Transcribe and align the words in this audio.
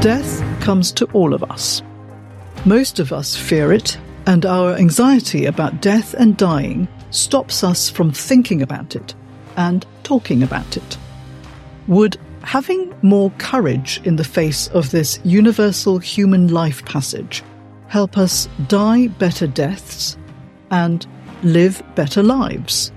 Death 0.00 0.40
comes 0.60 0.92
to 0.92 1.06
all 1.06 1.34
of 1.34 1.42
us. 1.50 1.82
Most 2.64 3.00
of 3.00 3.12
us 3.12 3.36
fear 3.36 3.72
it, 3.72 3.98
and 4.26 4.46
our 4.46 4.76
anxiety 4.76 5.46
about 5.46 5.82
death 5.82 6.14
and 6.14 6.36
dying 6.36 6.86
stops 7.10 7.64
us 7.64 7.90
from 7.90 8.12
thinking 8.12 8.62
about 8.62 8.94
it 8.94 9.16
and 9.56 9.84
talking 10.04 10.44
about 10.44 10.76
it. 10.76 10.96
Would 11.88 12.16
having 12.42 12.94
more 13.02 13.32
courage 13.38 14.00
in 14.04 14.14
the 14.14 14.22
face 14.22 14.68
of 14.68 14.92
this 14.92 15.18
universal 15.24 15.98
human 15.98 16.46
life 16.46 16.84
passage 16.84 17.42
help 17.88 18.16
us 18.16 18.48
die 18.68 19.08
better 19.08 19.48
deaths 19.48 20.16
and 20.70 21.08
live 21.42 21.82
better 21.96 22.22
lives? 22.22 22.92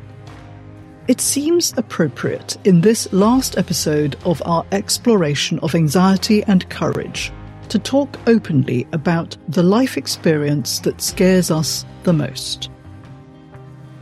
It 1.08 1.20
seems 1.20 1.73
appropriate 1.78 2.58
in 2.64 2.82
this 2.82 3.12
last 3.12 3.58
episode 3.58 4.16
of 4.23 4.42
our 4.46 4.64
exploration 4.72 5.58
of 5.59 5.73
anxiety 5.73 6.44
and 6.44 6.70
courage 6.70 7.32
to 7.70 7.80
talk 7.80 8.20
openly 8.28 8.88
about 8.94 9.36
the 9.48 9.64
life 9.64 9.98
experience 9.98 10.80
that 10.82 11.02
scares 11.02 11.50
us 11.50 11.86
the 12.04 12.14
most. 12.14 12.70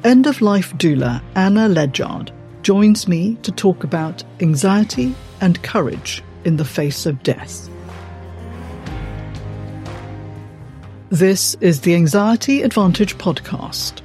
End 0.03 0.27
of 0.27 0.41
life 0.41 0.73
doula 0.75 1.21
Anna 1.35 1.69
Ledgard 1.69 2.31
joins 2.63 3.07
me 3.07 3.35
to 3.43 3.51
talk 3.51 3.85
about 3.85 4.23
anxiety 4.41 5.15
and 5.39 5.61
courage 5.63 6.21
in 6.43 6.57
the 6.57 6.65
face 6.65 7.05
of 7.05 7.23
death. 7.23 7.69
This 11.09 11.55
is 11.61 11.81
the 11.81 11.95
Anxiety 11.95 12.61
Advantage 12.61 13.17
podcast. 13.17 14.01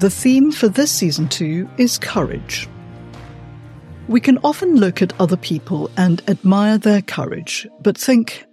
The 0.00 0.08
theme 0.08 0.50
for 0.50 0.66
this 0.66 0.90
season 0.90 1.28
two 1.28 1.68
is 1.76 1.98
courage. 1.98 2.66
We 4.08 4.18
can 4.18 4.38
often 4.38 4.76
look 4.76 5.02
at 5.02 5.12
other 5.20 5.36
people 5.36 5.90
and 5.94 6.22
admire 6.26 6.78
their 6.78 7.02
courage, 7.02 7.68
but 7.82 7.98
think, 7.98 8.46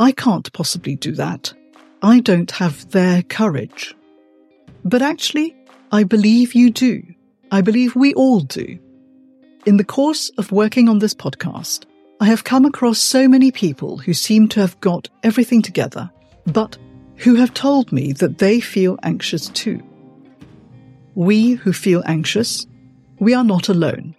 I 0.00 0.10
can't 0.10 0.52
possibly 0.52 0.96
do 0.96 1.12
that. 1.12 1.54
I 2.02 2.18
don't 2.18 2.50
have 2.50 2.90
their 2.90 3.22
courage. 3.22 3.94
But 4.84 5.00
actually, 5.00 5.54
I 5.92 6.02
believe 6.02 6.56
you 6.56 6.70
do. 6.70 7.04
I 7.52 7.60
believe 7.60 7.94
we 7.94 8.12
all 8.14 8.40
do. 8.40 8.76
In 9.66 9.76
the 9.76 9.84
course 9.84 10.28
of 10.38 10.50
working 10.50 10.88
on 10.88 10.98
this 10.98 11.14
podcast, 11.14 11.84
I 12.18 12.26
have 12.26 12.42
come 12.42 12.64
across 12.64 12.98
so 12.98 13.28
many 13.28 13.52
people 13.52 13.98
who 13.98 14.12
seem 14.12 14.48
to 14.48 14.60
have 14.60 14.80
got 14.80 15.08
everything 15.22 15.62
together, 15.62 16.10
but 16.46 16.78
who 17.14 17.36
have 17.36 17.54
told 17.54 17.92
me 17.92 18.12
that 18.14 18.38
they 18.38 18.58
feel 18.58 18.98
anxious 19.04 19.50
too. 19.50 19.80
We 21.14 21.52
who 21.52 21.72
feel 21.72 22.02
anxious, 22.06 22.66
we 23.18 23.34
are 23.34 23.44
not 23.44 23.68
alone. 23.68 24.14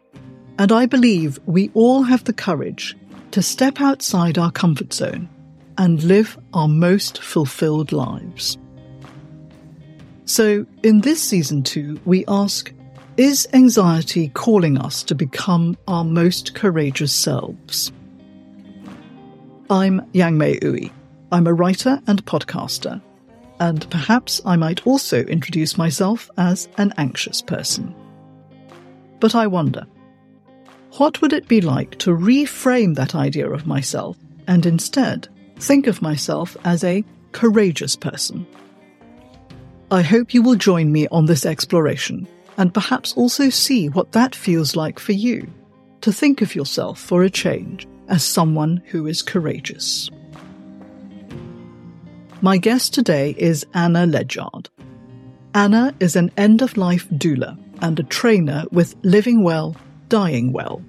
And 0.57 0.71
I 0.71 0.85
believe 0.85 1.39
we 1.45 1.71
all 1.73 2.03
have 2.03 2.23
the 2.23 2.33
courage 2.33 2.95
to 3.31 3.41
step 3.41 3.79
outside 3.79 4.37
our 4.37 4.51
comfort 4.51 4.93
zone 4.93 5.29
and 5.77 6.03
live 6.03 6.37
our 6.53 6.67
most 6.67 7.23
fulfilled 7.23 7.91
lives. 7.91 8.57
So, 10.25 10.65
in 10.83 11.01
this 11.01 11.21
season 11.21 11.63
two, 11.63 11.99
we 12.05 12.25
ask 12.27 12.71
Is 13.17 13.47
anxiety 13.53 14.29
calling 14.29 14.77
us 14.77 15.03
to 15.03 15.15
become 15.15 15.77
our 15.87 16.03
most 16.03 16.53
courageous 16.53 17.13
selves? 17.13 17.91
I'm 19.69 20.05
Yang-May 20.13 20.59
Ooi. 20.59 20.91
I'm 21.31 21.47
a 21.47 21.53
writer 21.53 22.01
and 22.07 22.25
podcaster 22.25 23.01
and 23.61 23.87
perhaps 23.91 24.41
I 24.43 24.55
might 24.55 24.85
also 24.87 25.21
introduce 25.25 25.77
myself 25.77 26.31
as 26.37 26.67
an 26.77 26.91
anxious 26.97 27.43
person. 27.43 27.93
But 29.19 29.35
I 29.35 29.45
wonder, 29.45 29.85
what 30.97 31.21
would 31.21 31.31
it 31.31 31.47
be 31.47 31.61
like 31.61 31.97
to 31.99 32.09
reframe 32.09 32.95
that 32.95 33.13
idea 33.13 33.47
of 33.47 33.67
myself 33.67 34.17
and 34.47 34.65
instead 34.65 35.27
think 35.57 35.85
of 35.85 36.01
myself 36.01 36.57
as 36.65 36.83
a 36.83 37.05
courageous 37.33 37.95
person? 37.95 38.47
I 39.91 40.01
hope 40.01 40.33
you 40.33 40.41
will 40.41 40.55
join 40.55 40.91
me 40.91 41.07
on 41.09 41.27
this 41.27 41.45
exploration 41.45 42.27
and 42.57 42.73
perhaps 42.73 43.13
also 43.13 43.49
see 43.49 43.89
what 43.89 44.11
that 44.13 44.33
feels 44.33 44.75
like 44.75 44.97
for 44.97 45.13
you 45.13 45.47
to 46.01 46.11
think 46.11 46.41
of 46.41 46.55
yourself 46.55 46.99
for 46.99 47.21
a 47.21 47.29
change 47.29 47.87
as 48.07 48.23
someone 48.23 48.81
who 48.87 49.05
is 49.05 49.21
courageous. 49.21 50.09
My 52.43 52.57
guest 52.57 52.95
today 52.95 53.35
is 53.37 53.67
Anna 53.75 54.07
Ledgard. 54.07 54.69
Anna 55.53 55.93
is 55.99 56.15
an 56.15 56.31
end 56.35 56.63
of 56.63 56.75
life 56.75 57.07
doula 57.09 57.55
and 57.83 57.99
a 57.99 58.03
trainer 58.03 58.63
with 58.71 58.95
Living 59.03 59.43
Well, 59.43 59.75
Dying 60.09 60.51
Well, 60.51 60.83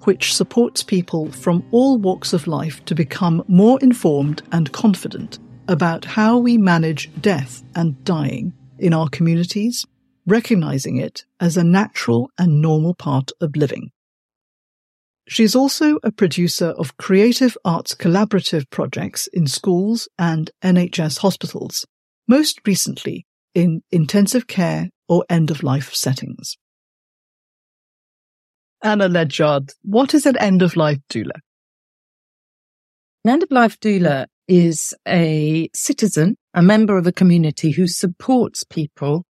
which 0.00 0.34
supports 0.34 0.82
people 0.82 1.32
from 1.32 1.64
all 1.70 1.96
walks 1.96 2.34
of 2.34 2.46
life 2.46 2.84
to 2.84 2.94
become 2.94 3.42
more 3.48 3.78
informed 3.80 4.42
and 4.52 4.70
confident 4.72 5.38
about 5.68 6.04
how 6.04 6.36
we 6.36 6.58
manage 6.58 7.10
death 7.22 7.62
and 7.74 8.04
dying 8.04 8.52
in 8.78 8.92
our 8.92 9.08
communities, 9.08 9.86
recognizing 10.26 10.98
it 10.98 11.24
as 11.40 11.56
a 11.56 11.64
natural 11.64 12.30
and 12.36 12.60
normal 12.60 12.92
part 12.92 13.32
of 13.40 13.56
living. 13.56 13.90
She's 15.30 15.54
also 15.54 16.00
a 16.02 16.10
producer 16.10 16.70
of 16.70 16.96
creative 16.96 17.56
arts 17.64 17.94
collaborative 17.94 18.68
projects 18.68 19.28
in 19.28 19.46
schools 19.46 20.08
and 20.18 20.50
NHS 20.60 21.18
hospitals, 21.18 21.86
most 22.26 22.58
recently 22.66 23.26
in 23.54 23.84
intensive 23.92 24.48
care 24.48 24.90
or 25.08 25.24
end 25.30 25.52
of 25.52 25.62
life 25.62 25.94
settings. 25.94 26.56
Anna 28.82 29.06
Ledgard, 29.06 29.72
what 29.82 30.14
is 30.14 30.26
an 30.26 30.36
end 30.38 30.62
of 30.62 30.74
life 30.74 30.98
doula? 31.08 31.38
An 33.24 33.30
end 33.30 33.44
of 33.44 33.52
life 33.52 33.78
doula 33.78 34.26
is 34.48 34.92
a 35.06 35.70
citizen, 35.72 36.38
a 36.54 36.62
member 36.62 36.98
of 36.98 37.06
a 37.06 37.12
community 37.12 37.70
who 37.70 37.86
supports 37.86 38.64
people 38.64 39.22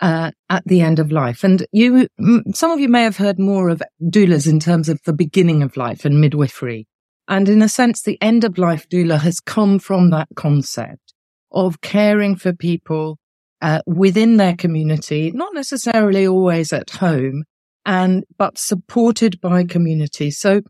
uh, 0.00 0.30
at 0.48 0.64
the 0.64 0.80
end 0.80 0.98
of 0.98 1.12
life. 1.12 1.44
And 1.44 1.66
you, 1.72 2.08
some 2.52 2.70
of 2.70 2.80
you 2.80 2.88
may 2.88 3.02
have 3.02 3.16
heard 3.16 3.38
more 3.38 3.68
of 3.68 3.82
doulas 4.02 4.48
in 4.48 4.60
terms 4.60 4.88
of 4.88 5.00
the 5.04 5.12
beginning 5.12 5.62
of 5.62 5.76
life 5.76 6.04
and 6.04 6.20
midwifery. 6.20 6.86
And 7.28 7.48
in 7.48 7.62
a 7.62 7.68
sense, 7.68 8.02
the 8.02 8.20
end 8.20 8.44
of 8.44 8.58
life 8.58 8.88
doula 8.88 9.20
has 9.20 9.40
come 9.40 9.78
from 9.78 10.10
that 10.10 10.28
concept 10.34 11.14
of 11.52 11.80
caring 11.80 12.36
for 12.36 12.52
people 12.52 13.18
uh, 13.62 13.82
within 13.86 14.36
their 14.36 14.56
community, 14.56 15.30
not 15.32 15.54
necessarily 15.54 16.26
always 16.26 16.72
at 16.72 16.90
home, 16.90 17.44
and 17.84 18.24
but 18.38 18.58
supported 18.58 19.40
by 19.40 19.64
community. 19.64 20.30
So 20.30 20.62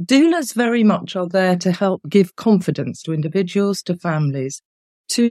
doulas 0.00 0.54
very 0.54 0.84
much 0.84 1.16
are 1.16 1.28
there 1.28 1.56
to 1.56 1.72
help 1.72 2.02
give 2.08 2.36
confidence 2.36 3.02
to 3.02 3.12
individuals, 3.12 3.82
to 3.84 3.96
families, 3.96 4.60
to 5.10 5.30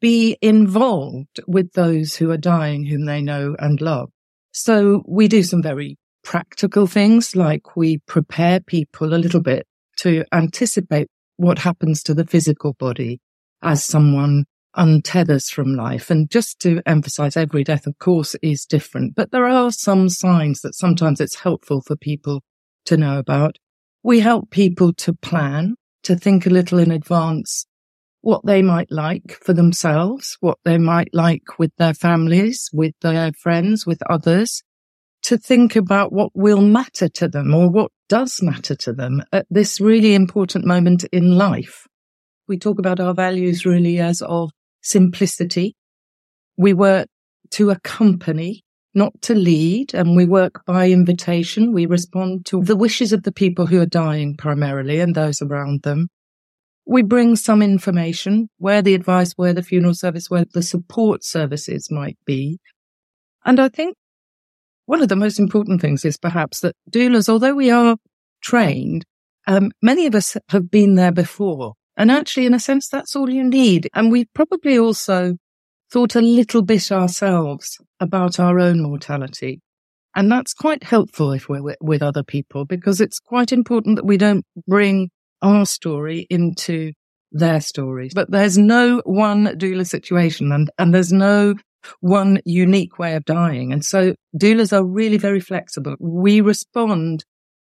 be 0.00 0.36
involved 0.40 1.40
with 1.46 1.72
those 1.72 2.16
who 2.16 2.30
are 2.30 2.36
dying, 2.36 2.84
whom 2.84 3.06
they 3.06 3.22
know 3.22 3.56
and 3.58 3.80
love. 3.80 4.10
So 4.52 5.02
we 5.06 5.28
do 5.28 5.42
some 5.42 5.62
very 5.62 5.98
practical 6.22 6.86
things 6.86 7.34
like 7.36 7.76
we 7.76 7.98
prepare 8.06 8.60
people 8.60 9.14
a 9.14 9.16
little 9.18 9.40
bit 9.40 9.66
to 9.98 10.24
anticipate 10.32 11.08
what 11.36 11.58
happens 11.58 12.02
to 12.04 12.14
the 12.14 12.26
physical 12.26 12.74
body 12.74 13.20
as 13.62 13.84
someone 13.84 14.44
untethers 14.76 15.50
from 15.50 15.74
life. 15.74 16.10
And 16.10 16.30
just 16.30 16.60
to 16.60 16.80
emphasize, 16.86 17.36
every 17.36 17.64
death, 17.64 17.86
of 17.86 17.98
course, 17.98 18.34
is 18.42 18.64
different, 18.64 19.14
but 19.14 19.30
there 19.30 19.46
are 19.46 19.70
some 19.70 20.08
signs 20.08 20.60
that 20.62 20.74
sometimes 20.74 21.20
it's 21.20 21.40
helpful 21.40 21.80
for 21.80 21.96
people 21.96 22.42
to 22.86 22.96
know 22.96 23.18
about. 23.18 23.56
We 24.02 24.20
help 24.20 24.50
people 24.50 24.92
to 24.94 25.14
plan, 25.14 25.76
to 26.04 26.16
think 26.16 26.46
a 26.46 26.50
little 26.50 26.78
in 26.78 26.90
advance 26.90 27.66
what 28.24 28.44
they 28.46 28.62
might 28.62 28.90
like 28.90 29.38
for 29.42 29.52
themselves, 29.52 30.36
what 30.40 30.58
they 30.64 30.78
might 30.78 31.10
like 31.12 31.58
with 31.58 31.70
their 31.76 31.92
families, 31.92 32.70
with 32.72 32.94
their 33.02 33.32
friends, 33.32 33.86
with 33.86 34.00
others, 34.08 34.62
to 35.24 35.36
think 35.36 35.76
about 35.76 36.12
what 36.12 36.30
will 36.34 36.62
matter 36.62 37.08
to 37.08 37.28
them 37.28 37.54
or 37.54 37.68
what 37.70 37.90
does 38.08 38.40
matter 38.42 38.74
to 38.74 38.92
them 38.92 39.22
at 39.32 39.46
this 39.50 39.80
really 39.80 40.14
important 40.14 40.64
moment 40.64 41.04
in 41.04 41.36
life. 41.36 41.86
We 42.48 42.58
talk 42.58 42.78
about 42.78 43.00
our 43.00 43.14
values 43.14 43.66
really 43.66 43.98
as 43.98 44.22
of 44.22 44.50
simplicity. 44.82 45.76
We 46.56 46.72
work 46.72 47.08
to 47.52 47.70
accompany, 47.70 48.64
not 48.94 49.12
to 49.22 49.34
lead, 49.34 49.94
and 49.94 50.16
we 50.16 50.24
work 50.24 50.64
by 50.66 50.90
invitation. 50.90 51.72
We 51.72 51.86
respond 51.86 52.46
to 52.46 52.62
the 52.62 52.76
wishes 52.76 53.12
of 53.12 53.22
the 53.22 53.32
people 53.32 53.66
who 53.66 53.80
are 53.80 53.86
dying 53.86 54.36
primarily 54.36 55.00
and 55.00 55.14
those 55.14 55.42
around 55.42 55.82
them. 55.82 56.08
We 56.86 57.02
bring 57.02 57.36
some 57.36 57.62
information 57.62 58.48
where 58.58 58.82
the 58.82 58.94
advice, 58.94 59.32
where 59.32 59.52
the 59.52 59.62
funeral 59.62 59.94
service, 59.94 60.28
where 60.28 60.44
the 60.52 60.62
support 60.62 61.24
services 61.24 61.90
might 61.90 62.18
be. 62.26 62.58
And 63.44 63.58
I 63.58 63.68
think 63.68 63.96
one 64.86 65.02
of 65.02 65.08
the 65.08 65.16
most 65.16 65.38
important 65.38 65.80
things 65.80 66.04
is 66.04 66.18
perhaps 66.18 66.60
that 66.60 66.76
doulas, 66.90 67.28
although 67.28 67.54
we 67.54 67.70
are 67.70 67.96
trained, 68.42 69.04
um, 69.46 69.70
many 69.82 70.06
of 70.06 70.14
us 70.14 70.36
have 70.50 70.70
been 70.70 70.94
there 70.94 71.12
before. 71.12 71.74
And 71.96 72.10
actually, 72.10 72.46
in 72.46 72.54
a 72.54 72.60
sense, 72.60 72.88
that's 72.88 73.14
all 73.14 73.30
you 73.30 73.44
need. 73.44 73.88
And 73.94 74.10
we've 74.10 74.32
probably 74.34 74.78
also 74.78 75.36
thought 75.90 76.16
a 76.16 76.20
little 76.20 76.62
bit 76.62 76.90
ourselves 76.90 77.78
about 78.00 78.40
our 78.40 78.58
own 78.58 78.82
mortality. 78.82 79.60
And 80.16 80.30
that's 80.30 80.54
quite 80.54 80.82
helpful 80.82 81.32
if 81.32 81.48
we're 81.48 81.74
with 81.80 82.02
other 82.02 82.22
people 82.22 82.64
because 82.64 83.00
it's 83.00 83.18
quite 83.18 83.52
important 83.52 83.96
that 83.96 84.06
we 84.06 84.16
don't 84.16 84.44
bring 84.66 85.10
our 85.44 85.66
story 85.66 86.26
into 86.30 86.92
their 87.30 87.60
stories. 87.60 88.14
But 88.14 88.30
there's 88.30 88.58
no 88.58 89.02
one 89.04 89.46
doula 89.58 89.86
situation 89.86 90.50
and, 90.52 90.70
and 90.78 90.94
there's 90.94 91.12
no 91.12 91.54
one 92.00 92.40
unique 92.44 92.98
way 92.98 93.14
of 93.14 93.24
dying. 93.24 93.72
And 93.72 93.84
so 93.84 94.14
doulas 94.36 94.72
are 94.72 94.84
really 94.84 95.18
very 95.18 95.40
flexible. 95.40 95.96
We 96.00 96.40
respond 96.40 97.24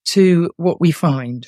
to 0.09 0.51
what 0.57 0.81
we 0.81 0.91
find. 0.91 1.47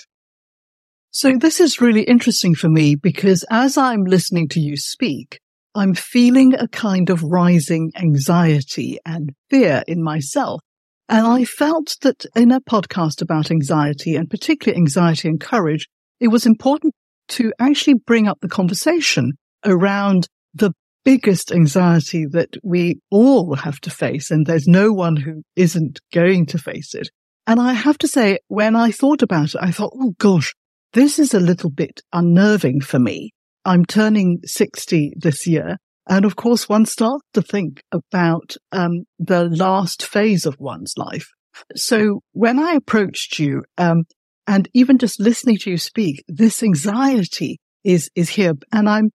So 1.11 1.37
this 1.37 1.59
is 1.59 1.81
really 1.81 2.03
interesting 2.03 2.55
for 2.55 2.69
me 2.69 2.95
because 2.95 3.45
as 3.51 3.77
I'm 3.77 4.05
listening 4.05 4.47
to 4.49 4.59
you 4.59 4.77
speak, 4.77 5.39
I'm 5.75 5.93
feeling 5.93 6.53
a 6.53 6.67
kind 6.67 7.09
of 7.09 7.23
rising 7.23 7.91
anxiety 7.95 8.99
and 9.05 9.33
fear 9.49 9.83
in 9.87 10.03
myself. 10.03 10.61
And 11.09 11.27
I 11.27 11.45
felt 11.45 11.97
that 12.01 12.25
in 12.35 12.51
a 12.51 12.61
podcast 12.61 13.21
about 13.21 13.51
anxiety 13.51 14.15
and 14.15 14.29
particularly 14.29 14.79
anxiety 14.79 15.27
and 15.27 15.39
courage, 15.39 15.87
it 16.23 16.29
was 16.29 16.45
important 16.45 16.93
to 17.27 17.51
actually 17.59 17.95
bring 17.95 18.29
up 18.29 18.39
the 18.41 18.47
conversation 18.47 19.33
around 19.65 20.25
the 20.53 20.71
biggest 21.03 21.51
anxiety 21.51 22.25
that 22.25 22.55
we 22.63 23.01
all 23.11 23.55
have 23.55 23.81
to 23.81 23.89
face. 23.89 24.31
And 24.31 24.45
there's 24.45 24.65
no 24.65 24.93
one 24.93 25.17
who 25.17 25.43
isn't 25.57 25.99
going 26.13 26.45
to 26.45 26.57
face 26.57 26.95
it. 26.95 27.09
And 27.45 27.59
I 27.59 27.73
have 27.73 27.97
to 27.97 28.07
say, 28.07 28.39
when 28.47 28.73
I 28.73 28.91
thought 28.91 29.21
about 29.21 29.53
it, 29.53 29.59
I 29.59 29.71
thought, 29.71 29.91
oh 29.99 30.13
gosh, 30.17 30.55
this 30.93 31.19
is 31.19 31.33
a 31.33 31.41
little 31.41 31.69
bit 31.69 31.99
unnerving 32.13 32.79
for 32.79 32.99
me. 32.99 33.31
I'm 33.65 33.83
turning 33.83 34.39
60 34.45 35.15
this 35.17 35.45
year. 35.45 35.75
And 36.07 36.23
of 36.23 36.37
course, 36.37 36.69
one 36.69 36.85
starts 36.85 37.25
to 37.33 37.41
think 37.41 37.81
about 37.91 38.55
um, 38.71 39.03
the 39.19 39.43
last 39.43 40.05
phase 40.05 40.45
of 40.45 40.55
one's 40.57 40.93
life. 40.95 41.27
So 41.75 42.21
when 42.31 42.59
I 42.59 42.75
approached 42.75 43.39
you, 43.39 43.63
um, 43.77 44.05
and 44.47 44.67
even 44.73 44.97
just 44.97 45.19
listening 45.19 45.57
to 45.59 45.71
you 45.71 45.77
speak, 45.77 46.23
this 46.27 46.63
anxiety 46.63 47.59
is, 47.83 48.09
is 48.15 48.29
here. 48.29 48.53
And 48.71 48.89
I'm 48.89 49.11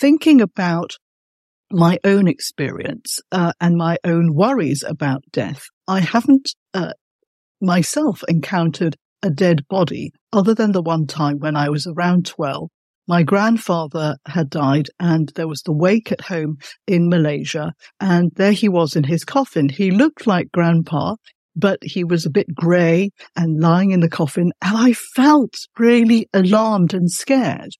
thinking 0.00 0.40
about 0.40 0.96
my 1.70 1.98
own 2.04 2.28
experience, 2.28 3.18
uh, 3.32 3.52
and 3.60 3.76
my 3.76 3.98
own 4.04 4.34
worries 4.34 4.84
about 4.86 5.24
death. 5.32 5.64
I 5.88 6.00
haven't, 6.00 6.54
uh, 6.74 6.92
myself 7.60 8.22
encountered 8.28 8.96
a 9.22 9.30
dead 9.30 9.66
body 9.68 10.12
other 10.32 10.54
than 10.54 10.72
the 10.72 10.82
one 10.82 11.06
time 11.06 11.38
when 11.38 11.56
I 11.56 11.68
was 11.68 11.86
around 11.86 12.26
12. 12.26 12.68
My 13.08 13.22
grandfather 13.22 14.16
had 14.26 14.50
died 14.50 14.88
and 14.98 15.30
there 15.34 15.48
was 15.48 15.62
the 15.62 15.72
wake 15.72 16.10
at 16.10 16.22
home 16.22 16.58
in 16.86 17.08
Malaysia 17.08 17.72
and 18.00 18.32
there 18.34 18.52
he 18.52 18.68
was 18.68 18.96
in 18.96 19.04
his 19.04 19.24
coffin. 19.24 19.68
He 19.68 19.90
looked 19.90 20.26
like 20.26 20.52
grandpa 20.52 21.14
but 21.56 21.78
he 21.82 22.04
was 22.04 22.26
a 22.26 22.30
bit 22.30 22.54
grey 22.54 23.10
and 23.34 23.60
lying 23.60 23.90
in 23.90 24.00
the 24.00 24.08
coffin. 24.08 24.52
And 24.62 24.76
I 24.76 24.92
felt 24.92 25.54
really 25.78 26.28
alarmed 26.32 26.94
and 26.94 27.10
scared. 27.10 27.70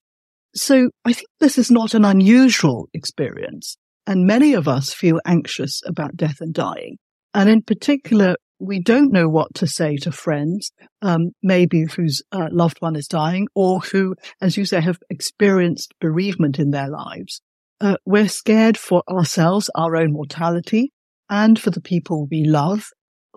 So 0.54 0.90
I 1.04 1.12
think 1.12 1.28
this 1.38 1.58
is 1.58 1.70
not 1.70 1.94
an 1.94 2.04
unusual 2.04 2.88
experience. 2.94 3.76
And 4.06 4.26
many 4.26 4.54
of 4.54 4.66
us 4.66 4.94
feel 4.94 5.20
anxious 5.26 5.82
about 5.84 6.16
death 6.16 6.40
and 6.40 6.54
dying. 6.54 6.96
And 7.34 7.50
in 7.50 7.60
particular, 7.62 8.36
we 8.58 8.80
don't 8.80 9.12
know 9.12 9.28
what 9.28 9.54
to 9.56 9.66
say 9.66 9.96
to 9.98 10.12
friends, 10.12 10.72
um, 11.02 11.32
maybe 11.42 11.84
whose 11.84 12.22
uh, 12.32 12.48
loved 12.50 12.78
one 12.80 12.96
is 12.96 13.06
dying 13.06 13.48
or 13.54 13.80
who, 13.80 14.14
as 14.40 14.56
you 14.56 14.64
say, 14.64 14.80
have 14.80 14.98
experienced 15.10 15.92
bereavement 16.00 16.58
in 16.58 16.70
their 16.70 16.88
lives. 16.88 17.42
Uh, 17.80 17.96
we're 18.06 18.28
scared 18.28 18.78
for 18.78 19.02
ourselves, 19.10 19.68
our 19.74 19.96
own 19.96 20.12
mortality, 20.12 20.92
and 21.28 21.58
for 21.58 21.70
the 21.70 21.82
people 21.82 22.26
we 22.30 22.44
love 22.44 22.88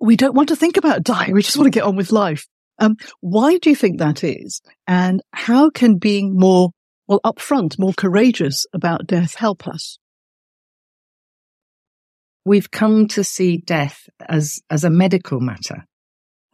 we 0.02 0.16
don't 0.16 0.36
want 0.36 0.50
to 0.50 0.56
think 0.56 0.78
about 0.78 1.04
dying. 1.04 1.34
We 1.34 1.42
just 1.42 1.58
want 1.58 1.68
to 1.68 1.78
get 1.78 1.84
on 1.84 1.96
with 1.96 2.12
life. 2.12 2.48
Um, 2.80 2.96
why 3.20 3.58
do 3.58 3.70
you 3.70 3.76
think 3.76 4.00
that 4.00 4.24
is? 4.24 4.62
And 4.88 5.22
how 5.32 5.70
can 5.70 5.98
being 5.98 6.38
more, 6.38 6.72
well, 7.08 7.20
upfront, 7.26 7.78
more 7.78 7.94
courageous 7.94 8.66
about 8.74 9.08
death 9.08 9.36
help 9.36 9.68
us? 9.68 10.00
We've 12.46 12.72
come 12.72 13.08
to 13.10 13.24
see 13.24 13.58
death 13.58 14.10
as, 14.28 14.62
as 14.70 14.84
a 14.84 14.90
medical 14.90 15.40
matter. 15.40 15.86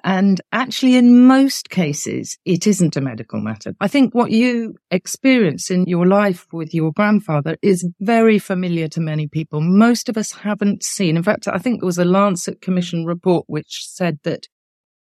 And 0.05 0.39
actually, 0.51 0.97
in 0.97 1.25
most 1.25 1.71
cases, 1.71 2.37
it 2.45 2.67
isn't 2.67 2.95
a 2.95 3.01
medical 3.01 3.41
matter. 3.41 3.73
I 3.81 3.87
think 3.87 4.13
what 4.13 4.29
you 4.29 4.75
experience 4.91 5.71
in 5.71 5.85
your 5.87 6.05
life 6.05 6.45
with 6.53 6.75
your 6.75 6.91
grandfather 6.91 7.57
is 7.63 7.89
very 7.99 8.37
familiar 8.37 8.87
to 8.89 9.01
many 9.01 9.27
people. 9.27 9.61
Most 9.61 10.07
of 10.07 10.15
us 10.15 10.31
haven't 10.31 10.83
seen. 10.83 11.17
In 11.17 11.23
fact, 11.23 11.47
I 11.47 11.57
think 11.57 11.79
there 11.79 11.87
was 11.87 11.97
a 11.97 12.05
Lancet 12.05 12.61
Commission 12.61 13.05
report 13.05 13.45
which 13.47 13.87
said 13.87 14.19
that 14.23 14.47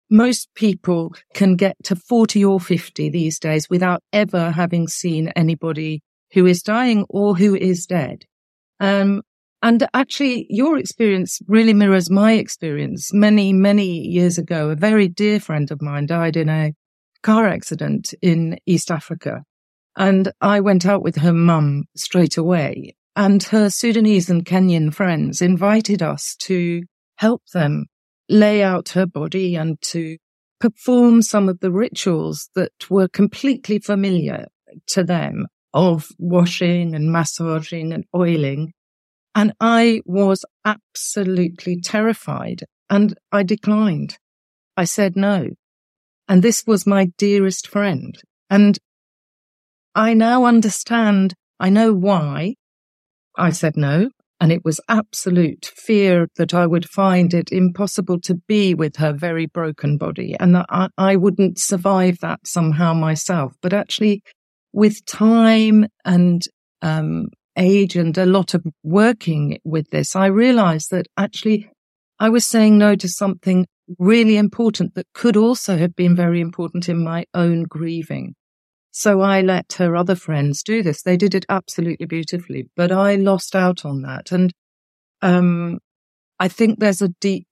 most 0.09 0.49
people 0.55 1.13
can 1.35 1.57
get 1.57 1.75
to 1.83 1.95
40 1.95 2.43
or 2.43 2.59
50 2.59 3.11
these 3.11 3.37
days 3.37 3.69
without 3.69 4.01
ever 4.11 4.49
having 4.49 4.87
seen 4.87 5.27
anybody 5.35 6.01
who 6.33 6.47
is 6.47 6.63
dying 6.63 7.05
or 7.07 7.35
who 7.35 7.53
is 7.55 7.85
dead. 7.85 8.25
Um, 8.79 9.21
and 9.63 9.87
actually, 9.93 10.45
your 10.49 10.77
experience 10.77 11.39
really 11.47 11.73
mirrors 11.73 12.11
my 12.11 12.33
experience. 12.33 13.11
Many, 13.11 13.53
many 13.53 14.07
years 14.07 14.37
ago, 14.37 14.69
a 14.69 14.75
very 14.75 15.07
dear 15.07 15.39
friend 15.39 15.71
of 15.71 15.81
mine 15.81 16.05
died 16.05 16.37
in 16.37 16.47
a 16.47 16.73
car 17.23 17.47
accident 17.47 18.13
in 18.21 18.59
East 18.67 18.91
Africa. 18.91 19.43
And 19.97 20.31
I 20.41 20.59
went 20.59 20.85
out 20.85 21.01
with 21.01 21.15
her 21.17 21.33
mum 21.33 21.85
straight 21.95 22.37
away. 22.37 22.95
And 23.15 23.41
her 23.43 23.71
Sudanese 23.71 24.29
and 24.29 24.45
Kenyan 24.45 24.93
friends 24.93 25.41
invited 25.41 26.03
us 26.03 26.35
to 26.41 26.83
help 27.15 27.41
them 27.51 27.87
lay 28.29 28.61
out 28.61 28.89
her 28.89 29.07
body 29.07 29.55
and 29.55 29.81
to 29.81 30.17
perform 30.59 31.23
some 31.23 31.49
of 31.49 31.59
the 31.61 31.71
rituals 31.71 32.49
that 32.53 32.71
were 32.91 33.07
completely 33.07 33.79
familiar 33.79 34.45
to 34.89 35.03
them 35.03 35.47
of 35.73 36.09
washing 36.19 36.93
and 36.93 37.11
massaging 37.11 37.91
and 37.91 38.05
oiling 38.15 38.73
and 39.37 39.53
I 39.59 40.01
was 40.03 40.43
absolutely 40.65 41.79
terrified 41.79 42.63
and 42.89 43.13
I 43.31 43.43
declined. 43.43 44.17
I 44.75 44.85
said 44.85 45.15
no. 45.15 45.49
And 46.27 46.41
this 46.41 46.63
was 46.65 46.87
my 46.87 47.11
dearest 47.19 47.67
friend. 47.67 48.19
And 48.49 48.79
I 49.93 50.15
now 50.15 50.45
understand, 50.45 51.35
I 51.59 51.69
know 51.69 51.93
why 51.93 52.55
I 53.37 53.51
said 53.51 53.77
no. 53.77 54.09
And 54.41 54.51
it 54.51 54.65
was 54.65 54.81
absolute 54.89 55.71
fear 55.75 56.27
that 56.37 56.55
I 56.55 56.65
would 56.65 56.89
find 56.89 57.31
it 57.31 57.51
impossible 57.51 58.19
to 58.21 58.41
be 58.47 58.73
with 58.73 58.95
her 58.95 59.13
very 59.13 59.45
broken 59.45 59.99
body 59.99 60.35
and 60.39 60.55
that 60.55 60.65
I, 60.69 60.87
I 60.97 61.15
wouldn't 61.15 61.59
survive 61.59 62.17
that 62.21 62.39
somehow 62.47 62.95
myself. 62.95 63.53
But 63.61 63.73
actually, 63.73 64.23
with 64.73 65.05
time 65.05 65.85
and 66.03 66.41
um, 66.81 67.27
age 67.57 67.95
and 67.95 68.17
a 68.17 68.25
lot 68.25 68.53
of 68.53 68.65
working 68.83 69.59
with 69.63 69.89
this, 69.89 70.15
I 70.15 70.27
realized 70.27 70.91
that 70.91 71.07
actually 71.17 71.69
I 72.19 72.29
was 72.29 72.45
saying 72.45 72.77
no 72.77 72.95
to 72.95 73.07
something 73.07 73.67
really 73.99 74.37
important 74.37 74.95
that 74.95 75.07
could 75.13 75.37
also 75.37 75.77
have 75.77 75.95
been 75.95 76.15
very 76.15 76.41
important 76.41 76.89
in 76.89 77.03
my 77.03 77.25
own 77.33 77.63
grieving. 77.63 78.35
So 78.91 79.21
I 79.21 79.41
let 79.41 79.73
her 79.73 79.95
other 79.95 80.15
friends 80.15 80.63
do 80.63 80.81
this. 80.81 81.03
They 81.03 81.17
did 81.17 81.35
it 81.35 81.45
absolutely 81.49 82.05
beautifully, 82.05 82.69
but 82.75 82.91
I 82.91 83.15
lost 83.15 83.55
out 83.55 83.85
on 83.85 84.01
that. 84.01 84.31
And, 84.31 84.51
um, 85.21 85.79
I 86.39 86.47
think 86.47 86.79
there's 86.79 87.01
a 87.01 87.13
deep 87.21 87.47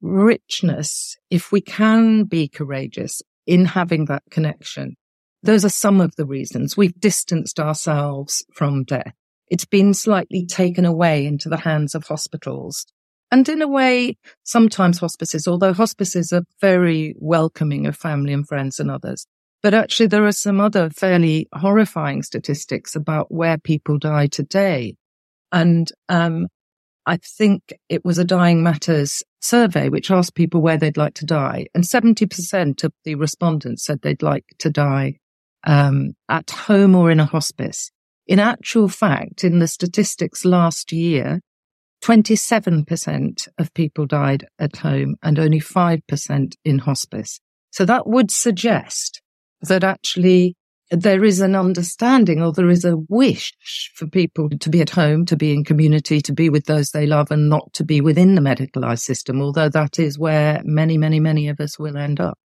richness 0.00 1.16
if 1.30 1.52
we 1.52 1.60
can 1.60 2.24
be 2.24 2.48
courageous 2.48 3.22
in 3.46 3.64
having 3.64 4.06
that 4.06 4.22
connection. 4.30 4.96
Those 5.42 5.64
are 5.64 5.70
some 5.70 6.00
of 6.00 6.14
the 6.16 6.26
reasons 6.26 6.76
we've 6.76 6.98
distanced 6.98 7.58
ourselves 7.58 8.44
from 8.54 8.84
death 8.84 9.14
it's 9.50 9.66
been 9.66 9.92
slightly 9.92 10.46
taken 10.46 10.84
away 10.84 11.26
into 11.26 11.48
the 11.48 11.58
hands 11.58 11.94
of 11.94 12.04
hospitals. 12.04 12.86
And 13.32 13.48
in 13.48 13.62
a 13.62 13.68
way, 13.68 14.16
sometimes 14.44 14.98
hospices, 14.98 15.46
although 15.46 15.72
hospices 15.72 16.32
are 16.32 16.44
very 16.60 17.14
welcoming 17.18 17.86
of 17.86 17.96
family 17.96 18.32
and 18.32 18.46
friends 18.46 18.80
and 18.80 18.90
others. 18.90 19.26
But 19.62 19.74
actually, 19.74 20.06
there 20.06 20.26
are 20.26 20.32
some 20.32 20.60
other 20.60 20.88
fairly 20.90 21.46
horrifying 21.52 22.22
statistics 22.22 22.96
about 22.96 23.30
where 23.30 23.58
people 23.58 23.98
die 23.98 24.26
today. 24.26 24.96
And 25.52 25.90
um, 26.08 26.46
I 27.06 27.18
think 27.18 27.74
it 27.88 28.04
was 28.04 28.18
a 28.18 28.24
Dying 28.24 28.62
Matters 28.62 29.22
survey 29.40 29.88
which 29.88 30.10
asked 30.10 30.34
people 30.34 30.62
where 30.62 30.78
they'd 30.78 30.96
like 30.96 31.14
to 31.14 31.26
die. 31.26 31.66
And 31.74 31.84
70% 31.84 32.84
of 32.84 32.92
the 33.04 33.16
respondents 33.16 33.84
said 33.84 34.00
they'd 34.00 34.22
like 34.22 34.44
to 34.58 34.70
die 34.70 35.18
um, 35.64 36.14
at 36.28 36.50
home 36.50 36.94
or 36.94 37.10
in 37.10 37.20
a 37.20 37.26
hospice. 37.26 37.90
In 38.30 38.38
actual 38.38 38.88
fact, 38.88 39.42
in 39.42 39.58
the 39.58 39.66
statistics 39.66 40.44
last 40.44 40.92
year, 40.92 41.40
27% 42.04 43.48
of 43.58 43.74
people 43.74 44.06
died 44.06 44.46
at 44.56 44.76
home 44.76 45.16
and 45.20 45.36
only 45.36 45.58
5% 45.58 46.54
in 46.64 46.78
hospice. 46.78 47.40
So 47.72 47.84
that 47.84 48.06
would 48.06 48.30
suggest 48.30 49.20
that 49.62 49.82
actually 49.82 50.54
there 50.92 51.24
is 51.24 51.40
an 51.40 51.56
understanding 51.56 52.40
or 52.40 52.52
there 52.52 52.70
is 52.70 52.84
a 52.84 52.98
wish 53.08 53.52
for 53.96 54.06
people 54.06 54.48
to 54.48 54.70
be 54.70 54.80
at 54.80 54.90
home, 54.90 55.26
to 55.26 55.36
be 55.36 55.52
in 55.52 55.64
community, 55.64 56.20
to 56.20 56.32
be 56.32 56.48
with 56.48 56.66
those 56.66 56.92
they 56.92 57.06
love 57.06 57.32
and 57.32 57.48
not 57.48 57.72
to 57.72 57.84
be 57.84 58.00
within 58.00 58.36
the 58.36 58.40
medicalized 58.40 59.00
system, 59.00 59.42
although 59.42 59.68
that 59.68 59.98
is 59.98 60.20
where 60.20 60.62
many, 60.64 60.96
many, 60.96 61.18
many 61.18 61.48
of 61.48 61.58
us 61.58 61.80
will 61.80 61.96
end 61.96 62.20
up. 62.20 62.38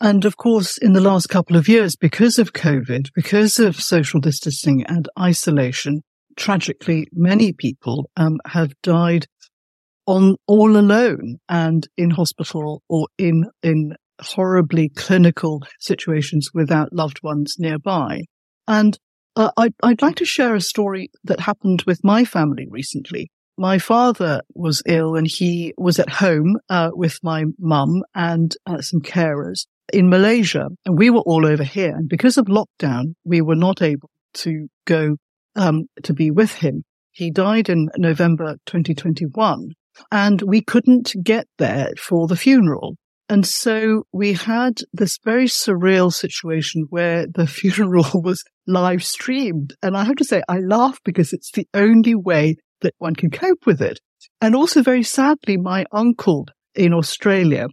And 0.00 0.24
of 0.24 0.36
course, 0.38 0.78
in 0.78 0.94
the 0.94 1.00
last 1.00 1.28
couple 1.28 1.56
of 1.56 1.68
years, 1.68 1.94
because 1.94 2.38
of 2.38 2.54
COVID, 2.54 3.10
because 3.14 3.58
of 3.58 3.76
social 3.76 4.18
distancing 4.18 4.82
and 4.84 5.08
isolation, 5.18 6.02
tragically, 6.36 7.06
many 7.12 7.52
people 7.52 8.10
um, 8.16 8.38
have 8.46 8.72
died 8.82 9.26
on 10.06 10.36
all 10.46 10.76
alone 10.76 11.36
and 11.48 11.86
in 11.98 12.10
hospital 12.10 12.82
or 12.88 13.08
in 13.18 13.44
in 13.62 13.94
horribly 14.22 14.88
clinical 14.88 15.62
situations 15.78 16.50
without 16.52 16.92
loved 16.92 17.22
ones 17.22 17.56
nearby. 17.58 18.22
And 18.66 18.98
uh, 19.36 19.50
I'd, 19.56 19.74
I'd 19.82 20.02
like 20.02 20.16
to 20.16 20.24
share 20.24 20.54
a 20.54 20.60
story 20.60 21.10
that 21.24 21.40
happened 21.40 21.84
with 21.86 22.04
my 22.04 22.24
family 22.24 22.66
recently. 22.68 23.30
My 23.56 23.78
father 23.78 24.40
was 24.54 24.82
ill 24.86 25.14
and 25.16 25.26
he 25.26 25.74
was 25.76 25.98
at 25.98 26.08
home 26.08 26.56
uh, 26.68 26.90
with 26.92 27.18
my 27.22 27.44
mum 27.58 28.02
and 28.14 28.54
uh, 28.66 28.80
some 28.80 29.00
carers 29.00 29.66
in 29.92 30.08
Malaysia. 30.08 30.68
And 30.84 30.98
we 30.98 31.10
were 31.10 31.20
all 31.20 31.46
over 31.46 31.64
here. 31.64 31.94
And 31.94 32.08
because 32.08 32.36
of 32.36 32.46
lockdown, 32.46 33.14
we 33.24 33.40
were 33.40 33.56
not 33.56 33.82
able 33.82 34.10
to 34.34 34.68
go 34.86 35.16
um, 35.56 35.84
to 36.02 36.12
be 36.12 36.30
with 36.30 36.54
him. 36.54 36.84
He 37.12 37.30
died 37.30 37.68
in 37.68 37.88
November 37.96 38.56
2021 38.66 39.70
and 40.10 40.42
we 40.42 40.62
couldn't 40.62 41.14
get 41.22 41.46
there 41.58 41.90
for 41.98 42.26
the 42.26 42.36
funeral. 42.36 42.96
And 43.28 43.46
so 43.46 44.04
we 44.12 44.32
had 44.32 44.80
this 44.92 45.18
very 45.24 45.46
surreal 45.46 46.12
situation 46.12 46.86
where 46.90 47.26
the 47.26 47.46
funeral 47.58 48.22
was 48.22 48.42
live 48.66 49.04
streamed. 49.04 49.74
And 49.82 49.96
I 49.96 50.04
have 50.04 50.16
to 50.16 50.24
say, 50.24 50.42
I 50.48 50.58
laugh 50.58 50.98
because 51.04 51.32
it's 51.32 51.52
the 51.52 51.68
only 51.74 52.14
way 52.14 52.56
that 52.80 52.94
one 52.98 53.14
can 53.14 53.30
cope 53.30 53.66
with 53.66 53.80
it. 53.80 54.00
And 54.40 54.54
also 54.54 54.82
very 54.82 55.02
sadly, 55.02 55.56
my 55.56 55.84
uncle 55.92 56.46
in 56.74 56.92
Australia, 56.92 57.68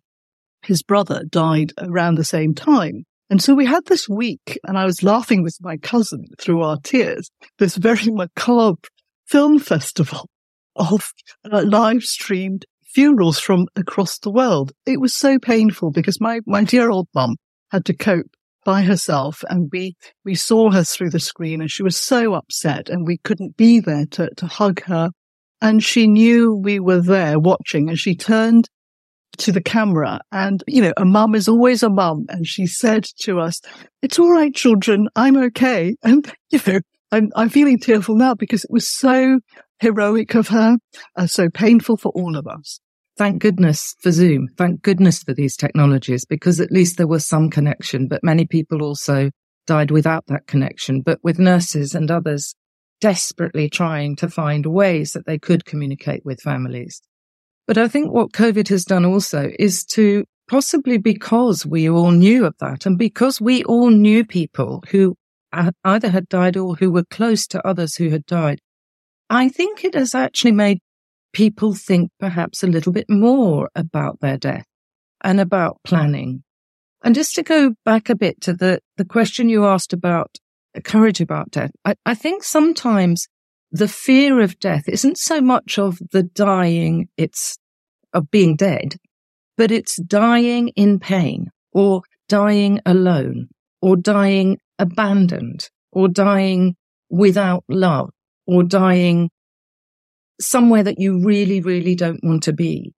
his 0.68 0.84
brother 0.84 1.24
died 1.24 1.72
around 1.78 2.16
the 2.16 2.26
same 2.26 2.54
time. 2.54 3.06
And 3.30 3.42
so 3.42 3.56
we 3.56 3.66
had 3.66 3.86
this 3.86 4.08
week 4.10 4.60
and 4.66 4.78
I 4.78 4.86
was 4.86 5.02
laughing 5.02 5.42
with 5.42 5.58
my 5.62 5.78
cousin 5.78 6.26
through 6.38 6.62
our 6.62 6.78
tears, 6.84 7.32
this 7.58 7.78
very 7.78 8.06
macabre 8.12 8.88
film 9.26 9.60
festival 9.60 10.30
of 10.76 11.10
uh, 11.50 11.64
live 11.66 12.04
streamed 12.04 12.66
funerals 12.86 13.40
from 13.40 13.68
across 13.78 14.20
the 14.20 14.30
world. 14.30 14.74
It 14.86 15.00
was 15.00 15.14
so 15.14 15.40
painful 15.40 15.92
because 15.92 16.20
my, 16.20 16.42
my 16.46 16.66
dear 16.66 16.90
old 16.90 17.08
mum 17.16 17.38
had 17.72 17.86
to 17.86 17.94
cope 17.94 18.28
by 18.66 18.82
herself 18.82 19.46
and 19.50 19.70
we, 19.72 19.96
we 20.26 20.36
saw 20.36 20.72
her 20.72 20.84
through 20.84 21.12
the 21.12 21.20
screen 21.20 21.62
and 21.62 21.72
she 21.72 21.84
was 21.84 21.96
so 21.96 22.34
upset 22.34 22.90
and 22.90 23.08
we 23.08 23.20
couldn't 23.20 23.56
be 23.56 23.80
there 23.80 24.06
to, 24.12 24.30
to 24.36 24.48
hug 24.48 24.84
her. 24.84 25.12
And 25.62 25.82
she 25.82 26.08
knew 26.08 26.54
we 26.54 26.80
were 26.80 27.02
there 27.02 27.40
watching 27.40 27.90
and 27.90 27.98
she 27.98 28.16
turned 28.16 28.70
to 29.38 29.52
the 29.52 29.62
camera 29.62 30.20
and, 30.32 30.64
you 30.68 30.82
know, 30.82 30.94
a 30.98 31.06
mum 31.06 31.36
is 31.36 31.48
always 31.48 31.84
a 31.84 31.90
mum. 31.90 32.26
And 32.30 32.46
she 32.48 32.68
said 32.68 33.06
to 33.22 33.40
us, 33.40 33.62
it's 34.02 34.20
all 34.20 34.32
right, 34.32 34.54
children. 34.54 35.10
I'm 35.16 35.38
okay. 35.38 35.96
And, 36.04 36.32
you 36.50 36.60
know, 36.66 36.80
I'm, 37.12 37.32
I'm 37.36 37.50
feeling 37.50 37.80
tearful 37.80 38.16
now 38.16 38.34
because 38.34 38.64
it 38.64 38.72
was 38.72 38.90
so 38.90 39.40
heroic 39.80 40.36
of 40.36 40.48
her, 40.50 40.78
uh, 41.16 41.28
so 41.28 41.50
painful 41.50 41.98
for 41.98 42.12
all 42.14 42.36
of 42.36 42.48
us. 42.48 42.80
Thank 43.18 43.42
goodness 43.42 43.96
for 44.02 44.12
Zoom. 44.12 44.48
Thank 44.58 44.82
goodness 44.82 45.24
for 45.24 45.34
these 45.34 45.56
technologies 45.56 46.26
because 46.26 46.60
at 46.60 46.72
least 46.72 46.98
there 46.98 47.08
was 47.08 47.26
some 47.26 47.50
connection, 47.50 48.08
but 48.08 48.24
many 48.24 48.46
people 48.46 48.84
also 48.84 49.32
died 49.66 49.92
without 49.92 50.26
that 50.28 50.48
connection, 50.48 51.02
but 51.02 51.20
with 51.24 51.40
nurses 51.40 51.96
and 51.96 52.12
others 52.12 52.56
desperately 53.02 53.70
trying 53.70 54.16
to 54.18 54.30
find 54.30 54.66
ways 54.66 55.12
that 55.12 55.26
they 55.26 55.38
could 55.38 55.66
communicate 55.66 56.26
with 56.26 56.42
families. 56.42 57.02
But 57.68 57.78
I 57.78 57.90
think 57.90 58.12
what 58.12 58.32
COVID 58.32 58.70
has 58.70 58.86
done 58.86 59.06
also 59.06 59.52
is 59.60 59.84
to 59.88 60.24
possibly 60.48 60.98
because 60.98 61.66
we 61.66 61.90
all 61.90 62.12
knew 62.12 62.46
of 62.46 62.56
that 62.60 62.86
and 62.86 62.98
because 62.98 63.42
we 63.42 63.64
all 63.66 63.90
knew 63.90 64.26
people 64.26 64.84
who 64.90 65.16
either 65.84 66.10
had 66.10 66.30
died 66.30 66.56
or 66.56 66.76
who 66.76 66.92
were 66.92 67.04
close 67.04 67.46
to 67.48 67.68
others 67.68 67.96
who 67.96 68.10
had 68.10 68.26
died, 68.26 68.60
I 69.30 69.50
think 69.50 69.84
it 69.84 69.94
has 69.94 70.16
actually 70.16 70.54
made 70.54 70.80
people 71.34 71.74
think 71.74 72.10
perhaps 72.20 72.64
a 72.64 72.68
little 72.68 72.94
bit 72.94 73.10
more 73.10 73.70
about 73.76 74.22
their 74.22 74.38
death 74.38 74.66
and 75.22 75.40
about 75.40 75.78
planning. 75.84 76.44
And 77.04 77.14
just 77.14 77.36
to 77.36 77.44
go 77.44 77.74
back 77.84 78.10
a 78.10 78.16
bit 78.16 78.40
to 78.42 78.54
the, 78.54 78.80
the 78.96 79.06
question 79.06 79.50
you 79.50 79.66
asked 79.66 79.92
about 79.92 80.38
courage 80.84 81.20
about 81.20 81.52
death, 81.52 81.72
I, 81.84 81.96
I 82.06 82.16
think 82.16 82.44
sometimes 82.44 83.28
the 83.72 83.88
fear 83.88 84.40
of 84.40 84.60
death 84.60 84.88
isn't 84.88 85.18
so 85.18 85.42
much 85.42 85.78
of 85.78 86.00
the 86.12 86.24
dying, 86.24 87.10
it's 87.18 87.58
of 88.14 88.32
being 88.32 88.56
dead, 88.56 88.96
but 89.58 89.72
it's 89.72 90.02
dying 90.02 90.70
in 90.70 91.00
pain 91.00 91.52
or 91.74 92.02
dying 92.30 92.80
alone 92.86 93.48
or 93.82 93.96
dying 93.96 94.58
abandoned 94.80 95.70
or 95.92 96.08
dying 96.08 96.76
without 97.10 97.64
love 97.68 98.10
or 98.46 98.64
dying 98.64 99.30
somewhere 100.40 100.84
that 100.84 101.00
you 101.00 101.24
really, 101.24 101.62
really 101.62 101.96
don't 101.96 102.24
want 102.24 102.44
to 102.44 102.54
be. 102.54 102.94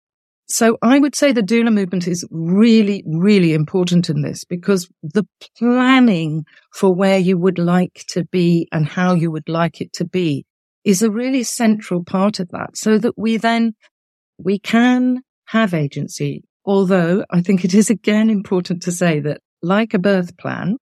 So 0.48 0.78
I 0.82 0.98
would 0.98 1.16
say 1.16 1.32
the 1.32 1.42
doula 1.42 1.72
movement 1.72 2.08
is 2.08 2.26
really, 2.32 3.04
really 3.06 3.54
important 3.54 4.10
in 4.10 4.24
this 4.24 4.46
because 4.46 4.90
the 5.04 5.24
planning 5.58 6.44
for 6.74 6.94
where 6.94 7.20
you 7.20 7.38
would 7.38 7.60
like 7.60 8.04
to 8.10 8.26
be 8.26 8.68
and 8.72 8.88
how 8.88 9.14
you 9.14 9.30
would 9.30 9.48
like 9.48 9.80
it 9.80 9.94
to 9.94 10.06
be 10.06 10.46
is 10.84 11.02
a 11.02 11.12
really 11.12 11.44
central 11.44 12.04
part 12.04 12.40
of 12.40 12.50
that 12.50 12.76
so 12.76 12.98
that 12.98 13.18
we 13.18 13.38
then, 13.38 13.74
we 14.38 14.60
can 14.60 15.22
have 15.46 15.74
agency. 15.74 16.44
Although 16.66 17.26
I 17.30 17.42
think 17.42 17.66
it 17.66 17.74
is 17.74 17.90
again 17.90 18.30
important 18.30 18.84
to 18.84 18.92
say 18.92 19.20
that 19.22 19.42
like 19.62 19.94
a 19.94 20.00
birth 20.00 20.38
plan, 20.38 20.78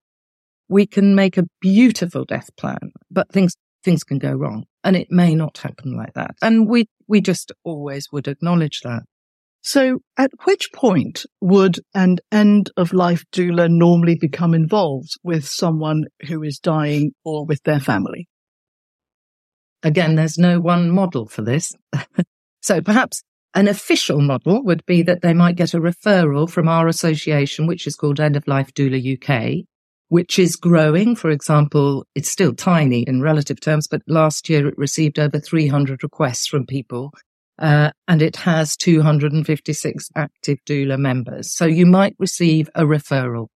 we 0.69 0.85
can 0.85 1.15
make 1.15 1.37
a 1.37 1.47
beautiful 1.61 2.25
death 2.25 2.49
plan, 2.57 2.91
but 3.09 3.31
things 3.31 3.55
things 3.83 4.03
can 4.03 4.17
go 4.17 4.33
wrong 4.33 4.65
and 4.83 4.97
it 4.97 5.07
may 5.09 5.33
not 5.33 5.59
happen 5.59 5.95
like 5.95 6.13
that. 6.13 6.35
And 6.41 6.67
we, 6.67 6.87
we 7.07 7.21
just 7.21 7.53
always 7.63 8.11
would 8.11 8.27
acknowledge 8.27 8.81
that. 8.81 9.03
So 9.61 9.99
at 10.17 10.31
which 10.43 10.71
point 10.73 11.25
would 11.41 11.79
an 11.93 12.17
end 12.31 12.69
of 12.77 12.93
life 12.93 13.23
doula 13.33 13.69
normally 13.69 14.15
become 14.15 14.53
involved 14.53 15.11
with 15.23 15.47
someone 15.47 16.05
who 16.27 16.43
is 16.43 16.59
dying 16.59 17.11
or 17.23 17.45
with 17.45 17.63
their 17.63 17.79
family? 17.79 18.27
Again, 19.83 20.15
there's 20.15 20.37
no 20.37 20.59
one 20.59 20.89
model 20.89 21.27
for 21.27 21.41
this. 21.41 21.73
so 22.61 22.81
perhaps 22.81 23.21
an 23.53 23.67
official 23.67 24.21
model 24.21 24.63
would 24.63 24.85
be 24.85 25.01
that 25.03 25.21
they 25.21 25.33
might 25.33 25.55
get 25.55 25.73
a 25.73 25.79
referral 25.79 26.49
from 26.49 26.67
our 26.67 26.87
association, 26.87 27.67
which 27.67 27.87
is 27.87 27.95
called 27.95 28.19
End 28.19 28.35
of 28.35 28.47
Life 28.47 28.73
Doula 28.73 28.99
UK, 29.01 29.65
which 30.09 30.37
is 30.37 30.55
growing. 30.55 31.15
For 31.15 31.29
example, 31.29 32.05
it's 32.15 32.29
still 32.29 32.53
tiny 32.53 33.01
in 33.01 33.21
relative 33.21 33.59
terms, 33.59 33.87
but 33.87 34.01
last 34.07 34.49
year 34.49 34.67
it 34.67 34.77
received 34.77 35.19
over 35.19 35.39
300 35.39 36.03
requests 36.03 36.47
from 36.47 36.65
people. 36.65 37.11
Uh, 37.59 37.89
and 38.07 38.21
it 38.21 38.35
has 38.35 38.77
256 38.77 40.09
active 40.15 40.59
doula 40.67 40.99
members. 40.99 41.51
So 41.51 41.65
you 41.65 41.87
might 41.87 42.15
receive 42.19 42.69
a 42.75 42.83
referral. 42.83 43.47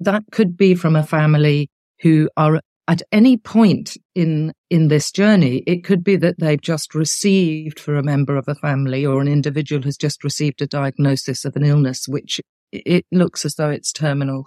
That 0.00 0.24
could 0.32 0.56
be 0.56 0.74
from 0.74 0.96
a 0.96 1.04
family 1.04 1.68
who 2.00 2.28
are 2.36 2.60
at 2.90 3.00
any 3.10 3.38
point 3.38 3.96
in, 4.14 4.52
in 4.68 4.88
this 4.88 5.10
journey. 5.10 5.62
It 5.66 5.84
could 5.84 6.04
be 6.04 6.16
that 6.16 6.38
they've 6.38 6.60
just 6.60 6.94
received 6.94 7.80
for 7.80 7.96
a 7.96 8.02
member 8.02 8.36
of 8.36 8.48
a 8.48 8.54
family 8.54 9.06
or 9.06 9.22
an 9.22 9.28
individual 9.28 9.82
has 9.84 9.96
just 9.96 10.22
received 10.22 10.60
a 10.60 10.66
diagnosis 10.66 11.46
of 11.46 11.56
an 11.56 11.64
illness, 11.64 12.06
which 12.06 12.40
it 12.72 13.06
looks 13.10 13.46
as 13.46 13.54
though 13.54 13.70
it's 13.70 13.92
terminal 13.92 14.44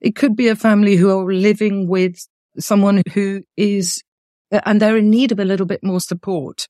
it 0.00 0.14
could 0.14 0.36
be 0.36 0.48
a 0.48 0.56
family 0.56 0.96
who 0.96 1.10
are 1.10 1.32
living 1.32 1.88
with 1.88 2.26
someone 2.58 3.02
who 3.14 3.42
is, 3.56 4.02
and 4.50 4.80
they're 4.80 4.96
in 4.96 5.10
need 5.10 5.32
of 5.32 5.40
a 5.40 5.44
little 5.44 5.66
bit 5.66 5.82
more 5.82 6.00
support. 6.00 6.66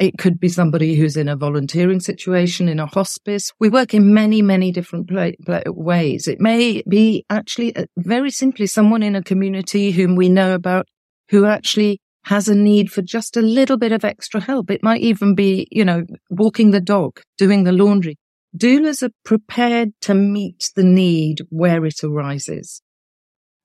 It 0.00 0.16
could 0.16 0.40
be 0.40 0.48
somebody 0.48 0.94
who's 0.94 1.18
in 1.18 1.28
a 1.28 1.36
volunteering 1.36 2.00
situation 2.00 2.70
in 2.70 2.80
a 2.80 2.86
hospice. 2.86 3.52
We 3.60 3.68
work 3.68 3.92
in 3.92 4.14
many, 4.14 4.40
many 4.40 4.72
different 4.72 5.08
play, 5.08 5.36
play, 5.44 5.62
ways. 5.66 6.26
It 6.26 6.40
may 6.40 6.82
be 6.88 7.26
actually 7.28 7.76
uh, 7.76 7.84
very 7.98 8.30
simply 8.30 8.66
someone 8.66 9.02
in 9.02 9.14
a 9.14 9.22
community 9.22 9.90
whom 9.90 10.16
we 10.16 10.30
know 10.30 10.54
about 10.54 10.88
who 11.28 11.44
actually 11.44 12.00
has 12.24 12.48
a 12.48 12.54
need 12.54 12.90
for 12.90 13.02
just 13.02 13.36
a 13.36 13.42
little 13.42 13.76
bit 13.76 13.92
of 13.92 14.02
extra 14.02 14.40
help. 14.40 14.70
It 14.70 14.82
might 14.82 15.02
even 15.02 15.34
be, 15.34 15.68
you 15.70 15.84
know, 15.84 16.04
walking 16.30 16.70
the 16.70 16.80
dog, 16.80 17.20
doing 17.36 17.64
the 17.64 17.72
laundry. 17.72 18.16
Doulas 18.56 19.02
are 19.02 19.12
prepared 19.26 19.90
to 20.00 20.14
meet 20.14 20.70
the 20.76 20.82
need 20.82 21.42
where 21.50 21.84
it 21.84 22.02
arises. 22.02 22.80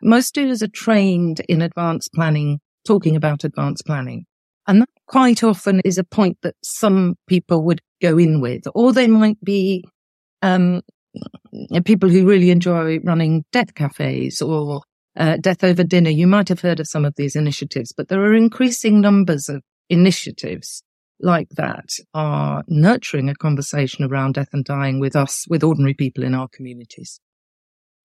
Most 0.01 0.35
doulas 0.35 0.61
are 0.61 0.67
trained 0.67 1.39
in 1.47 1.61
advanced 1.61 2.11
planning, 2.13 2.59
talking 2.85 3.15
about 3.15 3.45
advanced 3.45 3.85
planning. 3.85 4.25
And 4.67 4.81
that 4.81 4.89
quite 5.07 5.43
often 5.43 5.81
is 5.81 5.97
a 5.97 6.03
point 6.03 6.37
that 6.41 6.55
some 6.63 7.15
people 7.27 7.63
would 7.63 7.81
go 8.01 8.17
in 8.17 8.41
with, 8.41 8.63
or 8.73 8.93
they 8.93 9.07
might 9.07 9.43
be, 9.43 9.85
um, 10.41 10.81
people 11.85 12.09
who 12.09 12.27
really 12.27 12.51
enjoy 12.51 12.99
running 13.03 13.45
death 13.51 13.73
cafes 13.75 14.41
or 14.41 14.81
uh, 15.17 15.37
death 15.37 15.63
over 15.63 15.83
dinner. 15.83 16.09
You 16.09 16.27
might 16.27 16.49
have 16.49 16.61
heard 16.61 16.79
of 16.79 16.87
some 16.87 17.05
of 17.05 17.15
these 17.15 17.35
initiatives, 17.35 17.93
but 17.95 18.09
there 18.09 18.21
are 18.21 18.33
increasing 18.33 19.01
numbers 19.01 19.47
of 19.47 19.61
initiatives 19.89 20.83
like 21.19 21.49
that 21.51 21.89
are 22.13 22.63
nurturing 22.67 23.29
a 23.29 23.35
conversation 23.35 24.03
around 24.03 24.33
death 24.33 24.49
and 24.51 24.65
dying 24.65 24.99
with 24.99 25.15
us, 25.15 25.45
with 25.47 25.63
ordinary 25.63 25.93
people 25.93 26.23
in 26.23 26.33
our 26.33 26.47
communities. 26.49 27.19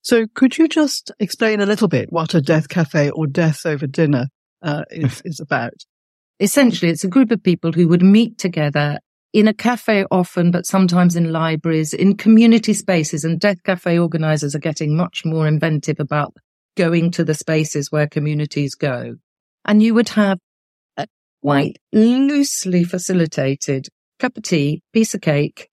So 0.02 0.26
could 0.34 0.56
you 0.56 0.68
just 0.68 1.10
explain 1.18 1.60
a 1.60 1.66
little 1.66 1.88
bit 1.88 2.12
what 2.12 2.34
a 2.34 2.40
death 2.40 2.68
cafe 2.68 3.10
or 3.10 3.26
death 3.26 3.66
over 3.66 3.86
dinner 3.86 4.28
uh, 4.62 4.84
is, 4.90 5.20
is 5.24 5.40
about? 5.40 5.84
Essentially, 6.40 6.90
it's 6.90 7.04
a 7.04 7.08
group 7.08 7.30
of 7.30 7.42
people 7.42 7.72
who 7.72 7.86
would 7.88 8.02
meet 8.02 8.38
together 8.38 8.98
in 9.32 9.46
a 9.46 9.54
cafe 9.54 10.04
often, 10.10 10.50
but 10.50 10.66
sometimes 10.66 11.14
in 11.14 11.32
libraries, 11.32 11.92
in 11.92 12.16
community 12.16 12.72
spaces. 12.72 13.24
And 13.24 13.38
Death 13.38 13.62
Cafe 13.62 13.98
organizers 13.98 14.54
are 14.54 14.60
getting 14.60 14.96
much 14.96 15.22
more 15.24 15.46
inventive 15.46 16.00
about 16.00 16.34
going 16.76 17.10
to 17.12 17.24
the 17.24 17.34
spaces 17.34 17.92
where 17.92 18.08
communities 18.08 18.74
go. 18.74 19.16
And 19.64 19.82
you 19.82 19.94
would 19.94 20.08
have 20.10 20.38
a 20.96 21.06
quite 21.42 21.76
loosely 21.92 22.84
facilitated 22.84 23.88
cup 24.18 24.36
of 24.36 24.42
tea, 24.42 24.82
piece 24.92 25.14
of 25.14 25.20
cake, 25.20 25.68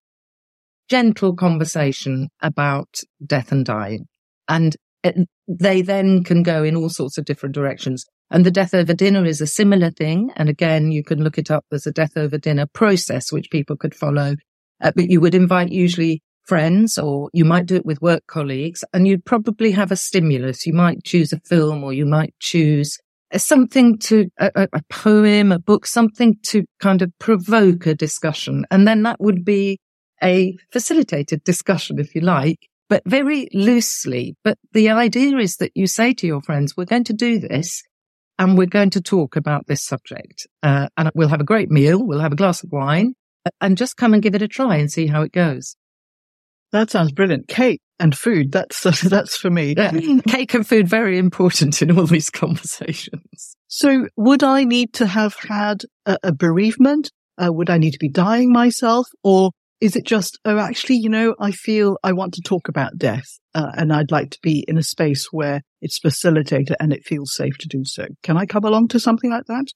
gentle 0.90 1.36
conversation 1.36 2.30
about 2.42 3.00
death 3.26 3.52
and 3.52 3.66
dying. 3.66 4.06
And 4.48 4.76
uh, 5.04 5.12
they 5.48 5.82
then 5.82 6.24
can 6.24 6.44
go 6.44 6.64
in 6.64 6.76
all 6.76 6.90
sorts 6.90 7.18
of 7.18 7.26
different 7.26 7.56
directions. 7.56 8.06
And 8.30 8.46
the 8.46 8.52
death 8.52 8.74
over 8.74 8.94
dinner 8.94 9.26
is 9.26 9.42
a 9.42 9.48
similar 9.48 9.90
thing. 9.90 10.32
And 10.36 10.50
again, 10.50 10.92
you 10.92 11.04
can 11.04 11.24
look 11.24 11.38
it 11.38 11.50
up. 11.50 11.66
There's 11.70 11.88
a 11.88 11.92
death 11.92 12.18
over 12.18 12.38
dinner 12.38 12.66
process, 12.66 13.32
which 13.32 13.50
people 13.50 13.78
could 13.78 13.96
follow. 13.96 14.36
Uh, 14.82 14.92
but 14.96 15.10
you 15.10 15.22
would 15.22 15.34
invite 15.34 15.70
usually 15.72 16.22
friends 16.46 16.98
or 16.98 17.30
you 17.34 17.46
might 17.46 17.66
do 17.66 17.76
it 17.76 17.86
with 17.86 18.02
work 18.02 18.26
colleagues 18.28 18.84
and 18.94 19.08
you'd 19.08 19.26
probably 19.26 19.72
have 19.72 19.92
a 19.92 19.96
stimulus. 19.96 20.66
You 20.66 20.74
might 20.74 21.04
choose 21.04 21.34
a 21.34 21.40
film 21.40 21.84
or 21.84 21.94
you 21.94 22.06
might 22.06 22.34
choose 22.40 22.98
something 23.36 23.98
to 24.00 24.30
a, 24.40 24.68
a 24.72 24.82
poem, 24.90 25.52
a 25.52 25.60
book, 25.60 25.86
something 25.86 26.38
to 26.44 26.64
kind 26.80 27.02
of 27.02 27.12
provoke 27.20 27.86
a 27.86 27.96
discussion. 27.96 28.66
And 28.72 28.88
then 28.88 29.04
that 29.04 29.20
would 29.20 29.44
be 29.44 29.80
a 30.24 30.56
facilitated 30.72 31.44
discussion, 31.44 32.00
if 32.00 32.16
you 32.16 32.22
like, 32.22 32.68
but 32.90 33.04
very 33.06 33.50
loosely. 33.54 34.36
But 34.44 34.58
the 34.72 34.90
idea 34.90 35.38
is 35.38 35.58
that 35.58 35.72
you 35.76 35.88
say 35.88 36.14
to 36.14 36.28
your 36.28 36.42
friends, 36.42 36.76
we're 36.76 36.86
going 36.86 37.04
to 37.06 37.14
do 37.14 37.40
this 37.40 37.84
and 38.40 38.58
we're 38.58 38.68
going 38.68 38.92
to 38.92 39.02
talk 39.02 39.36
about 39.36 39.68
this 39.68 39.82
subject. 39.82 40.48
Uh, 40.64 40.88
and 40.98 41.12
we'll 41.16 41.30
have 41.30 41.42
a 41.42 41.46
great 41.46 41.70
meal. 41.70 42.06
We'll 42.06 42.20
have 42.20 42.34
a 42.34 42.38
glass 42.38 42.64
of 42.64 42.72
wine 42.72 43.14
and 43.62 43.78
just 43.78 43.98
come 43.98 44.14
and 44.14 44.22
give 44.22 44.36
it 44.36 44.42
a 44.42 44.48
try 44.48 44.78
and 44.78 44.92
see 44.92 45.08
how 45.08 45.22
it 45.22 45.32
goes. 45.32 45.76
That 46.72 46.92
sounds 46.92 47.12
brilliant. 47.12 47.48
Cake 47.48 47.82
and 48.00 48.16
food. 48.16 48.52
That's, 48.52 48.82
that's 49.02 49.38
for 49.38 49.50
me. 49.50 49.74
Yeah. 49.76 49.92
Cake 50.28 50.54
and 50.54 50.68
food, 50.68 50.88
very 50.88 51.18
important 51.18 51.82
in 51.82 51.98
all 51.98 52.06
these 52.06 52.30
conversations. 52.32 53.56
So 53.68 54.08
would 54.16 54.44
I 54.44 54.64
need 54.64 54.94
to 54.94 55.08
have 55.08 55.36
had 55.36 55.84
a, 56.06 56.18
a 56.24 56.32
bereavement? 56.32 57.12
Uh, 57.42 57.52
would 57.54 57.70
I 57.70 57.78
need 57.78 57.92
to 57.92 58.00
be 58.00 58.10
dying 58.10 58.52
myself 58.52 59.08
or 59.24 59.52
is 59.80 59.96
it 59.96 60.06
just, 60.06 60.40
oh, 60.46 60.58
actually, 60.58 60.98
you 60.98 61.10
know, 61.10 61.36
I 61.40 61.52
feel 61.52 61.98
I 62.04 62.14
want 62.14 62.34
to 62.36 62.42
talk 62.42 62.68
about 62.68 62.98
death 62.98 63.28
uh, 63.54 63.72
and 63.76 63.94
I'd 63.94 64.12
like 64.12 64.32
to 64.32 64.40
be 64.42 64.66
in 64.68 64.78
a 64.78 64.84
space 64.84 65.28
where 65.32 65.62
it's 65.82 66.00
facilitated 66.00 66.76
and 66.80 66.92
it 66.92 67.06
feels 67.06 67.36
safe 67.36 67.58
to 67.60 67.68
do 67.68 67.84
so. 67.86 68.08
Can 68.24 68.38
I 68.38 68.46
come 68.46 68.64
along 68.64 68.88
to 68.90 69.00
something 69.00 69.30
like 69.30 69.46
that? 69.46 69.68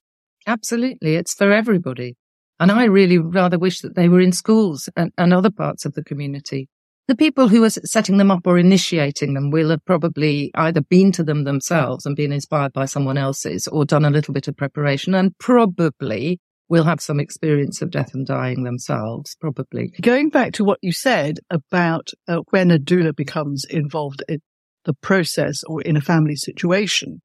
Absolutely. 0.46 1.14
It's 1.14 1.34
for 1.34 1.52
everybody. 1.52 2.16
And 2.58 2.70
I 2.70 2.84
really 2.84 3.18
rather 3.18 3.58
wish 3.58 3.80
that 3.80 3.94
they 3.94 4.08
were 4.08 4.20
in 4.20 4.32
schools 4.32 4.88
and, 4.96 5.12
and 5.18 5.32
other 5.32 5.50
parts 5.50 5.84
of 5.84 5.94
the 5.94 6.04
community. 6.04 6.68
The 7.08 7.16
people 7.16 7.48
who 7.48 7.64
are 7.64 7.70
setting 7.70 8.18
them 8.18 8.30
up 8.30 8.46
or 8.46 8.58
initiating 8.58 9.34
them 9.34 9.50
will 9.50 9.70
have 9.70 9.84
probably 9.84 10.50
either 10.54 10.80
been 10.80 11.10
to 11.12 11.24
them 11.24 11.44
themselves 11.44 12.06
and 12.06 12.14
been 12.14 12.32
inspired 12.32 12.72
by 12.72 12.84
someone 12.84 13.18
else's 13.18 13.66
or 13.66 13.84
done 13.84 14.04
a 14.04 14.10
little 14.10 14.32
bit 14.32 14.46
of 14.48 14.56
preparation 14.56 15.14
and 15.14 15.36
probably 15.38 16.38
will 16.72 16.84
have 16.84 17.02
some 17.02 17.20
experience 17.20 17.82
of 17.82 17.90
death 17.90 18.14
and 18.14 18.26
dying 18.26 18.64
themselves, 18.64 19.36
probably. 19.38 19.92
Going 20.00 20.30
back 20.30 20.54
to 20.54 20.64
what 20.64 20.78
you 20.80 20.90
said 20.90 21.38
about 21.50 22.08
uh, 22.26 22.38
when 22.48 22.70
a 22.70 22.78
doula 22.78 23.14
becomes 23.14 23.66
involved 23.68 24.24
in 24.26 24.40
the 24.86 24.94
process 24.94 25.62
or 25.64 25.82
in 25.82 25.98
a 25.98 26.00
family 26.00 26.34
situation. 26.34 27.20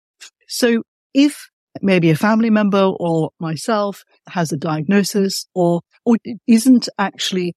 So 0.49 0.83
if 1.13 1.47
maybe 1.81 2.09
a 2.09 2.15
family 2.17 2.49
member 2.49 2.91
or 2.99 3.29
myself 3.39 4.03
has 4.27 4.51
a 4.51 4.57
diagnosis 4.57 5.47
or, 5.55 5.79
or 6.03 6.17
isn't 6.45 6.89
actually 6.99 7.55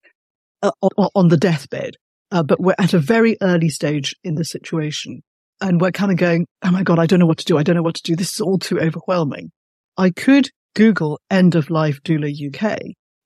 uh, 0.62 0.70
on 0.80 1.26
the 1.26 1.36
deathbed, 1.36 1.96
uh, 2.30 2.44
but 2.44 2.60
we're 2.60 2.76
at 2.78 2.94
a 2.94 3.00
very 3.00 3.36
early 3.42 3.68
stage 3.68 4.14
in 4.22 4.36
the 4.36 4.44
situation 4.44 5.22
and 5.60 5.80
we're 5.80 5.90
kind 5.90 6.12
of 6.12 6.18
going, 6.18 6.46
Oh 6.62 6.70
my 6.70 6.84
God, 6.84 7.00
I 7.00 7.06
don't 7.06 7.18
know 7.18 7.26
what 7.26 7.38
to 7.38 7.44
do. 7.44 7.58
I 7.58 7.64
don't 7.64 7.74
know 7.74 7.82
what 7.82 7.96
to 7.96 8.02
do. 8.04 8.14
This 8.14 8.34
is 8.34 8.40
all 8.40 8.60
too 8.60 8.78
overwhelming. 8.78 9.50
I 9.98 10.10
could 10.10 10.50
Google 10.74 11.20
end 11.30 11.54
of 11.54 11.70
life 11.70 12.00
doula 12.02 12.30
UK 12.32 12.78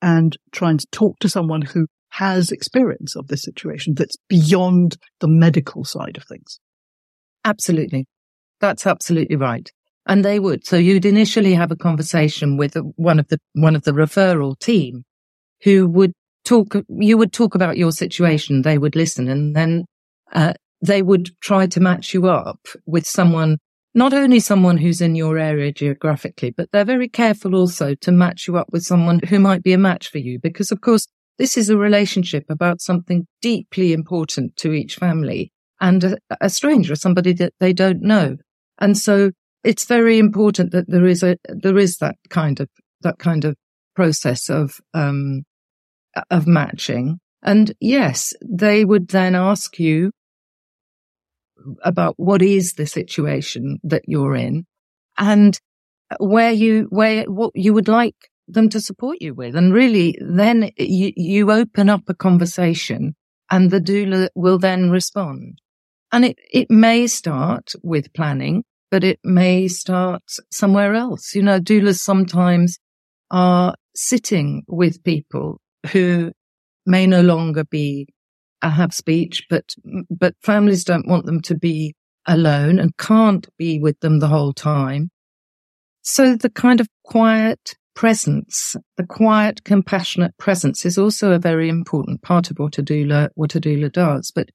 and 0.03 0.37
try 0.53 0.71
and 0.71 0.91
talk 0.93 1.19
to 1.21 1.29
someone 1.29 1.63
who 1.63 1.87
has 2.11 2.53
experience 2.53 3.17
of 3.17 3.27
this 3.27 3.43
situation 3.43 3.95
that's 3.95 4.17
beyond 4.29 4.97
the 5.21 5.29
medical 5.29 5.85
side 5.85 6.17
of 6.17 6.25
things. 6.25 6.61
Absolutely. 7.45 8.07
That's 8.61 8.87
absolutely 8.87 9.37
right. 9.37 9.71
And 10.07 10.25
they 10.25 10.39
would. 10.39 10.67
So 10.67 10.77
you'd 10.77 11.07
initially 11.07 11.55
have 11.55 11.71
a 11.71 11.77
conversation 11.77 12.57
with 12.57 12.77
one 12.97 13.19
of 13.19 13.29
the, 13.29 13.39
one 13.55 13.75
of 13.75 13.83
the 13.83 13.93
referral 13.93 14.59
team 14.59 15.05
who 15.63 15.89
would 15.89 16.13
talk, 16.45 16.77
you 16.89 17.17
would 17.17 17.33
talk 17.33 17.55
about 17.55 17.79
your 17.79 17.91
situation. 17.91 18.63
They 18.63 18.79
would 18.79 18.95
listen 18.95 19.29
and 19.29 19.57
then, 19.57 19.85
uh, 20.33 20.53
they 20.81 21.03
would 21.03 21.31
try 21.41 21.67
to 21.67 21.81
match 21.81 22.13
you 22.13 22.29
up 22.29 22.61
with 22.87 23.07
someone 23.07 23.57
not 23.95 24.13
only 24.13 24.41
someone 24.41 24.77
who's 24.77 25.01
in 25.01 25.15
your 25.15 25.39
area 25.39 25.73
geographically, 25.73 26.51
but 26.51 26.69
they're 26.73 26.85
very 26.85 27.09
careful 27.09 27.55
also 27.55 27.95
to 27.95 28.11
match 28.11 28.49
you 28.49 28.57
up 28.57 28.67
with 28.73 28.83
someone 28.83 29.21
who 29.29 29.39
might 29.39 29.63
be 29.63 29.73
a 29.73 29.79
match 29.79 30.11
for 30.11 30.19
you. 30.19 30.39
Because 30.39 30.73
of 30.73 30.81
course, 30.81 31.07
this 31.39 31.57
is 31.57 31.69
a 31.69 31.77
relationship 31.77 32.45
about 32.49 32.81
something 32.81 33.27
deeply 33.41 33.93
important 33.93 34.57
to 34.57 34.73
each 34.73 34.97
family 34.97 35.53
and 35.81 36.05
a, 36.05 36.19
a 36.41 36.51
stranger, 36.51 36.97
somebody 36.97 37.33
that 37.35 37.53
they 37.61 37.73
don't 37.73 38.03
know. 38.03 38.37
And 38.81 38.99
so 38.99 39.31
it's 39.63 39.85
very 39.85 40.19
important 40.19 40.73
that 40.73 40.89
there 40.89 41.07
is 41.07 41.23
a, 41.23 41.37
there 41.49 41.79
is 41.79 41.99
that 41.99 42.17
kind 42.31 42.61
of, 42.61 42.69
that 43.03 43.19
kind 43.19 43.45
of 43.45 43.57
process 43.95 44.49
of, 44.49 44.81
um, 44.93 45.43
of 46.31 46.47
matching. 46.47 47.19
And 47.43 47.75
yes, 47.81 48.33
they 48.45 48.85
would 48.85 49.09
then 49.09 49.35
ask 49.35 49.79
you 49.79 50.11
about 51.83 52.15
what 52.17 52.43
is 52.43 52.75
the 52.75 52.87
situation 52.87 53.79
that 53.83 54.03
you're 54.07 54.37
in 54.37 54.67
and 55.19 55.59
where 56.19 56.53
you, 56.53 56.87
where, 56.91 57.25
what 57.25 57.53
you 57.55 57.73
would 57.75 57.89
like 57.89 58.17
them 58.47 58.69
to 58.69 58.81
support 58.81 59.19
you 59.21 59.35
with. 59.35 59.57
And 59.57 59.73
really 59.73 60.19
then 60.21 60.71
you, 60.77 61.13
you 61.17 61.51
open 61.51 61.89
up 61.89 62.03
a 62.09 62.15
conversation 62.15 63.15
and 63.51 63.71
the 63.71 63.81
doula 63.81 64.29
will 64.35 64.59
then 64.59 64.91
respond. 64.91 65.59
And 66.13 66.25
it, 66.25 66.39
it 66.53 66.71
may 66.71 67.07
start 67.07 67.73
with 67.83 68.13
planning, 68.13 68.65
but 68.91 69.03
it 69.03 69.19
may 69.25 69.69
start 69.69 70.23
somewhere 70.51 70.95
else. 70.95 71.35
You 71.35 71.43
know, 71.43 71.61
doulas 71.61 71.99
sometimes 71.99 72.79
are 73.31 73.75
sitting 73.97 74.63
with 74.69 75.03
people 75.03 75.61
who 75.93 76.33
may 76.87 77.07
no 77.07 77.21
longer 77.23 77.65
be 77.65 78.09
have 78.71 78.95
speech, 78.95 79.47
but, 79.49 79.75
but 80.11 80.35
families 80.43 80.85
don't 80.85 81.09
want 81.09 81.27
them 81.27 81.41
to 81.43 81.55
be 81.55 81.95
alone 82.27 82.79
and 82.79 82.97
can't 82.97 83.49
be 83.59 83.79
with 83.79 83.99
them 84.01 84.19
the 84.19 84.29
whole 84.29 84.53
time. 84.53 85.11
So 86.03 86.37
the 86.37 86.51
kind 86.51 86.81
of 86.81 86.89
quiet 87.05 87.77
presence, 87.95 88.77
the 88.97 89.07
quiet, 89.07 89.65
compassionate 89.65 90.37
presence 90.39 90.85
is 90.85 90.99
also 90.99 91.33
a 91.33 91.39
very 91.39 91.69
important 91.69 92.23
part 92.23 92.51
of 92.51 92.59
what 92.59 92.79
a 92.79 92.83
doula, 92.83 93.31
what 93.35 93.55
a 93.55 93.61
doula 93.61 93.91
does. 93.91 94.33
But 94.35 94.51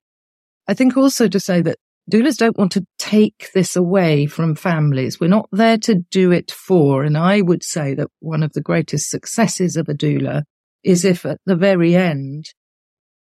I 0.67 0.73
think 0.73 0.97
also 0.97 1.27
to 1.27 1.39
say 1.39 1.61
that 1.61 1.77
doulas 2.11 2.37
don't 2.37 2.57
want 2.57 2.71
to 2.73 2.85
take 2.97 3.49
this 3.53 3.75
away 3.75 4.25
from 4.25 4.55
families. 4.55 5.19
We're 5.19 5.27
not 5.27 5.49
there 5.51 5.77
to 5.79 5.95
do 5.95 6.31
it 6.31 6.51
for. 6.51 7.03
And 7.03 7.17
I 7.17 7.41
would 7.41 7.63
say 7.63 7.93
that 7.95 8.09
one 8.19 8.43
of 8.43 8.53
the 8.53 8.61
greatest 8.61 9.09
successes 9.09 9.75
of 9.75 9.89
a 9.89 9.93
doula 9.93 10.43
is 10.83 11.05
if 11.05 11.25
at 11.25 11.39
the 11.45 11.55
very 11.55 11.95
end, 11.95 12.53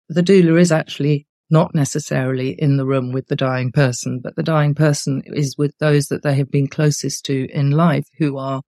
the 0.09 0.23
doula 0.23 0.61
is 0.61 0.73
actually 0.73 1.27
not 1.51 1.75
necessarily 1.75 2.51
in 2.51 2.77
the 2.77 2.87
room 2.87 3.13
with 3.13 3.29
the 3.29 3.37
dying 3.37 3.71
person, 3.71 4.21
but 4.23 4.35
the 4.37 4.43
dying 4.43 4.75
person 4.75 5.23
is 5.27 5.57
with 5.57 5.73
those 5.79 6.07
that 6.07 6.23
they 6.23 6.35
have 6.35 6.51
been 6.51 6.67
closest 6.67 7.25
to 7.25 7.47
in 7.53 7.71
life 7.71 8.07
who 8.19 8.37
are 8.37 8.63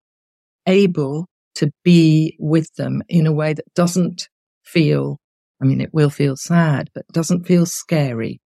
able 0.65 1.27
to 1.55 1.71
be 1.83 2.35
with 2.39 2.73
them 2.75 3.01
in 3.09 3.27
a 3.27 3.33
way 3.33 3.53
that 3.53 3.73
doesn't 3.73 4.29
feel, 4.63 5.17
I 5.61 5.65
mean, 5.65 5.81
it 5.81 5.93
will 5.93 6.09
feel 6.09 6.37
sad, 6.37 6.89
but 6.93 7.07
doesn't 7.11 7.45
feel 7.45 7.65
scary, 7.65 8.39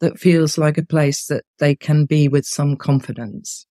that 0.00 0.18
feels 0.18 0.56
like 0.56 0.78
a 0.78 0.86
place 0.86 1.26
that 1.26 1.44
they 1.58 1.74
can 1.74 2.04
be 2.04 2.28
with 2.28 2.44
some 2.44 2.76
confidence. 2.76 3.66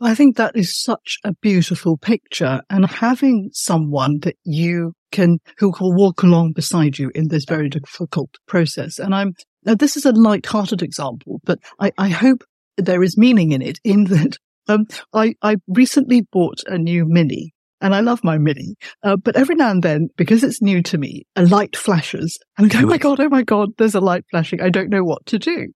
I 0.00 0.14
think 0.14 0.36
that 0.36 0.56
is 0.56 0.82
such 0.82 1.18
a 1.24 1.34
beautiful 1.40 1.96
picture 1.96 2.60
and 2.68 2.86
having 2.86 3.50
someone 3.52 4.18
that 4.20 4.36
you 4.42 4.94
can, 5.12 5.38
who 5.58 5.72
will 5.80 5.94
walk 5.94 6.22
along 6.22 6.52
beside 6.54 6.98
you 6.98 7.10
in 7.14 7.28
this 7.28 7.44
very 7.44 7.68
difficult 7.68 8.30
process. 8.48 8.98
And 8.98 9.14
I'm, 9.14 9.34
now 9.64 9.74
this 9.74 9.96
is 9.96 10.04
a 10.04 10.12
light-hearted 10.12 10.82
example, 10.82 11.40
but 11.44 11.60
I, 11.78 11.92
I 11.98 12.08
hope 12.08 12.42
there 12.76 13.02
is 13.02 13.16
meaning 13.16 13.52
in 13.52 13.62
it 13.62 13.78
in 13.84 14.04
that, 14.04 14.38
um, 14.68 14.86
I, 15.12 15.34
I 15.42 15.56
recently 15.68 16.22
bought 16.32 16.62
a 16.66 16.78
new 16.78 17.04
mini 17.06 17.52
and 17.80 17.94
I 17.94 18.00
love 18.00 18.24
my 18.24 18.38
mini. 18.38 18.74
Uh, 19.02 19.16
but 19.16 19.36
every 19.36 19.54
now 19.54 19.70
and 19.70 19.82
then, 19.82 20.08
because 20.16 20.42
it's 20.42 20.62
new 20.62 20.82
to 20.84 20.98
me, 20.98 21.26
a 21.36 21.44
light 21.44 21.76
flashes 21.76 22.38
and 22.58 22.66
I 22.66 22.68
go, 22.74 22.86
oh 22.86 22.88
my 22.88 22.98
God, 22.98 23.20
oh 23.20 23.28
my 23.28 23.42
God, 23.42 23.70
there's 23.78 23.94
a 23.94 24.00
light 24.00 24.24
flashing. 24.30 24.60
I 24.60 24.70
don't 24.70 24.90
know 24.90 25.04
what 25.04 25.26
to 25.26 25.38
do. 25.38 25.68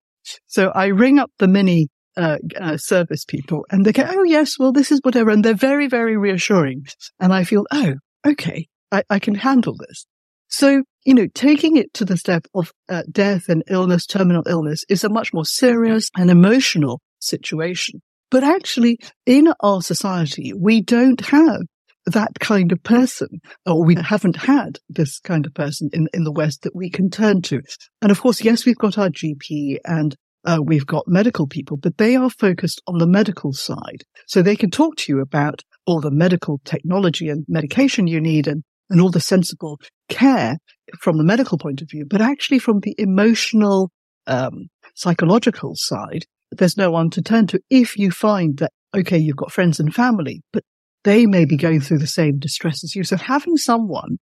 So 0.47 0.71
I 0.71 0.87
ring 0.87 1.21
up 1.21 1.31
the 1.39 1.47
mini 1.47 1.89
uh, 2.17 2.39
uh, 2.59 2.77
service 2.77 3.25
people 3.25 3.67
and 3.71 3.85
they 3.85 3.93
go, 3.93 4.05
Oh 4.07 4.23
yes, 4.23 4.59
well, 4.59 4.73
this 4.73 4.91
is 4.91 5.01
whatever. 5.03 5.31
And 5.31 5.45
they're 5.45 5.55
very, 5.55 5.87
very 5.87 6.17
reassuring. 6.17 6.87
And 7.21 7.33
I 7.33 7.45
feel, 7.45 7.67
Oh, 7.71 7.95
okay, 8.27 8.69
I, 8.93 9.03
I 9.11 9.19
can 9.19 9.35
handle 9.35 9.77
this. 9.77 10.07
So, 10.49 10.83
you 11.05 11.15
know, 11.15 11.27
taking 11.35 11.77
it 11.77 11.93
to 11.95 12.05
the 12.05 12.17
step 12.17 12.47
of 12.55 12.73
uh, 12.89 13.03
death 13.11 13.49
and 13.49 13.65
illness, 13.69 14.07
terminal 14.07 14.45
illness 14.47 14.85
is 14.89 15.05
a 15.05 15.09
much 15.09 15.33
more 15.35 15.45
serious 15.45 16.11
and 16.17 16.31
emotional 16.31 17.01
situation. 17.19 18.01
But 18.31 18.45
actually, 18.45 18.99
in 19.25 19.53
our 19.61 19.83
society, 19.83 20.53
we 20.53 20.83
don't 20.83 21.21
have 21.27 21.63
that 22.07 22.39
kind 22.39 22.73
of 22.73 22.83
person, 22.83 23.41
or 23.65 23.85
we 23.85 23.97
haven't 23.97 24.37
had 24.37 24.79
this 24.89 25.19
kind 25.19 25.45
of 25.47 25.55
person 25.55 25.91
in, 25.93 26.09
in 26.15 26.25
the 26.25 26.33
West 26.33 26.63
that 26.63 26.75
we 26.75 26.89
can 26.89 27.11
turn 27.11 27.43
to. 27.43 27.61
And 28.01 28.11
of 28.11 28.21
course, 28.21 28.43
yes, 28.43 28.65
we've 28.65 28.79
got 28.79 28.99
our 28.99 29.09
GP 29.09 29.79
and 29.85 30.17
uh, 30.47 30.59
we've 30.65 30.87
got 30.87 31.09
medical 31.09 31.47
people, 31.47 31.77
but 31.77 31.99
they 31.99 32.17
are 32.17 32.31
focused 32.31 32.81
on 32.87 32.99
the 32.99 33.07
medical 33.07 33.53
side. 33.53 34.05
So 34.27 34.41
they 34.41 34.57
can 34.57 34.71
talk 34.71 34.97
to 34.97 35.13
you 35.13 35.21
about 35.21 35.63
all 35.87 36.01
the 36.01 36.11
medical 36.11 36.61
technology 36.65 37.29
and 37.29 37.45
medication 37.49 38.07
you 38.07 38.21
need 38.21 38.47
and, 38.47 38.63
and 38.89 39.01
all 39.01 39.11
the 39.11 39.21
sensible 39.21 39.79
care 40.09 40.57
from 41.01 41.19
the 41.19 41.25
medical 41.25 41.59
point 41.59 41.83
of 41.83 41.91
view, 41.91 42.07
but 42.09 42.21
actually 42.21 42.61
from 42.61 42.81
the 42.81 42.95
emotional, 42.97 43.91
um, 44.29 44.69
psychological 44.95 45.73
side, 45.75 46.25
there's 46.53 46.77
no 46.77 46.91
one 46.91 47.11
to 47.11 47.23
turn 47.23 47.47
to 47.49 47.61
if 47.71 47.97
you 47.97 48.11
find 48.11 48.59
that, 48.59 48.73
okay, 48.97 49.19
you've 49.19 49.37
got 49.37 49.53
friends 49.53 49.81
and 49.81 49.95
family, 49.95 50.43
but 50.53 50.63
they 51.05 51.27
may 51.27 51.45
be 51.45 51.57
going 51.57 51.81
through 51.81 51.99
the 51.99 52.07
same 52.07 52.39
distress 52.39 52.83
as 52.85 52.95
you. 52.95 53.05
So 53.05 53.17
having 53.17 53.57
someone 53.57 54.19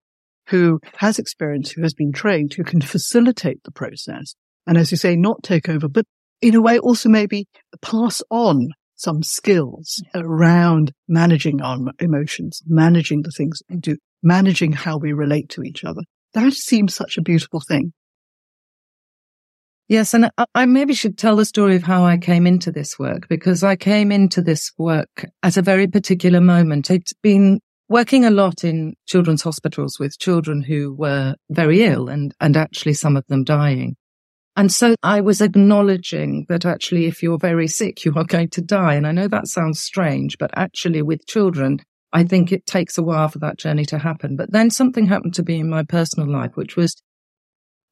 who 0.48 0.80
has 0.96 1.18
experience, 1.18 1.70
who 1.70 1.82
has 1.82 1.94
been 1.94 2.12
trained, 2.12 2.54
who 2.54 2.64
can 2.64 2.80
facilitate 2.80 3.62
the 3.64 3.70
process, 3.70 4.34
and 4.66 4.78
as 4.78 4.90
you 4.90 4.96
say, 4.96 5.16
not 5.16 5.42
take 5.42 5.68
over, 5.68 5.88
but 5.88 6.04
in 6.40 6.54
a 6.54 6.62
way 6.62 6.78
also 6.78 7.08
maybe 7.08 7.46
pass 7.82 8.22
on 8.30 8.68
some 8.96 9.22
skills 9.22 10.02
around 10.14 10.92
managing 11.08 11.60
our 11.62 11.78
emotions, 11.98 12.62
managing 12.66 13.22
the 13.22 13.30
things 13.30 13.62
we 13.68 13.76
do, 13.76 13.96
managing 14.22 14.72
how 14.72 14.96
we 14.96 15.12
relate 15.12 15.48
to 15.50 15.62
each 15.62 15.84
other. 15.84 16.02
That 16.32 16.52
seems 16.52 16.94
such 16.94 17.18
a 17.18 17.22
beautiful 17.22 17.60
thing. 17.60 17.92
Yes, 19.88 20.14
and 20.14 20.30
I 20.54 20.64
maybe 20.64 20.94
should 20.94 21.18
tell 21.18 21.36
the 21.36 21.44
story 21.44 21.76
of 21.76 21.82
how 21.82 22.04
I 22.04 22.16
came 22.16 22.46
into 22.46 22.72
this 22.72 22.98
work 22.98 23.28
because 23.28 23.62
I 23.62 23.76
came 23.76 24.10
into 24.10 24.40
this 24.40 24.72
work 24.78 25.26
at 25.42 25.58
a 25.58 25.62
very 25.62 25.86
particular 25.86 26.40
moment. 26.40 26.90
It's 26.90 27.12
been 27.12 27.60
working 27.90 28.24
a 28.24 28.30
lot 28.30 28.64
in 28.64 28.94
children's 29.06 29.42
hospitals 29.42 29.98
with 29.98 30.18
children 30.18 30.62
who 30.62 30.94
were 30.94 31.34
very 31.50 31.84
ill 31.84 32.08
and, 32.08 32.34
and 32.40 32.56
actually 32.56 32.94
some 32.94 33.14
of 33.14 33.26
them 33.26 33.44
dying. 33.44 33.96
And 34.56 34.70
so 34.70 34.94
I 35.02 35.20
was 35.20 35.40
acknowledging 35.40 36.46
that 36.48 36.64
actually, 36.64 37.06
if 37.06 37.22
you're 37.22 37.38
very 37.38 37.66
sick, 37.66 38.04
you 38.04 38.12
are 38.16 38.24
going 38.24 38.50
to 38.50 38.62
die. 38.62 38.94
And 38.94 39.06
I 39.06 39.12
know 39.12 39.26
that 39.26 39.48
sounds 39.48 39.80
strange, 39.80 40.38
but 40.38 40.50
actually 40.54 41.02
with 41.02 41.26
children, 41.26 41.80
I 42.12 42.22
think 42.22 42.52
it 42.52 42.64
takes 42.64 42.96
a 42.96 43.02
while 43.02 43.28
for 43.28 43.40
that 43.40 43.58
journey 43.58 43.84
to 43.86 43.98
happen. 43.98 44.36
But 44.36 44.52
then 44.52 44.70
something 44.70 45.06
happened 45.06 45.34
to 45.34 45.42
me 45.42 45.58
in 45.58 45.68
my 45.68 45.82
personal 45.82 46.30
life, 46.30 46.52
which 46.54 46.76
was 46.76 46.94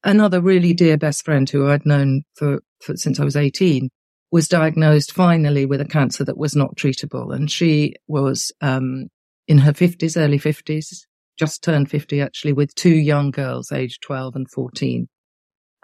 another 0.05 0.39
really 0.39 0.73
dear 0.73 0.97
best 0.97 1.25
friend 1.25 1.49
who 1.49 1.69
I'd 1.69 1.85
known 1.85 2.23
for, 2.35 2.61
for 2.81 2.95
since 2.95 3.19
I 3.19 3.25
was 3.25 3.35
18 3.35 3.89
was 4.31 4.47
diagnosed 4.47 5.11
finally 5.11 5.65
with 5.65 5.81
a 5.81 5.85
cancer 5.85 6.23
that 6.23 6.37
was 6.37 6.55
not 6.55 6.75
treatable. 6.75 7.35
And 7.35 7.51
she 7.51 7.93
was, 8.07 8.51
um, 8.61 9.09
in 9.47 9.59
her 9.59 9.73
fifties, 9.73 10.17
early 10.17 10.37
fifties, 10.39 11.05
just 11.37 11.63
turned 11.63 11.91
50 11.91 12.21
actually 12.21 12.53
with 12.53 12.73
two 12.73 12.95
young 12.95 13.31
girls, 13.31 13.71
aged 13.71 14.01
12 14.01 14.35
and 14.35 14.49
14. 14.49 15.07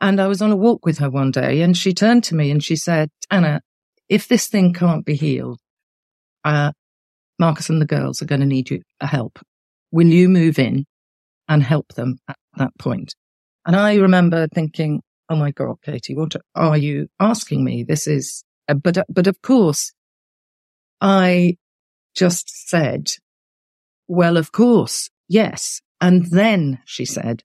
And 0.01 0.21
I 0.21 0.27
was 0.27 0.41
on 0.41 0.51
a 0.51 0.55
walk 0.55 0.85
with 0.85 0.99
her 0.99 1.09
one 1.09 1.31
day 1.31 1.61
and 1.61 1.75
she 1.75 1.93
turned 1.93 2.23
to 2.25 2.35
me 2.35 2.51
and 2.51 2.63
she 2.63 2.75
said, 2.75 3.09
Anna, 3.29 3.61
if 4.07 4.27
this 4.27 4.47
thing 4.47 4.73
can't 4.73 5.05
be 5.05 5.15
healed, 5.15 5.59
uh, 6.43 6.71
Marcus 7.37 7.69
and 7.69 7.81
the 7.81 7.85
girls 7.85 8.21
are 8.21 8.25
going 8.25 8.41
to 8.41 8.47
need 8.47 8.69
you 8.69 8.81
a 9.01 9.07
help. 9.07 9.39
Will 9.91 10.07
you 10.07 10.29
move 10.29 10.57
in 10.59 10.85
and 11.47 11.63
help 11.63 11.93
them 11.95 12.19
at 12.27 12.37
that 12.57 12.71
point? 12.79 13.13
And 13.65 13.75
I 13.75 13.95
remember 13.95 14.47
thinking, 14.47 15.01
oh 15.29 15.35
my 15.35 15.51
God, 15.51 15.77
Katie, 15.83 16.15
what 16.15 16.35
are 16.55 16.77
you 16.77 17.07
asking 17.19 17.63
me? 17.63 17.83
This 17.83 18.07
is, 18.07 18.43
but, 18.67 18.97
but 19.09 19.27
of 19.27 19.41
course, 19.41 19.91
I 21.01 21.57
just 22.15 22.69
said, 22.69 23.11
well, 24.07 24.37
of 24.37 24.51
course, 24.51 25.09
yes. 25.27 25.81
And 26.01 26.25
then 26.31 26.79
she 26.85 27.05
said, 27.05 27.43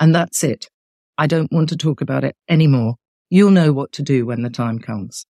and 0.00 0.14
that's 0.14 0.42
it. 0.42 0.68
I 1.18 1.26
don't 1.26 1.52
want 1.52 1.70
to 1.70 1.76
talk 1.76 2.00
about 2.00 2.24
it 2.24 2.36
anymore. 2.48 2.96
You'll 3.30 3.50
know 3.50 3.72
what 3.72 3.92
to 3.92 4.02
do 4.02 4.26
when 4.26 4.42
the 4.42 4.50
time 4.50 4.78
comes. 4.78 5.26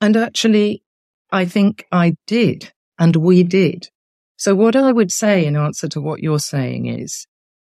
And 0.00 0.16
actually, 0.16 0.82
I 1.30 1.44
think 1.44 1.86
I 1.92 2.16
did 2.26 2.72
and 2.98 3.16
we 3.16 3.42
did. 3.42 3.88
So 4.36 4.54
what 4.54 4.76
I 4.76 4.92
would 4.92 5.12
say 5.12 5.44
in 5.44 5.56
answer 5.56 5.88
to 5.88 6.00
what 6.00 6.22
you're 6.22 6.38
saying 6.38 6.86
is, 6.86 7.26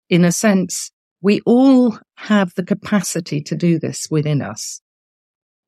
in 0.09 0.25
a 0.25 0.31
sense, 0.31 0.91
we 1.21 1.41
all 1.45 1.97
have 2.15 2.53
the 2.55 2.65
capacity 2.65 3.41
to 3.43 3.55
do 3.55 3.79
this 3.79 4.07
within 4.11 4.41
us. 4.41 4.81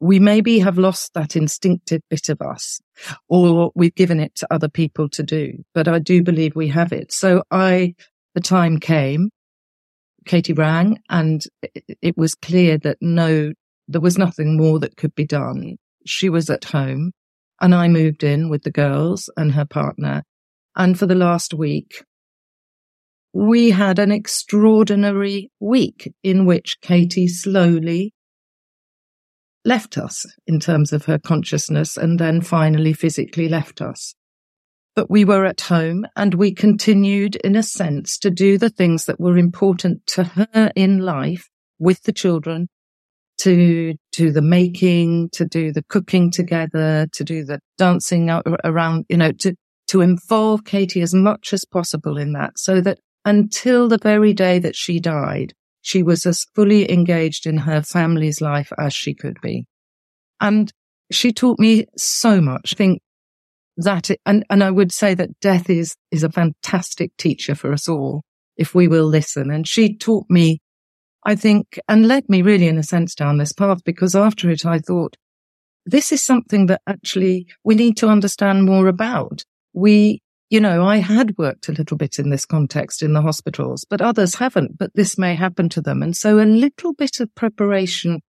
We 0.01 0.19
maybe 0.19 0.59
have 0.59 0.77
lost 0.77 1.13
that 1.13 1.35
instinctive 1.35 2.01
bit 2.09 2.29
of 2.29 2.41
us 2.41 2.79
or 3.27 3.71
we've 3.75 3.95
given 3.95 4.19
it 4.19 4.35
to 4.35 4.47
other 4.53 4.69
people 4.69 5.09
to 5.09 5.23
do, 5.23 5.63
but 5.73 5.87
I 5.87 5.99
do 5.99 6.23
believe 6.23 6.55
we 6.55 6.69
have 6.69 6.93
it. 6.93 7.11
So 7.11 7.43
I, 7.51 7.95
the 8.33 8.41
time 8.41 8.79
came, 8.79 9.29
Katie 10.25 10.53
rang 10.53 10.99
and 11.10 11.41
it 12.01 12.17
was 12.17 12.36
clear 12.36 12.77
that 12.79 12.97
no, 13.01 13.53
there 13.88 14.01
was 14.01 14.17
nothing 14.17 14.58
more 14.58 14.79
that 14.79 14.97
could 14.97 15.15
be 15.15 15.25
done. 15.25 15.77
She 16.05 16.29
was 16.29 16.49
at 16.49 16.65
home 16.65 17.12
and 17.62 17.75
I 17.75 17.88
moved 17.88 18.23
in 18.23 18.49
with 18.49 18.63
the 18.63 18.71
girls 18.71 19.29
and 19.36 19.53
her 19.53 19.65
partner. 19.65 20.23
And 20.75 20.97
for 20.97 21.05
the 21.05 21.15
last 21.15 21.53
week, 21.53 22.03
we 23.34 23.71
had 23.71 23.99
an 23.99 24.12
extraordinary 24.12 25.51
week 25.60 26.12
in 26.23 26.45
which 26.45 26.82
Katie 26.82 27.27
slowly 27.27 28.13
left 29.65 29.97
us 29.97 30.25
in 30.47 30.60
terms 30.60 30.93
of 30.93 31.05
her 31.05 31.19
consciousness 31.19 31.97
and 31.97 32.19
then 32.19 32.41
finally 32.41 32.93
physically 32.93 33.47
left 33.47 33.82
us. 33.82 34.15
But 34.95 35.10
we 35.10 35.23
were 35.23 35.45
at 35.45 35.62
home 35.62 36.06
and 36.15 36.34
we 36.34 36.54
continued 36.54 37.36
in 37.38 37.56
a 37.56 37.63
sense 37.63 38.17
to 38.19 38.30
do 38.30 38.58
the 38.58 38.69
things 38.69 39.06
that 39.06 39.19
were 39.19 39.38
important 39.38 40.06
to 40.08 40.23
her 40.23 40.71
in 40.75 40.99
life 40.99 41.47
with 41.78 42.04
the 42.04 42.12
children, 42.12 42.67
to 43.39 43.95
do 44.12 44.32
the 44.32 44.41
making, 44.41 45.30
to 45.32 45.45
do 45.45 45.71
the 45.71 45.84
cooking 45.84 46.32
together, 46.32 47.08
to 47.13 47.23
do 47.23 47.45
the 47.45 47.60
dancing 47.78 48.30
around, 48.63 49.06
you 49.10 49.17
know, 49.17 49.32
to, 49.32 49.56
to 49.88 50.02
involve 50.02 50.65
Katie 50.65 51.02
as 51.02 51.13
much 51.13 51.54
as 51.54 51.63
possible 51.65 52.17
in 52.17 52.34
that 52.34 52.60
so 52.60 52.82
that 52.82 52.99
until 53.25 53.88
the 53.88 53.97
very 53.97 54.34
day 54.34 54.60
that 54.60 54.75
she 54.75 54.99
died, 54.99 55.54
she 55.82 56.04
was 56.04 56.25
as 56.25 56.45
fully 56.56 56.91
engaged 56.91 57.45
in 57.45 57.58
her 57.58 57.82
family's 57.82 58.41
life 58.41 58.71
as 58.78 58.93
she 58.93 59.13
could 59.13 59.39
be. 59.41 59.65
And 60.41 60.71
she 61.12 61.32
taught 61.32 61.60
me 61.60 61.86
so 61.97 62.41
much. 62.41 62.73
I 62.73 62.75
think 62.75 63.02
that, 63.83 64.09
and, 64.25 64.45
and 64.49 64.63
I 64.63 64.71
would 64.71 64.91
say 64.91 65.13
that 65.15 65.39
death 65.39 65.69
is, 65.69 65.95
is 66.11 66.23
a 66.23 66.31
fantastic 66.31 67.15
teacher 67.17 67.55
for 67.55 67.73
us 67.73 67.87
all 67.87 68.23
if 68.57 68.75
we 68.75 68.87
will 68.87 69.05
listen. 69.05 69.49
And 69.49 69.67
she 69.67 69.95
taught 69.95 70.25
me, 70.29 70.59
I 71.25 71.35
think, 71.35 71.79
and 71.87 72.07
led 72.07 72.27
me 72.29 72.41
really 72.41 72.67
in 72.67 72.77
a 72.77 72.83
sense 72.83 73.15
down 73.15 73.37
this 73.37 73.53
path 73.53 73.83
because 73.83 74.15
after 74.15 74.49
it, 74.49 74.65
I 74.65 74.79
thought, 74.79 75.15
this 75.85 76.11
is 76.11 76.21
something 76.21 76.67
that 76.67 76.81
actually 76.85 77.47
we 77.63 77.73
need 77.73 77.97
to 77.97 78.09
understand 78.09 78.65
more 78.65 78.87
about. 78.87 79.43
We 79.73 80.21
you 80.49 80.59
know, 80.59 80.83
I 80.83 80.97
had 80.97 81.37
worked 81.37 81.69
a 81.69 81.73
little 81.73 81.95
bit 81.95 82.17
in 82.17 82.31
this 82.31 82.45
context 82.45 83.03
in 83.03 83.13
the 83.13 83.21
hospitals, 83.21 83.85
but 83.87 84.01
others 84.01 84.35
haven't, 84.35 84.79
but 84.79 84.91
this 84.95 85.15
may 85.17 85.35
happen 85.35 85.69
to 85.69 85.81
them. 85.81 86.01
And 86.01 86.17
so 86.17 86.39
a 86.39 86.43
little 86.43 86.93
bit 86.93 87.19
of 87.19 87.33
preparation 87.35 88.21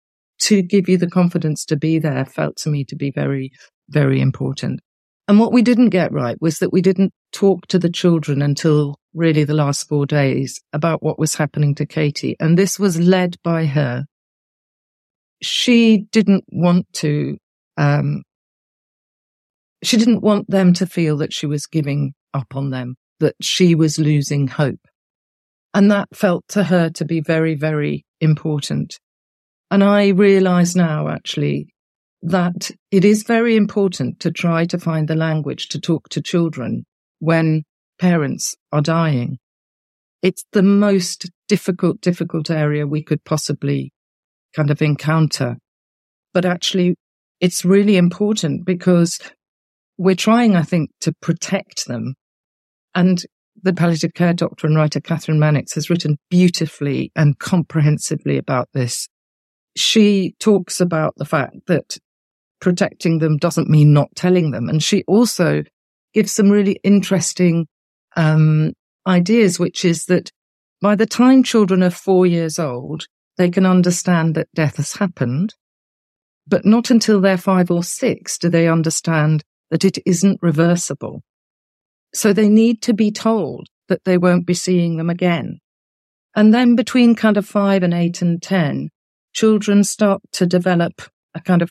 to 0.40 0.62
give 0.62 0.88
you 0.88 0.98
the 0.98 1.08
confidence 1.08 1.64
to 1.66 1.76
be 1.76 1.98
there 1.98 2.24
felt 2.24 2.56
to 2.58 2.70
me 2.70 2.84
to 2.86 2.96
be 2.96 3.12
very, 3.12 3.52
very 3.88 4.20
important. 4.20 4.80
And 5.28 5.38
what 5.38 5.52
we 5.52 5.60
didn't 5.60 5.90
get 5.90 6.10
right 6.10 6.40
was 6.40 6.56
that 6.58 6.72
we 6.72 6.80
didn't 6.80 7.12
talk 7.32 7.66
to 7.68 7.78
the 7.78 7.90
children 7.90 8.40
until 8.40 8.96
really 9.12 9.44
the 9.44 9.54
last 9.54 9.86
four 9.86 10.06
days 10.06 10.58
about 10.72 11.02
what 11.02 11.18
was 11.18 11.34
happening 11.34 11.74
to 11.76 11.86
Katie. 11.86 12.34
And 12.40 12.58
this 12.58 12.78
was 12.78 12.98
led 12.98 13.36
by 13.44 13.66
her. 13.66 14.06
She 15.42 16.06
didn't 16.10 16.44
want 16.48 16.86
to 16.94 17.36
um, 17.76 18.22
she 19.84 19.96
didn't 19.96 20.22
want 20.22 20.50
them 20.50 20.72
to 20.74 20.86
feel 20.86 21.18
that 21.18 21.32
she 21.32 21.46
was 21.46 21.66
giving 21.66 22.14
up 22.34 22.56
on 22.56 22.70
them, 22.70 22.96
that 23.20 23.36
she 23.40 23.74
was 23.74 23.98
losing 23.98 24.48
hope. 24.48 24.80
And 25.74 25.90
that 25.92 26.08
felt 26.12 26.44
to 26.48 26.64
her 26.64 26.90
to 26.90 27.04
be 27.04 27.20
very, 27.20 27.54
very 27.54 28.04
important. 28.20 28.98
And 29.70 29.84
I 29.84 30.08
realize 30.08 30.74
now 30.74 31.08
actually 31.08 31.68
that 32.22 32.70
it 32.90 33.04
is 33.04 33.22
very 33.22 33.56
important 33.56 34.20
to 34.20 34.30
try 34.30 34.64
to 34.66 34.78
find 34.78 35.08
the 35.08 35.14
language 35.14 35.68
to 35.68 35.80
talk 35.80 36.08
to 36.10 36.22
children 36.22 36.84
when 37.20 37.62
parents 37.98 38.56
are 38.72 38.80
dying. 38.80 39.38
It's 40.22 40.44
the 40.52 40.62
most 40.62 41.30
difficult, 41.46 42.00
difficult 42.00 42.50
area 42.50 42.86
we 42.86 43.02
could 43.02 43.24
possibly 43.24 43.92
kind 44.54 44.70
of 44.70 44.82
encounter 44.82 45.56
but 46.38 46.44
actually 46.44 46.94
it's 47.40 47.64
really 47.64 47.96
important 47.96 48.64
because 48.64 49.18
we're 49.96 50.14
trying, 50.14 50.54
I 50.54 50.62
think, 50.62 50.90
to 51.00 51.12
protect 51.20 51.86
them. 51.86 52.14
And 52.94 53.22
the 53.60 53.72
palliative 53.72 54.14
care 54.14 54.34
doctor 54.34 54.66
and 54.66 54.76
writer 54.76 55.00
Kathryn 55.00 55.38
Mannix 55.38 55.74
has 55.74 55.90
written 55.90 56.16
beautifully 56.30 57.10
and 57.16 57.38
comprehensively 57.38 58.38
about 58.38 58.68
this. 58.72 59.08
She 59.76 60.34
talks 60.38 60.80
about 60.80 61.14
the 61.16 61.24
fact 61.24 61.56
that 61.66 61.98
protecting 62.60 63.18
them 63.18 63.36
doesn't 63.36 63.68
mean 63.68 63.92
not 63.92 64.14
telling 64.14 64.50
them. 64.50 64.68
And 64.68 64.82
she 64.82 65.04
also 65.04 65.62
gives 66.14 66.32
some 66.32 66.50
really 66.50 66.78
interesting 66.82 67.66
um, 68.16 68.72
ideas, 69.06 69.58
which 69.58 69.84
is 69.84 70.06
that 70.06 70.30
by 70.80 70.94
the 70.94 71.06
time 71.06 71.42
children 71.42 71.82
are 71.82 71.90
four 71.90 72.26
years 72.26 72.58
old, 72.58 73.06
they 73.36 73.50
can 73.50 73.66
understand 73.66 74.34
that 74.34 74.48
death 74.54 74.76
has 74.76 74.94
happened. 74.94 75.54
But 76.46 76.64
not 76.64 76.90
until 76.90 77.20
they're 77.20 77.36
five 77.36 77.70
or 77.70 77.82
six 77.82 78.38
do 78.38 78.48
they 78.48 78.68
understand 78.68 79.42
that 79.70 79.84
it 79.84 79.98
isn't 80.06 80.40
reversible. 80.42 81.22
So 82.14 82.32
they 82.32 82.48
need 82.48 82.80
to 82.82 82.94
be 82.94 83.10
told 83.10 83.66
that 83.88 84.04
they 84.04 84.18
won't 84.18 84.46
be 84.46 84.54
seeing 84.54 84.96
them 84.96 85.10
again. 85.10 85.60
And 86.34 86.54
then 86.54 86.74
between 86.74 87.14
kind 87.14 87.36
of 87.36 87.46
five 87.46 87.82
and 87.82 87.92
eight 87.92 88.22
and 88.22 88.40
10, 88.40 88.90
children 89.34 89.84
start 89.84 90.22
to 90.32 90.46
develop 90.46 91.02
a 91.34 91.40
kind 91.40 91.62
of 91.62 91.70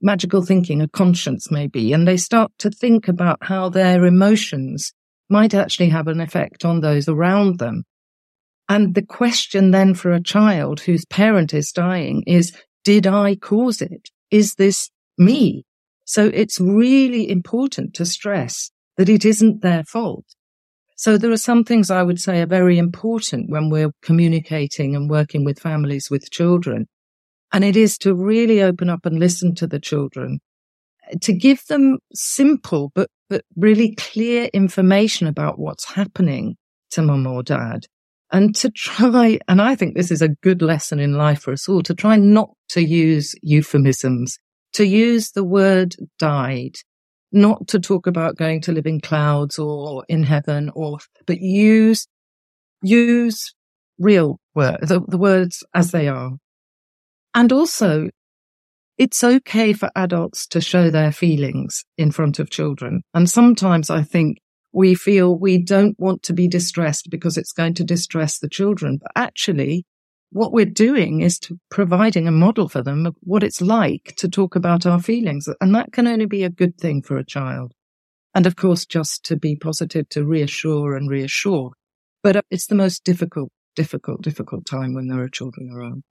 magical 0.00 0.42
thinking, 0.42 0.80
a 0.80 0.88
conscience 0.88 1.50
maybe, 1.50 1.92
and 1.92 2.06
they 2.06 2.16
start 2.16 2.52
to 2.58 2.70
think 2.70 3.08
about 3.08 3.38
how 3.42 3.68
their 3.68 4.04
emotions 4.04 4.92
might 5.28 5.54
actually 5.54 5.88
have 5.88 6.08
an 6.08 6.20
effect 6.20 6.64
on 6.64 6.80
those 6.80 7.08
around 7.08 7.58
them. 7.58 7.84
And 8.68 8.94
the 8.94 9.02
question 9.02 9.70
then 9.70 9.94
for 9.94 10.12
a 10.12 10.22
child 10.22 10.80
whose 10.80 11.04
parent 11.06 11.54
is 11.54 11.72
dying 11.72 12.22
is, 12.26 12.52
did 12.84 13.06
I 13.06 13.34
cause 13.34 13.80
it? 13.82 14.08
Is 14.30 14.54
this 14.54 14.90
me? 15.16 15.64
So 16.04 16.26
it's 16.26 16.60
really 16.60 17.30
important 17.30 17.94
to 17.94 18.06
stress 18.06 18.70
that 18.96 19.08
it 19.08 19.24
isn't 19.24 19.62
their 19.62 19.84
fault. 19.84 20.24
So 20.96 21.16
there 21.16 21.30
are 21.30 21.36
some 21.36 21.64
things 21.64 21.90
I 21.90 22.02
would 22.02 22.20
say 22.20 22.40
are 22.40 22.46
very 22.46 22.76
important 22.76 23.50
when 23.50 23.70
we're 23.70 23.92
communicating 24.02 24.96
and 24.96 25.08
working 25.08 25.44
with 25.44 25.60
families 25.60 26.08
with 26.10 26.30
children. 26.30 26.86
And 27.52 27.64
it 27.64 27.76
is 27.76 27.96
to 27.98 28.14
really 28.14 28.62
open 28.62 28.90
up 28.90 29.06
and 29.06 29.18
listen 29.18 29.54
to 29.56 29.66
the 29.66 29.80
children, 29.80 30.40
to 31.22 31.32
give 31.32 31.64
them 31.66 31.98
simple, 32.14 32.92
but, 32.94 33.08
but 33.30 33.44
really 33.56 33.94
clear 33.94 34.44
information 34.52 35.26
about 35.26 35.58
what's 35.58 35.86
happening 35.86 36.56
to 36.90 37.02
mum 37.02 37.26
or 37.26 37.42
dad. 37.42 37.86
And 38.30 38.54
to 38.56 38.70
try, 38.70 39.38
and 39.48 39.62
I 39.62 39.74
think 39.74 39.96
this 39.96 40.10
is 40.10 40.20
a 40.20 40.28
good 40.28 40.60
lesson 40.60 41.00
in 41.00 41.14
life 41.14 41.40
for 41.40 41.52
us 41.52 41.68
all, 41.68 41.82
to 41.84 41.94
try 41.94 42.16
not 42.16 42.50
to 42.70 42.84
use 42.84 43.34
euphemisms, 43.42 44.38
to 44.74 44.84
use 44.84 45.30
the 45.30 45.44
word 45.44 45.96
died, 46.18 46.76
not 47.32 47.66
to 47.68 47.78
talk 47.78 48.06
about 48.06 48.36
going 48.36 48.60
to 48.62 48.72
live 48.72 48.86
in 48.86 49.00
clouds 49.00 49.58
or 49.58 50.04
in 50.08 50.22
heaven 50.22 50.70
or, 50.74 50.98
but 51.26 51.40
use, 51.40 52.06
use 52.82 53.54
real 53.98 54.38
words, 54.54 54.88
the, 54.88 55.00
the 55.08 55.18
words 55.18 55.64
as 55.74 55.90
they 55.90 56.08
are. 56.08 56.32
And 57.34 57.52
also, 57.52 58.10
it's 58.96 59.22
okay 59.22 59.72
for 59.72 59.90
adults 59.94 60.46
to 60.48 60.60
show 60.60 60.90
their 60.90 61.12
feelings 61.12 61.84
in 61.96 62.10
front 62.10 62.38
of 62.38 62.50
children. 62.50 63.02
And 63.14 63.30
sometimes 63.30 63.90
I 63.90 64.02
think 64.02 64.38
we 64.72 64.94
feel 64.94 65.38
we 65.38 65.62
don't 65.62 65.98
want 65.98 66.22
to 66.24 66.32
be 66.32 66.48
distressed 66.48 67.08
because 67.10 67.36
it's 67.36 67.52
going 67.52 67.74
to 67.74 67.84
distress 67.84 68.38
the 68.38 68.48
children. 68.48 68.98
But 69.00 69.12
actually, 69.14 69.84
what 70.30 70.52
we're 70.52 70.66
doing 70.66 71.20
is 71.20 71.38
to 71.40 71.58
providing 71.70 72.28
a 72.28 72.32
model 72.32 72.68
for 72.68 72.82
them 72.82 73.06
of 73.06 73.16
what 73.20 73.42
it's 73.42 73.60
like 73.62 74.14
to 74.16 74.28
talk 74.28 74.56
about 74.56 74.84
our 74.84 75.00
feelings. 75.00 75.48
And 75.60 75.74
that 75.74 75.92
can 75.92 76.06
only 76.06 76.26
be 76.26 76.44
a 76.44 76.50
good 76.50 76.76
thing 76.78 77.02
for 77.02 77.16
a 77.16 77.24
child. 77.24 77.72
And 78.34 78.46
of 78.46 78.56
course, 78.56 78.84
just 78.84 79.24
to 79.26 79.36
be 79.36 79.56
positive, 79.56 80.08
to 80.10 80.24
reassure 80.24 80.96
and 80.96 81.08
reassure. 81.08 81.72
But 82.22 82.44
it's 82.50 82.66
the 82.66 82.74
most 82.74 83.04
difficult, 83.04 83.50
difficult, 83.74 84.22
difficult 84.22 84.66
time 84.66 84.94
when 84.94 85.08
there 85.08 85.22
are 85.22 85.28
children 85.28 85.70
around. 85.72 86.02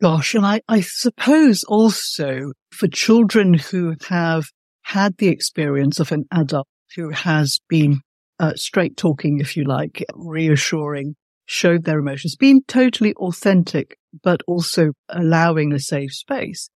Gosh, 0.00 0.34
and 0.34 0.46
I, 0.46 0.62
I 0.66 0.80
suppose 0.80 1.62
also 1.64 2.52
for 2.72 2.88
children 2.88 3.52
who 3.54 3.96
have 4.08 4.46
had 4.82 5.18
the 5.18 5.28
experience 5.28 6.00
of 6.00 6.10
an 6.10 6.24
adult 6.32 6.66
who 6.96 7.10
has 7.10 7.60
been 7.68 8.00
uh, 8.38 8.54
straight 8.54 8.96
talking, 8.96 9.40
if 9.40 9.58
you 9.58 9.64
like, 9.64 10.02
reassuring, 10.14 11.16
showed 11.44 11.84
their 11.84 11.98
emotions, 11.98 12.34
being 12.34 12.62
totally 12.66 13.12
authentic, 13.14 13.98
but 14.22 14.40
also 14.46 14.92
allowing 15.10 15.74
a 15.74 15.78
safe 15.78 16.14
space, 16.14 16.70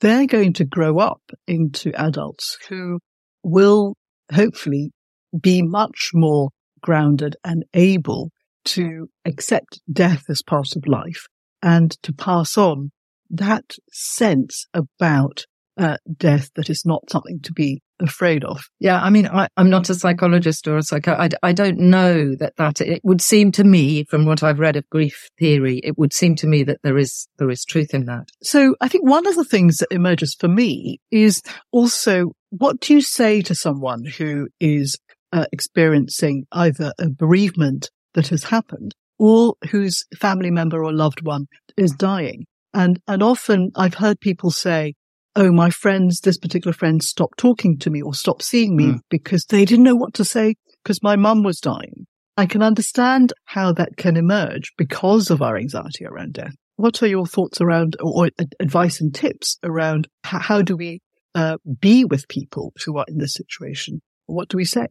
they're 0.00 0.26
going 0.26 0.54
to 0.54 0.64
grow 0.64 0.98
up 0.98 1.20
into 1.46 1.92
adults 2.00 2.56
who 2.70 2.98
will 3.42 3.94
hopefully 4.32 4.90
be 5.38 5.60
much 5.60 6.12
more 6.14 6.48
grounded 6.80 7.36
and 7.44 7.62
able 7.74 8.30
to 8.64 9.08
accept 9.26 9.82
death 9.92 10.24
as 10.30 10.42
part 10.42 10.74
of 10.76 10.86
life 10.86 11.26
and 11.62 11.90
to 12.02 12.12
pass 12.12 12.56
on 12.56 12.90
that 13.30 13.74
sense 13.92 14.66
about 14.74 15.44
uh, 15.76 15.96
death 16.16 16.50
that 16.56 16.68
is 16.68 16.84
not 16.84 17.08
something 17.10 17.40
to 17.40 17.52
be 17.52 17.80
afraid 18.00 18.44
of. 18.44 18.60
Yeah, 18.78 19.00
I 19.00 19.10
mean, 19.10 19.26
I, 19.26 19.48
am 19.56 19.70
not 19.70 19.88
a 19.88 19.94
psychologist 19.94 20.66
or 20.66 20.76
a 20.76 20.82
psycho. 20.82 21.12
I, 21.12 21.28
I 21.42 21.52
don't 21.52 21.78
know 21.78 22.34
that 22.36 22.56
that 22.56 22.80
it 22.80 23.00
would 23.04 23.20
seem 23.20 23.52
to 23.52 23.64
me, 23.64 24.04
from 24.04 24.24
what 24.24 24.42
I've 24.42 24.58
read 24.58 24.76
of 24.76 24.88
grief 24.90 25.28
theory, 25.38 25.80
it 25.84 25.96
would 25.98 26.12
seem 26.12 26.34
to 26.36 26.46
me 26.46 26.64
that 26.64 26.78
there 26.82 26.98
is 26.98 27.28
there 27.38 27.50
is 27.50 27.64
truth 27.64 27.94
in 27.94 28.06
that. 28.06 28.28
So 28.42 28.74
I 28.80 28.88
think 28.88 29.08
one 29.08 29.26
of 29.26 29.36
the 29.36 29.44
things 29.44 29.78
that 29.78 29.92
emerges 29.92 30.36
for 30.38 30.48
me 30.48 31.00
is 31.10 31.42
also 31.72 32.32
what 32.50 32.80
do 32.80 32.94
you 32.94 33.00
say 33.00 33.42
to 33.42 33.54
someone 33.54 34.04
who 34.04 34.48
is 34.58 34.98
uh, 35.32 35.46
experiencing 35.52 36.46
either 36.52 36.92
a 36.98 37.08
bereavement 37.08 37.90
that 38.14 38.28
has 38.28 38.44
happened 38.44 38.94
or 39.20 39.52
whose 39.70 40.06
family 40.18 40.50
member 40.50 40.82
or 40.82 40.94
loved 40.94 41.20
one 41.22 41.46
is 41.76 41.92
dying. 41.92 42.46
And, 42.72 42.98
and 43.06 43.22
often 43.22 43.70
I've 43.76 43.94
heard 43.94 44.18
people 44.18 44.50
say, 44.50 44.94
oh, 45.36 45.52
my 45.52 45.68
friends, 45.68 46.20
this 46.20 46.38
particular 46.38 46.72
friend 46.72 47.02
stopped 47.02 47.38
talking 47.38 47.78
to 47.80 47.90
me 47.90 48.00
or 48.00 48.14
stopped 48.14 48.42
seeing 48.42 48.74
me 48.74 48.86
mm. 48.86 49.00
because 49.10 49.44
they 49.44 49.66
didn't 49.66 49.84
know 49.84 49.94
what 49.94 50.14
to 50.14 50.24
say 50.24 50.54
because 50.82 51.02
my 51.02 51.16
mum 51.16 51.42
was 51.42 51.60
dying. 51.60 52.06
I 52.38 52.46
can 52.46 52.62
understand 52.62 53.34
how 53.44 53.74
that 53.74 53.98
can 53.98 54.16
emerge 54.16 54.72
because 54.78 55.30
of 55.30 55.42
our 55.42 55.58
anxiety 55.58 56.06
around 56.06 56.32
death. 56.32 56.54
What 56.76 57.02
are 57.02 57.06
your 57.06 57.26
thoughts 57.26 57.60
around 57.60 57.96
or, 58.00 58.24
or 58.26 58.30
advice 58.58 59.02
and 59.02 59.14
tips 59.14 59.58
around 59.62 60.08
how, 60.24 60.38
how 60.38 60.62
do 60.62 60.78
we 60.78 61.00
uh, 61.34 61.58
be 61.78 62.06
with 62.06 62.26
people 62.28 62.72
who 62.86 62.96
are 62.96 63.04
in 63.06 63.18
this 63.18 63.34
situation? 63.34 64.00
What 64.24 64.48
do 64.48 64.56
we 64.56 64.64
say? 64.64 64.86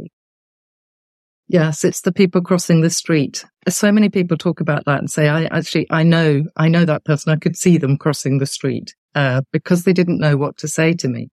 Yes, 1.51 1.83
it's 1.83 2.01
the 2.01 2.11
people 2.11 2.41
crossing 2.41 2.81
the 2.81 2.91
street. 2.91 3.43
So 3.67 3.91
many 3.91 4.09
people 4.09 4.37
talk 4.37 4.61
about 4.61 4.85
that 4.85 4.99
and 4.99 5.09
say, 5.09 5.27
I 5.27 5.45
actually, 5.45 5.87
I 5.89 6.03
know, 6.03 6.43
I 6.55 6.67
know 6.69 6.85
that 6.85 7.05
person. 7.05 7.33
I 7.33 7.37
could 7.37 7.57
see 7.57 7.79
them 7.79 7.97
crossing 7.97 8.37
the 8.37 8.45
street, 8.45 8.93
uh, 9.15 9.41
because 9.51 9.83
they 9.83 9.91
didn't 9.93 10.19
know 10.19 10.37
what 10.37 10.57
to 10.57 10.67
say 10.67 10.93
to 10.93 11.07
me. 11.07 11.29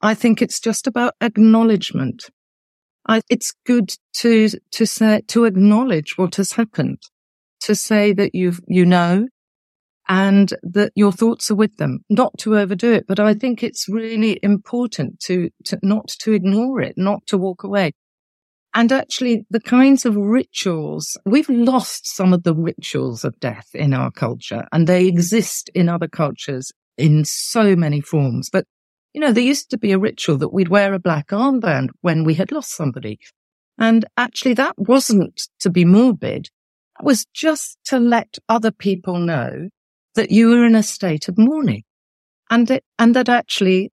I 0.00 0.14
think 0.14 0.40
it's 0.40 0.60
just 0.60 0.86
about 0.86 1.14
acknowledgement. 1.20 2.30
I, 3.08 3.22
it's 3.28 3.52
good 3.64 3.96
to, 4.18 4.48
to 4.70 4.86
say, 4.86 5.22
to 5.26 5.44
acknowledge 5.44 6.16
what 6.16 6.36
has 6.36 6.52
happened, 6.52 7.02
to 7.62 7.74
say 7.74 8.12
that 8.12 8.32
you've, 8.32 8.60
you 8.68 8.86
know, 8.86 9.26
and 10.08 10.54
that 10.62 10.92
your 10.94 11.10
thoughts 11.10 11.50
are 11.50 11.56
with 11.56 11.78
them, 11.78 12.04
not 12.08 12.38
to 12.38 12.56
overdo 12.56 12.92
it. 12.92 13.06
But 13.08 13.18
I 13.18 13.34
think 13.34 13.64
it's 13.64 13.88
really 13.88 14.38
important 14.40 15.18
to, 15.24 15.50
to 15.64 15.80
not 15.82 16.06
to 16.20 16.32
ignore 16.32 16.80
it, 16.80 16.94
not 16.96 17.26
to 17.26 17.36
walk 17.36 17.64
away. 17.64 17.90
And 18.76 18.92
actually, 18.92 19.46
the 19.48 19.58
kinds 19.58 20.04
of 20.04 20.14
rituals, 20.16 21.16
we've 21.24 21.48
lost 21.48 22.06
some 22.06 22.34
of 22.34 22.42
the 22.42 22.54
rituals 22.54 23.24
of 23.24 23.40
death 23.40 23.68
in 23.72 23.94
our 23.94 24.10
culture, 24.10 24.66
and 24.70 24.86
they 24.86 25.06
exist 25.06 25.70
in 25.74 25.88
other 25.88 26.08
cultures 26.08 26.72
in 26.98 27.24
so 27.24 27.74
many 27.74 28.02
forms. 28.02 28.50
But, 28.50 28.66
you 29.14 29.20
know, 29.22 29.32
there 29.32 29.42
used 29.42 29.70
to 29.70 29.78
be 29.78 29.92
a 29.92 29.98
ritual 29.98 30.36
that 30.36 30.52
we'd 30.52 30.68
wear 30.68 30.92
a 30.92 30.98
black 30.98 31.28
armband 31.28 31.88
when 32.02 32.22
we 32.22 32.34
had 32.34 32.52
lost 32.52 32.76
somebody. 32.76 33.18
And 33.78 34.04
actually, 34.18 34.52
that 34.54 34.74
wasn't 34.76 35.48
to 35.60 35.70
be 35.70 35.86
morbid. 35.86 36.50
It 37.00 37.04
was 37.04 37.24
just 37.32 37.78
to 37.86 37.98
let 37.98 38.36
other 38.46 38.70
people 38.70 39.16
know 39.18 39.70
that 40.16 40.30
you 40.30 40.50
were 40.50 40.66
in 40.66 40.74
a 40.74 40.82
state 40.82 41.28
of 41.28 41.38
mourning. 41.38 41.84
And 42.50 42.70
it, 42.70 42.84
and 42.98 43.16
that 43.16 43.30
actually 43.30 43.90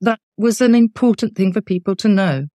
that 0.00 0.18
was 0.36 0.60
an 0.60 0.74
important 0.74 1.36
thing 1.36 1.52
for 1.52 1.60
people 1.60 1.94
to 1.94 2.08
know. 2.08 2.46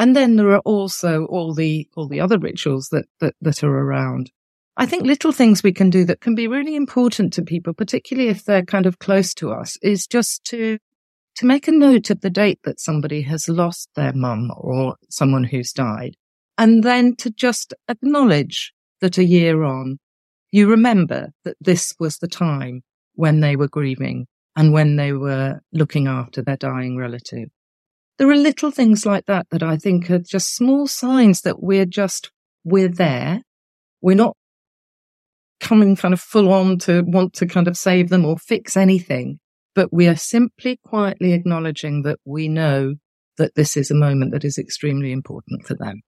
And 0.00 0.16
then 0.16 0.36
there 0.36 0.52
are 0.52 0.60
also 0.60 1.26
all 1.26 1.52
the, 1.52 1.86
all 1.94 2.08
the 2.08 2.20
other 2.20 2.38
rituals 2.38 2.88
that, 2.88 3.04
that, 3.20 3.34
that 3.42 3.62
are 3.62 3.78
around. 3.78 4.30
I 4.78 4.86
think 4.86 5.04
little 5.04 5.30
things 5.30 5.62
we 5.62 5.74
can 5.74 5.90
do 5.90 6.06
that 6.06 6.22
can 6.22 6.34
be 6.34 6.48
really 6.48 6.74
important 6.74 7.34
to 7.34 7.42
people, 7.42 7.74
particularly 7.74 8.30
if 8.30 8.46
they're 8.46 8.64
kind 8.64 8.86
of 8.86 8.98
close 8.98 9.34
to 9.34 9.52
us, 9.52 9.76
is 9.82 10.06
just 10.06 10.42
to, 10.44 10.78
to 11.34 11.44
make 11.44 11.68
a 11.68 11.72
note 11.72 12.08
of 12.08 12.22
the 12.22 12.30
date 12.30 12.60
that 12.64 12.80
somebody 12.80 13.20
has 13.20 13.46
lost 13.46 13.90
their 13.94 14.14
mum 14.14 14.50
or 14.56 14.96
someone 15.10 15.44
who's 15.44 15.70
died. 15.70 16.16
And 16.56 16.82
then 16.82 17.14
to 17.16 17.30
just 17.30 17.74
acknowledge 17.86 18.72
that 19.02 19.18
a 19.18 19.24
year 19.24 19.64
on, 19.64 19.98
you 20.50 20.70
remember 20.70 21.28
that 21.44 21.58
this 21.60 21.94
was 22.00 22.16
the 22.16 22.26
time 22.26 22.84
when 23.16 23.40
they 23.40 23.54
were 23.54 23.68
grieving 23.68 24.28
and 24.56 24.72
when 24.72 24.96
they 24.96 25.12
were 25.12 25.60
looking 25.74 26.06
after 26.06 26.40
their 26.40 26.56
dying 26.56 26.96
relative. 26.96 27.50
There 28.20 28.28
are 28.28 28.36
little 28.36 28.70
things 28.70 29.06
like 29.06 29.24
that 29.28 29.46
that 29.50 29.62
I 29.62 29.78
think 29.78 30.10
are 30.10 30.18
just 30.18 30.54
small 30.54 30.86
signs 30.86 31.40
that 31.40 31.62
we're 31.62 31.86
just, 31.86 32.30
we're 32.64 32.86
there. 32.86 33.40
We're 34.02 34.14
not 34.14 34.36
coming 35.58 35.96
kind 35.96 36.12
of 36.12 36.20
full 36.20 36.52
on 36.52 36.76
to 36.80 37.00
want 37.00 37.32
to 37.36 37.46
kind 37.46 37.66
of 37.66 37.78
save 37.78 38.10
them 38.10 38.26
or 38.26 38.36
fix 38.36 38.76
anything, 38.76 39.40
but 39.74 39.90
we 39.90 40.06
are 40.06 40.16
simply 40.16 40.78
quietly 40.84 41.32
acknowledging 41.32 42.02
that 42.02 42.18
we 42.26 42.46
know 42.46 42.96
that 43.38 43.54
this 43.54 43.74
is 43.74 43.90
a 43.90 43.94
moment 43.94 44.32
that 44.32 44.44
is 44.44 44.58
extremely 44.58 45.12
important 45.12 45.66
for 45.66 45.72
them. 45.72 46.02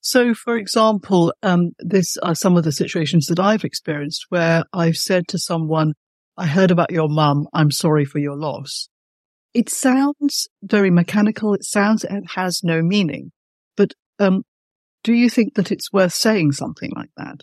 So, 0.00 0.34
for 0.34 0.56
example, 0.56 1.32
um, 1.44 1.70
this 1.78 2.16
are 2.16 2.34
some 2.34 2.56
of 2.56 2.64
the 2.64 2.72
situations 2.72 3.26
that 3.26 3.38
I've 3.38 3.62
experienced 3.62 4.26
where 4.30 4.64
I've 4.72 4.96
said 4.96 5.28
to 5.28 5.38
someone, 5.38 5.92
I 6.36 6.48
heard 6.48 6.72
about 6.72 6.90
your 6.90 7.08
mum. 7.08 7.46
I'm 7.54 7.70
sorry 7.70 8.04
for 8.04 8.18
your 8.18 8.36
loss. 8.36 8.88
It 9.54 9.68
sounds 9.68 10.48
very 10.62 10.90
mechanical. 10.90 11.54
It 11.54 11.64
sounds 11.64 12.04
it 12.04 12.24
has 12.34 12.62
no 12.62 12.82
meaning. 12.82 13.32
But 13.76 13.92
um, 14.18 14.44
do 15.04 15.12
you 15.12 15.28
think 15.28 15.54
that 15.54 15.70
it's 15.70 15.92
worth 15.92 16.14
saying 16.14 16.52
something 16.52 16.90
like 16.94 17.10
that? 17.16 17.42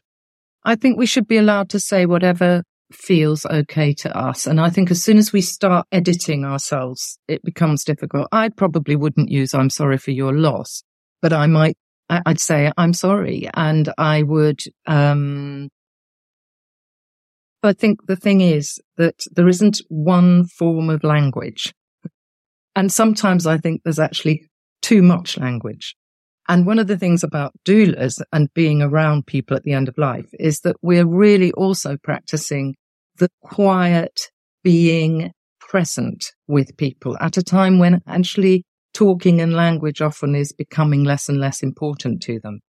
I 0.64 0.76
think 0.76 0.98
we 0.98 1.06
should 1.06 1.28
be 1.28 1.38
allowed 1.38 1.70
to 1.70 1.80
say 1.80 2.06
whatever 2.06 2.64
feels 2.92 3.46
okay 3.46 3.94
to 3.94 4.18
us. 4.18 4.48
And 4.48 4.60
I 4.60 4.70
think 4.70 4.90
as 4.90 5.04
soon 5.04 5.18
as 5.18 5.32
we 5.32 5.42
start 5.42 5.86
editing 5.92 6.44
ourselves, 6.44 7.20
it 7.28 7.44
becomes 7.44 7.84
difficult. 7.84 8.28
I 8.32 8.50
probably 8.50 8.96
wouldn't 8.96 9.30
use 9.30 9.54
I'm 9.54 9.70
sorry 9.70 9.98
for 9.98 10.12
your 10.12 10.34
loss, 10.34 10.84
but 11.22 11.34
I 11.34 11.46
might 11.46 11.78
I'd 12.10 12.40
say 12.40 12.72
I'm 12.78 12.94
sorry. 12.94 13.48
And 13.54 13.92
I 13.98 14.24
would, 14.24 14.62
um, 14.88 15.70
I 17.62 17.74
think 17.74 18.08
the 18.08 18.16
thing 18.16 18.42
is 18.42 18.80
that 18.98 19.22
there 19.32 19.48
isn't 19.48 19.82
one 19.90 20.46
form 20.46 20.90
of 20.90 21.04
language. 21.04 21.74
And 22.76 22.92
sometimes 22.92 23.46
I 23.46 23.58
think 23.58 23.82
there's 23.84 24.00
actually 24.00 24.50
too 24.82 25.02
much 25.02 25.38
language. 25.38 25.96
And 26.48 26.66
one 26.66 26.80
of 26.80 26.88
the 26.88 26.98
things 26.98 27.24
about 27.24 27.54
doulas 27.64 28.22
and 28.34 28.52
being 28.56 28.82
around 28.82 29.28
people 29.28 29.56
at 29.56 29.64
the 29.64 29.74
end 29.74 29.88
of 29.88 29.98
life 29.98 30.30
is 30.40 30.62
that 30.62 30.78
we're 30.82 31.06
really 31.06 31.52
also 31.52 31.98
practicing 32.04 32.76
the 33.18 33.30
quiet 33.44 34.20
being 34.64 35.32
present 35.60 36.32
with 36.48 36.76
people 36.78 37.16
at 37.22 37.38
a 37.38 37.44
time 37.44 37.78
when 37.78 38.02
actually 38.08 38.64
talking 38.94 39.40
and 39.40 39.54
language 39.54 40.02
often 40.02 40.34
is 40.34 40.52
becoming 40.52 41.04
less 41.04 41.30
and 41.30 41.40
less 41.40 41.62
important 41.62 42.22
to 42.24 42.40
them. 42.40 42.60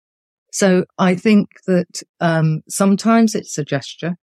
So 0.53 0.85
I 0.99 1.15
think 1.15 1.49
that 1.67 2.03
um, 2.21 2.61
sometimes 2.69 3.35
it's 3.35 3.57
a 3.57 3.65
gesture, 3.65 4.17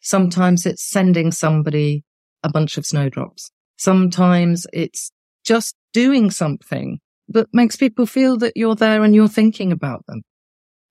sometimes 0.00 0.66
it's 0.66 0.84
sending 0.84 1.30
somebody 1.30 2.02
a 2.42 2.50
bunch 2.50 2.76
of 2.76 2.86
snowdrops, 2.86 3.50
sometimes 3.76 4.66
it's 4.72 5.12
just 5.44 5.74
doing 5.92 6.30
something 6.30 6.98
that 7.28 7.48
makes 7.52 7.76
people 7.76 8.06
feel 8.06 8.36
that 8.38 8.56
you're 8.56 8.74
there 8.74 9.02
and 9.02 9.14
you're 9.14 9.28
thinking 9.28 9.72
about 9.72 10.04
them. 10.06 10.22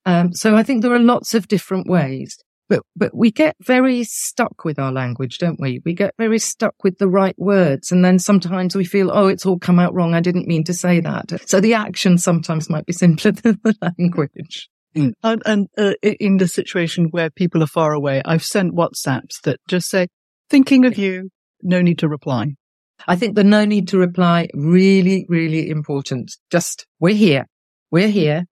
Um, 0.06 0.32
so 0.32 0.56
I 0.56 0.62
think 0.62 0.82
there 0.82 0.92
are 0.92 0.98
lots 0.98 1.34
of 1.34 1.48
different 1.48 1.88
ways. 1.88 2.36
But, 2.68 2.82
but 2.96 3.14
we 3.14 3.30
get 3.30 3.56
very 3.60 4.04
stuck 4.04 4.64
with 4.64 4.78
our 4.78 4.90
language, 4.90 5.38
don't 5.38 5.60
we? 5.60 5.82
We 5.84 5.92
get 5.92 6.14
very 6.18 6.38
stuck 6.38 6.74
with 6.82 6.96
the 6.98 7.08
right 7.08 7.34
words. 7.38 7.92
And 7.92 8.02
then 8.02 8.18
sometimes 8.18 8.74
we 8.74 8.84
feel, 8.84 9.10
oh, 9.12 9.28
it's 9.28 9.44
all 9.44 9.58
come 9.58 9.78
out 9.78 9.94
wrong. 9.94 10.14
I 10.14 10.20
didn't 10.20 10.48
mean 10.48 10.64
to 10.64 10.72
say 10.72 11.00
that. 11.00 11.30
So 11.46 11.60
the 11.60 11.74
action 11.74 12.16
sometimes 12.16 12.70
might 12.70 12.86
be 12.86 12.94
simpler 12.94 13.32
than 13.42 13.60
the 13.62 13.94
language. 13.98 14.70
Mm. 14.96 15.12
And, 15.22 15.42
and 15.44 15.68
uh, 15.76 15.92
in 16.02 16.38
the 16.38 16.48
situation 16.48 17.08
where 17.10 17.28
people 17.28 17.62
are 17.62 17.68
far 17.68 17.92
away, 17.92 18.22
I've 18.24 18.44
sent 18.44 18.74
WhatsApps 18.74 19.42
that 19.42 19.60
just 19.68 19.90
say, 19.90 20.08
thinking 20.48 20.86
of 20.86 20.96
you, 20.96 21.30
no 21.62 21.82
need 21.82 21.98
to 21.98 22.08
reply. 22.08 22.54
I 23.06 23.16
think 23.16 23.34
the 23.34 23.44
no 23.44 23.64
need 23.64 23.88
to 23.88 23.98
reply 23.98 24.48
really, 24.54 25.26
really 25.28 25.68
important. 25.68 26.32
Just 26.50 26.86
we're 27.00 27.14
here. 27.14 27.46
We're 27.90 28.08
mm-hmm. 28.08 28.12
here. 28.12 28.46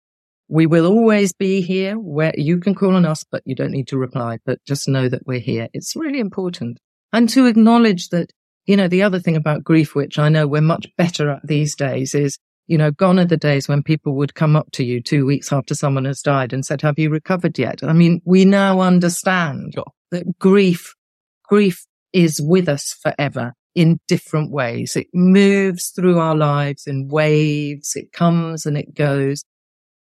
We 0.48 0.66
will 0.66 0.88
always 0.88 1.32
be 1.34 1.62
here 1.62 1.96
where 1.96 2.34
you 2.36 2.60
can 2.60 2.74
call 2.74 2.96
on 2.96 3.06
us, 3.06 3.24
but 3.30 3.44
you 3.46 3.54
don't 3.54 3.72
need 3.72 3.88
to 3.90 3.98
reply, 3.98 4.40
but 4.46 4.60
just 4.66 4.88
know 4.88 5.08
that 5.08 5.28
we're 5.28 5.40
here. 5.40 5.68
It's 5.74 5.96
really 5.96 6.20
important. 6.20 6.80
And 7.14 7.30
to 7.30 7.46
acknowledge 7.46 8.10
that, 8.10 8.32
you 8.66 8.76
know, 8.76 8.88
the 8.88 9.04
other 9.04 9.20
thing 9.20 9.36
about 9.36 9.64
grief, 9.64 9.94
which 9.94 10.18
I 10.18 10.30
know 10.30 10.48
we're 10.48 10.62
much 10.62 10.88
better 10.98 11.30
at 11.30 11.46
these 11.46 11.76
days 11.76 12.16
is, 12.16 12.40
you 12.66 12.78
know, 12.78 12.90
gone 12.90 13.20
are 13.20 13.26
the 13.26 13.38
days 13.38 13.68
when 13.68 13.84
people 13.84 14.16
would 14.16 14.34
come 14.34 14.56
up 14.56 14.72
to 14.72 14.84
you 14.84 15.02
two 15.02 15.26
weeks 15.26 15.54
after 15.54 15.76
someone 15.76 16.06
has 16.06 16.22
died 16.22 16.52
and 16.52 16.66
said, 16.66 16.82
have 16.82 16.98
you 16.98 17.12
recovered 17.12 17.58
yet? 17.60 17.84
I 17.84 17.94
mean, 17.94 18.22
we 18.26 18.46
now 18.46 18.80
understand 18.80 19.76
that 20.12 20.40
grief, 20.40 20.96
grief 21.44 21.86
is 22.12 22.42
with 22.42 22.68
us 22.68 22.98
forever 23.02 23.54
in 23.76 24.00
different 24.08 24.52
ways. 24.52 24.96
It 24.96 25.08
moves 25.14 25.90
through 25.90 26.20
our 26.20 26.36
lives 26.36 26.88
in 26.88 27.08
waves. 27.08 27.96
It 27.96 28.12
comes 28.12 28.66
and 28.66 28.78
it 28.78 28.94
goes 28.94 29.44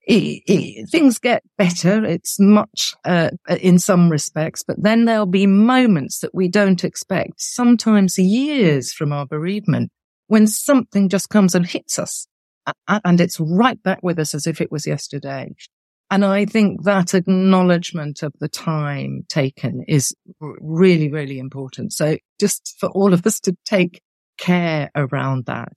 it, 0.07 0.43
it, 0.47 0.89
things 0.89 1.19
get 1.19 1.43
better. 1.57 2.05
It's 2.05 2.39
much, 2.39 2.93
uh, 3.03 3.31
in 3.59 3.77
some 3.77 4.09
respects, 4.09 4.63
but 4.65 4.81
then 4.81 5.03
there'll 5.03 5.25
be 5.25 5.45
moments 5.45 6.19
that 6.19 6.33
we 6.33 6.47
don't 6.47 6.85
expect, 6.85 7.41
sometimes 7.41 8.17
years 8.17 8.93
from 8.93 9.11
our 9.11 9.25
bereavement, 9.25 9.91
when 10.27 10.47
something 10.47 11.09
just 11.09 11.29
comes 11.29 11.53
and 11.55 11.65
hits 11.65 11.99
us 11.99 12.25
and 12.87 13.21
it's 13.21 13.39
right 13.39 13.81
back 13.81 13.99
with 14.01 14.19
us 14.19 14.33
as 14.33 14.47
if 14.47 14.61
it 14.61 14.71
was 14.71 14.87
yesterday. 14.87 15.53
And 16.09 16.23
I 16.23 16.45
think 16.45 16.83
that 16.83 17.13
acknowledgement 17.13 18.23
of 18.23 18.33
the 18.39 18.47
time 18.47 19.25
taken 19.27 19.83
is 19.87 20.15
really, 20.39 21.11
really 21.11 21.37
important. 21.37 21.91
So 21.91 22.17
just 22.39 22.75
for 22.79 22.89
all 22.89 23.13
of 23.13 23.25
us 23.25 23.39
to 23.41 23.57
take 23.65 24.01
care 24.37 24.89
around 24.95 25.45
that 25.47 25.73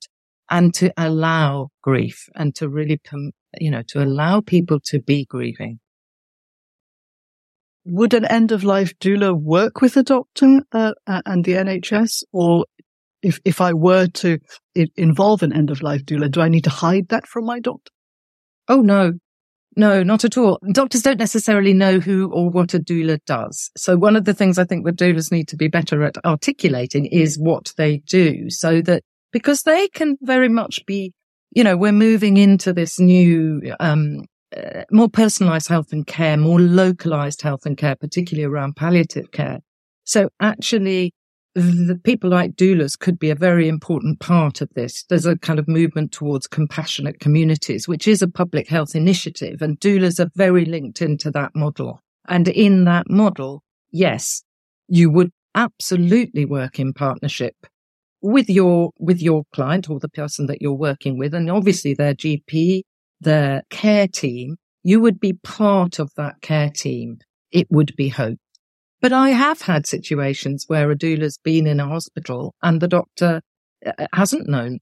and 0.49 0.73
to 0.75 0.93
allow 0.97 1.69
grief 1.81 2.29
and 2.35 2.55
to 2.55 2.69
really 2.69 3.01
you 3.59 3.71
know, 3.71 3.81
to 3.87 4.03
allow 4.03 4.39
people 4.41 4.79
to 4.85 4.99
be 4.99 5.25
grieving. 5.25 5.79
Would 7.85 8.13
an 8.13 8.25
end 8.25 8.51
of 8.51 8.63
life 8.63 8.97
doula 8.99 9.33
work 9.33 9.81
with 9.81 9.97
a 9.97 10.03
doctor 10.03 10.61
uh, 10.71 10.93
and 11.07 11.43
the 11.43 11.53
NHS? 11.53 12.23
Or 12.31 12.65
if, 13.23 13.39
if 13.43 13.59
I 13.59 13.73
were 13.73 14.07
to 14.07 14.39
involve 14.95 15.41
an 15.41 15.51
end 15.51 15.71
of 15.71 15.81
life 15.81 16.05
doula, 16.05 16.29
do 16.29 16.41
I 16.41 16.47
need 16.47 16.65
to 16.65 16.69
hide 16.69 17.09
that 17.09 17.27
from 17.27 17.45
my 17.45 17.59
doctor? 17.59 17.91
Oh, 18.67 18.81
no. 18.81 19.13
No, 19.77 20.03
not 20.03 20.25
at 20.25 20.37
all. 20.37 20.59
Doctors 20.71 21.01
don't 21.01 21.19
necessarily 21.19 21.73
know 21.73 21.99
who 21.99 22.29
or 22.31 22.49
what 22.49 22.73
a 22.73 22.79
doula 22.79 23.19
does. 23.25 23.71
So 23.77 23.97
one 23.97 24.17
of 24.17 24.25
the 24.25 24.33
things 24.33 24.57
I 24.59 24.65
think 24.65 24.85
that 24.85 24.97
doulas 24.97 25.31
need 25.31 25.47
to 25.49 25.55
be 25.55 25.69
better 25.69 26.03
at 26.03 26.17
articulating 26.25 27.05
is 27.05 27.39
what 27.39 27.73
they 27.77 27.99
do 27.99 28.49
so 28.49 28.81
that 28.81 29.03
because 29.31 29.63
they 29.63 29.87
can 29.87 30.17
very 30.21 30.49
much 30.49 30.85
be 30.85 31.13
you 31.51 31.63
know, 31.63 31.75
we're 31.75 31.91
moving 31.91 32.37
into 32.37 32.73
this 32.73 32.99
new, 32.99 33.61
um, 33.79 34.21
uh, 34.55 34.83
more 34.91 35.09
personalized 35.09 35.67
health 35.67 35.91
and 35.91 36.07
care, 36.07 36.37
more 36.37 36.59
localized 36.59 37.41
health 37.41 37.65
and 37.65 37.77
care, 37.77 37.95
particularly 37.95 38.45
around 38.45 38.75
palliative 38.75 39.31
care. 39.31 39.59
So 40.05 40.29
actually, 40.39 41.13
the 41.53 41.99
people 42.03 42.29
like 42.29 42.55
doulas 42.55 42.97
could 42.97 43.19
be 43.19 43.29
a 43.29 43.35
very 43.35 43.67
important 43.67 44.19
part 44.19 44.61
of 44.61 44.69
this. 44.73 45.03
There's 45.09 45.25
a 45.25 45.37
kind 45.37 45.59
of 45.59 45.67
movement 45.67 46.11
towards 46.11 46.47
compassionate 46.47 47.19
communities, 47.19 47.87
which 47.87 48.07
is 48.07 48.21
a 48.21 48.27
public 48.27 48.69
health 48.69 48.95
initiative 48.95 49.61
and 49.61 49.79
doulas 49.79 50.19
are 50.19 50.31
very 50.35 50.65
linked 50.65 51.01
into 51.01 51.29
that 51.31 51.51
model. 51.53 51.99
And 52.27 52.47
in 52.47 52.85
that 52.85 53.09
model, 53.09 53.63
yes, 53.91 54.43
you 54.87 55.09
would 55.09 55.31
absolutely 55.55 56.45
work 56.45 56.79
in 56.79 56.93
partnership 56.93 57.55
with 58.21 58.49
your 58.49 58.91
with 58.99 59.21
your 59.21 59.43
client 59.53 59.89
or 59.89 59.99
the 59.99 60.09
person 60.09 60.45
that 60.45 60.61
you're 60.61 60.73
working 60.73 61.17
with 61.17 61.33
and 61.33 61.49
obviously 61.49 61.93
their 61.93 62.13
GP, 62.13 62.83
their 63.19 63.63
care 63.69 64.07
team, 64.07 64.57
you 64.83 65.01
would 65.01 65.19
be 65.19 65.33
part 65.33 65.99
of 65.99 66.11
that 66.15 66.41
care 66.41 66.69
team. 66.69 67.17
It 67.51 67.67
would 67.69 67.93
be 67.97 68.09
hoped. 68.09 68.40
But 69.01 69.11
I 69.11 69.29
have 69.29 69.61
had 69.61 69.87
situations 69.87 70.65
where 70.67 70.91
a 70.91 70.97
doula's 70.97 71.39
been 71.43 71.65
in 71.65 71.79
a 71.79 71.87
hospital 71.87 72.53
and 72.61 72.79
the 72.79 72.87
doctor 72.87 73.41
uh, 73.85 74.07
hasn't 74.13 74.47
known 74.47 74.79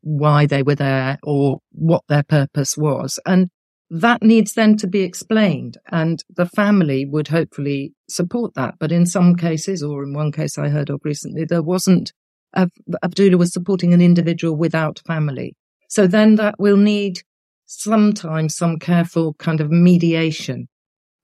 why 0.00 0.46
they 0.46 0.62
were 0.62 0.74
there 0.74 1.18
or 1.22 1.60
what 1.72 2.02
their 2.08 2.22
purpose 2.22 2.76
was. 2.76 3.18
And 3.26 3.50
that 3.90 4.22
needs 4.22 4.54
then 4.54 4.76
to 4.78 4.86
be 4.86 5.00
explained 5.00 5.78
and 5.90 6.22
the 6.34 6.46
family 6.46 7.06
would 7.06 7.28
hopefully 7.28 7.94
support 8.08 8.54
that. 8.54 8.74
But 8.78 8.92
in 8.92 9.06
some 9.06 9.34
cases, 9.34 9.82
or 9.82 10.02
in 10.02 10.12
one 10.12 10.32
case 10.32 10.58
I 10.58 10.68
heard 10.68 10.90
of 10.90 11.00
recently, 11.04 11.44
there 11.44 11.62
wasn't 11.62 12.12
a 12.54 12.68
Abdullah 13.02 13.36
was 13.36 13.52
supporting 13.52 13.92
an 13.92 14.00
individual 14.00 14.56
without 14.56 15.00
family. 15.06 15.54
So 15.88 16.06
then 16.06 16.36
that 16.36 16.56
will 16.58 16.76
need 16.76 17.20
sometimes 17.66 18.56
some 18.56 18.78
careful 18.78 19.34
kind 19.34 19.60
of 19.60 19.70
mediation. 19.70 20.68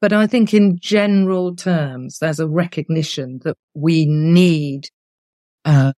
But 0.01 0.13
I 0.13 0.27
think 0.27 0.53
in 0.53 0.79
general 0.81 1.57
terms, 1.57 2.19
there's 2.19 2.41
a 2.41 2.49
recognition 2.49 3.41
that 3.45 3.57
we 3.75 4.07
need 4.07 4.89
uh, 5.65 5.93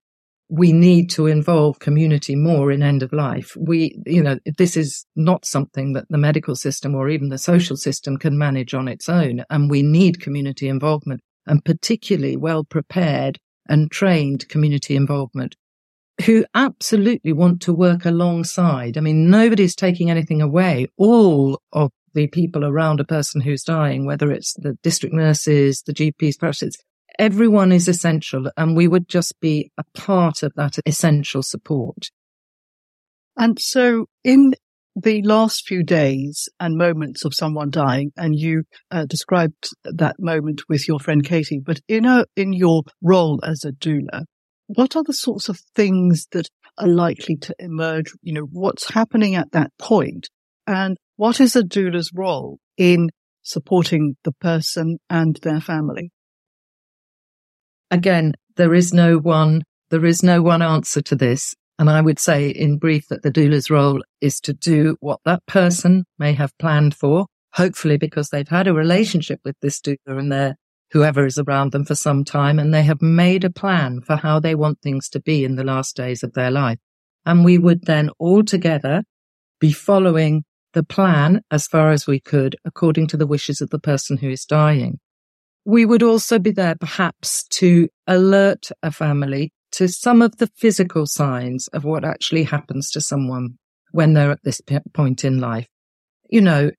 we 0.48 0.72
need 0.72 1.10
to 1.10 1.26
involve 1.26 1.80
community 1.80 2.36
more 2.36 2.70
in 2.70 2.82
end 2.82 3.02
of 3.02 3.12
life. 3.12 3.56
We, 3.56 4.00
you 4.06 4.22
know, 4.22 4.38
this 4.58 4.76
is 4.76 5.04
not 5.16 5.44
something 5.44 5.92
that 5.94 6.06
the 6.08 6.18
medical 6.18 6.54
system 6.54 6.94
or 6.94 7.08
even 7.08 7.30
the 7.30 7.38
social 7.38 7.76
system 7.76 8.16
can 8.16 8.38
manage 8.38 8.72
on 8.72 8.86
its 8.86 9.08
own. 9.08 9.44
And 9.50 9.68
we 9.68 9.82
need 9.82 10.20
community 10.20 10.68
involvement 10.68 11.20
and 11.46 11.64
particularly 11.64 12.36
well 12.36 12.62
prepared 12.62 13.38
and 13.68 13.90
trained 13.90 14.48
community 14.48 14.94
involvement 14.94 15.56
who 16.24 16.46
absolutely 16.54 17.32
want 17.32 17.60
to 17.62 17.74
work 17.74 18.04
alongside. 18.04 18.96
I 18.96 19.00
mean, 19.00 19.28
nobody's 19.28 19.74
taking 19.74 20.10
anything 20.10 20.40
away. 20.40 20.86
All 20.96 21.60
of 21.72 21.90
the 22.16 22.26
people 22.28 22.64
around 22.64 22.98
a 22.98 23.04
person 23.04 23.42
who's 23.42 23.62
dying, 23.62 24.06
whether 24.06 24.32
it's 24.32 24.54
the 24.54 24.72
district 24.82 25.14
nurses, 25.14 25.82
the 25.82 25.92
GPs, 25.92 26.72
everyone 27.18 27.72
is 27.72 27.88
essential 27.88 28.50
and 28.56 28.74
we 28.74 28.88
would 28.88 29.06
just 29.06 29.38
be 29.38 29.70
a 29.76 29.84
part 29.94 30.42
of 30.42 30.52
that 30.56 30.78
essential 30.86 31.42
support. 31.42 32.10
And 33.36 33.60
so 33.60 34.06
in 34.24 34.54
the 34.96 35.20
last 35.22 35.66
few 35.66 35.82
days 35.82 36.48
and 36.58 36.78
moments 36.78 37.26
of 37.26 37.34
someone 37.34 37.68
dying, 37.68 38.12
and 38.16 38.34
you 38.34 38.62
uh, 38.90 39.04
described 39.04 39.68
that 39.84 40.16
moment 40.18 40.62
with 40.70 40.88
your 40.88 40.98
friend 40.98 41.22
Katie, 41.22 41.60
but 41.62 41.80
in 41.86 42.06
a, 42.06 42.24
in 42.34 42.54
your 42.54 42.82
role 43.02 43.38
as 43.44 43.62
a 43.62 43.72
doula, 43.72 44.24
what 44.68 44.96
are 44.96 45.04
the 45.04 45.12
sorts 45.12 45.50
of 45.50 45.60
things 45.74 46.26
that 46.32 46.48
are 46.78 46.88
likely 46.88 47.36
to 47.36 47.54
emerge? 47.58 48.10
You 48.22 48.32
know, 48.32 48.48
what's 48.50 48.90
happening 48.90 49.34
at 49.34 49.52
that 49.52 49.70
point 49.78 50.30
and 50.66 50.96
what 51.16 51.40
is 51.40 51.56
a 51.56 51.62
doula's 51.62 52.12
role 52.14 52.58
in 52.76 53.10
supporting 53.42 54.16
the 54.24 54.32
person 54.32 54.98
and 55.08 55.38
their 55.42 55.60
family? 55.60 56.12
Again, 57.90 58.34
there 58.56 58.74
is 58.74 58.92
no 58.92 59.18
one, 59.18 59.62
there 59.90 60.04
is 60.04 60.22
no 60.22 60.42
one 60.42 60.62
answer 60.62 61.00
to 61.02 61.16
this. 61.16 61.54
And 61.78 61.90
I 61.90 62.00
would 62.00 62.18
say 62.18 62.48
in 62.48 62.78
brief 62.78 63.08
that 63.08 63.22
the 63.22 63.30
doula's 63.30 63.70
role 63.70 64.02
is 64.20 64.40
to 64.40 64.52
do 64.54 64.96
what 65.00 65.20
that 65.24 65.44
person 65.46 66.04
may 66.18 66.32
have 66.32 66.56
planned 66.58 66.94
for, 66.94 67.26
hopefully 67.52 67.98
because 67.98 68.30
they've 68.30 68.48
had 68.48 68.66
a 68.66 68.74
relationship 68.74 69.40
with 69.44 69.56
this 69.60 69.80
doula 69.80 69.96
and 70.06 70.32
their 70.32 70.56
whoever 70.92 71.26
is 71.26 71.38
around 71.38 71.72
them 71.72 71.84
for 71.84 71.94
some 71.94 72.24
time 72.24 72.58
and 72.58 72.72
they 72.72 72.82
have 72.82 73.02
made 73.02 73.44
a 73.44 73.50
plan 73.50 74.00
for 74.00 74.16
how 74.16 74.40
they 74.40 74.54
want 74.54 74.80
things 74.80 75.08
to 75.10 75.20
be 75.20 75.44
in 75.44 75.56
the 75.56 75.64
last 75.64 75.96
days 75.96 76.22
of 76.22 76.32
their 76.32 76.50
life. 76.50 76.78
And 77.24 77.44
we 77.44 77.58
would 77.58 77.84
then 77.84 78.10
all 78.18 78.44
together 78.44 79.02
be 79.60 79.72
following 79.72 80.44
the 80.76 80.82
plan 80.82 81.40
as 81.50 81.66
far 81.66 81.90
as 81.90 82.06
we 82.06 82.20
could 82.20 82.54
according 82.66 83.06
to 83.06 83.16
the 83.16 83.26
wishes 83.26 83.62
of 83.62 83.70
the 83.70 83.78
person 83.78 84.18
who 84.18 84.28
is 84.28 84.44
dying. 84.44 85.00
We 85.64 85.86
would 85.86 86.02
also 86.02 86.38
be 86.38 86.50
there 86.50 86.76
perhaps 86.76 87.44
to 87.58 87.88
alert 88.06 88.68
a 88.82 88.92
family 88.92 89.52
to 89.72 89.88
some 89.88 90.20
of 90.20 90.36
the 90.36 90.50
physical 90.58 91.06
signs 91.06 91.66
of 91.68 91.84
what 91.84 92.04
actually 92.04 92.42
happens 92.42 92.90
to 92.90 93.00
someone 93.00 93.56
when 93.92 94.12
they're 94.12 94.30
at 94.30 94.44
this 94.44 94.60
point 94.92 95.24
in 95.24 95.40
life. 95.40 95.66
You 96.28 96.42
know, 96.42 96.70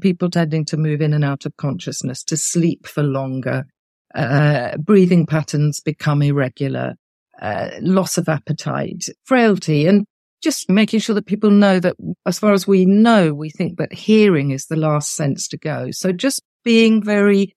people 0.00 0.28
tending 0.28 0.64
to 0.66 0.76
move 0.76 1.00
in 1.00 1.14
and 1.14 1.24
out 1.24 1.46
of 1.46 1.56
consciousness, 1.56 2.24
to 2.24 2.36
sleep 2.36 2.84
for 2.84 3.04
longer, 3.04 3.64
uh, 4.12 4.76
breathing 4.78 5.24
patterns 5.24 5.78
become 5.78 6.20
irregular, 6.20 6.96
uh, 7.40 7.70
loss 7.80 8.18
of 8.18 8.28
appetite, 8.28 9.04
frailty, 9.24 9.86
and 9.86 10.04
just 10.42 10.70
making 10.70 11.00
sure 11.00 11.14
that 11.14 11.26
people 11.26 11.50
know 11.50 11.80
that 11.80 11.96
as 12.26 12.38
far 12.38 12.52
as 12.52 12.66
we 12.66 12.86
know, 12.86 13.32
we 13.32 13.50
think 13.50 13.78
that 13.78 13.92
hearing 13.92 14.50
is 14.50 14.66
the 14.66 14.76
last 14.76 15.14
sense 15.14 15.48
to 15.48 15.56
go. 15.56 15.90
So 15.90 16.12
just 16.12 16.42
being 16.64 17.02
very 17.02 17.54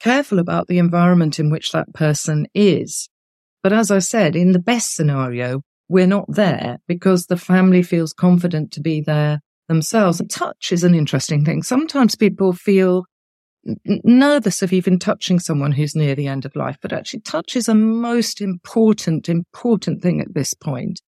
careful 0.00 0.38
about 0.38 0.68
the 0.68 0.78
environment 0.78 1.38
in 1.38 1.50
which 1.50 1.72
that 1.72 1.92
person 1.92 2.46
is. 2.54 3.08
But 3.62 3.72
as 3.72 3.90
I 3.90 3.98
said, 3.98 4.36
in 4.36 4.52
the 4.52 4.58
best 4.58 4.94
scenario, 4.94 5.62
we're 5.88 6.06
not 6.06 6.26
there 6.28 6.78
because 6.86 7.26
the 7.26 7.36
family 7.36 7.82
feels 7.82 8.12
confident 8.12 8.72
to 8.72 8.80
be 8.80 9.00
there 9.00 9.40
themselves. 9.68 10.22
Touch 10.30 10.72
is 10.72 10.84
an 10.84 10.94
interesting 10.94 11.44
thing. 11.44 11.62
Sometimes 11.62 12.14
people 12.14 12.52
feel 12.52 13.04
nervous 14.04 14.62
of 14.62 14.72
even 14.72 14.98
touching 14.98 15.38
someone 15.38 15.72
who's 15.72 15.94
near 15.94 16.14
the 16.14 16.26
end 16.26 16.44
of 16.44 16.56
life, 16.56 16.78
but 16.80 16.92
actually 16.92 17.20
touch 17.20 17.56
is 17.56 17.68
a 17.68 17.74
most 17.74 18.40
important, 18.40 19.28
important 19.28 20.00
thing 20.02 20.20
at 20.20 20.32
this 20.34 20.54
point. 20.54 21.00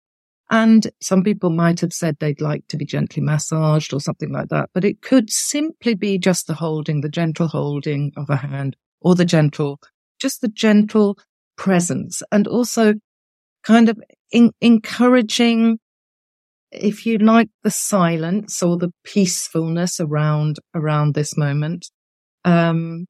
And 0.51 0.91
some 1.01 1.23
people 1.23 1.51
might 1.51 1.79
have 1.81 1.93
said 1.93 2.17
they'd 2.19 2.41
like 2.41 2.67
to 2.69 2.77
be 2.77 2.85
gently 2.85 3.23
massaged 3.23 3.95
or 3.95 4.01
something 4.01 4.33
like 4.33 4.49
that, 4.49 4.71
but 4.75 4.85
it 4.85 5.01
could 5.01 5.31
simply 5.31 5.95
be 5.95 6.19
just 6.19 6.49
the 6.49 6.55
holding, 6.55 7.01
the 7.01 7.09
gentle 7.09 7.47
holding 7.47 8.13
of 8.17 8.29
a 8.29 8.37
hand 8.37 8.77
or 9.01 9.15
the 9.15 9.25
gentle, 9.25 9.79
just 10.21 10.41
the 10.41 10.49
gentle 10.49 11.17
presence 11.57 12.21
and 12.33 12.49
also 12.49 12.95
kind 13.63 13.89
of 13.89 13.99
in- 14.33 14.53
encouraging, 14.61 15.79
if 16.73 17.07
you 17.07 17.19
like, 17.19 17.49
the 17.63 17.71
silence 17.71 18.61
or 18.61 18.77
the 18.77 18.91
peacefulness 19.05 20.01
around, 20.01 20.57
around 20.75 21.15
this 21.15 21.37
moment. 21.37 21.91
Um, 22.45 23.07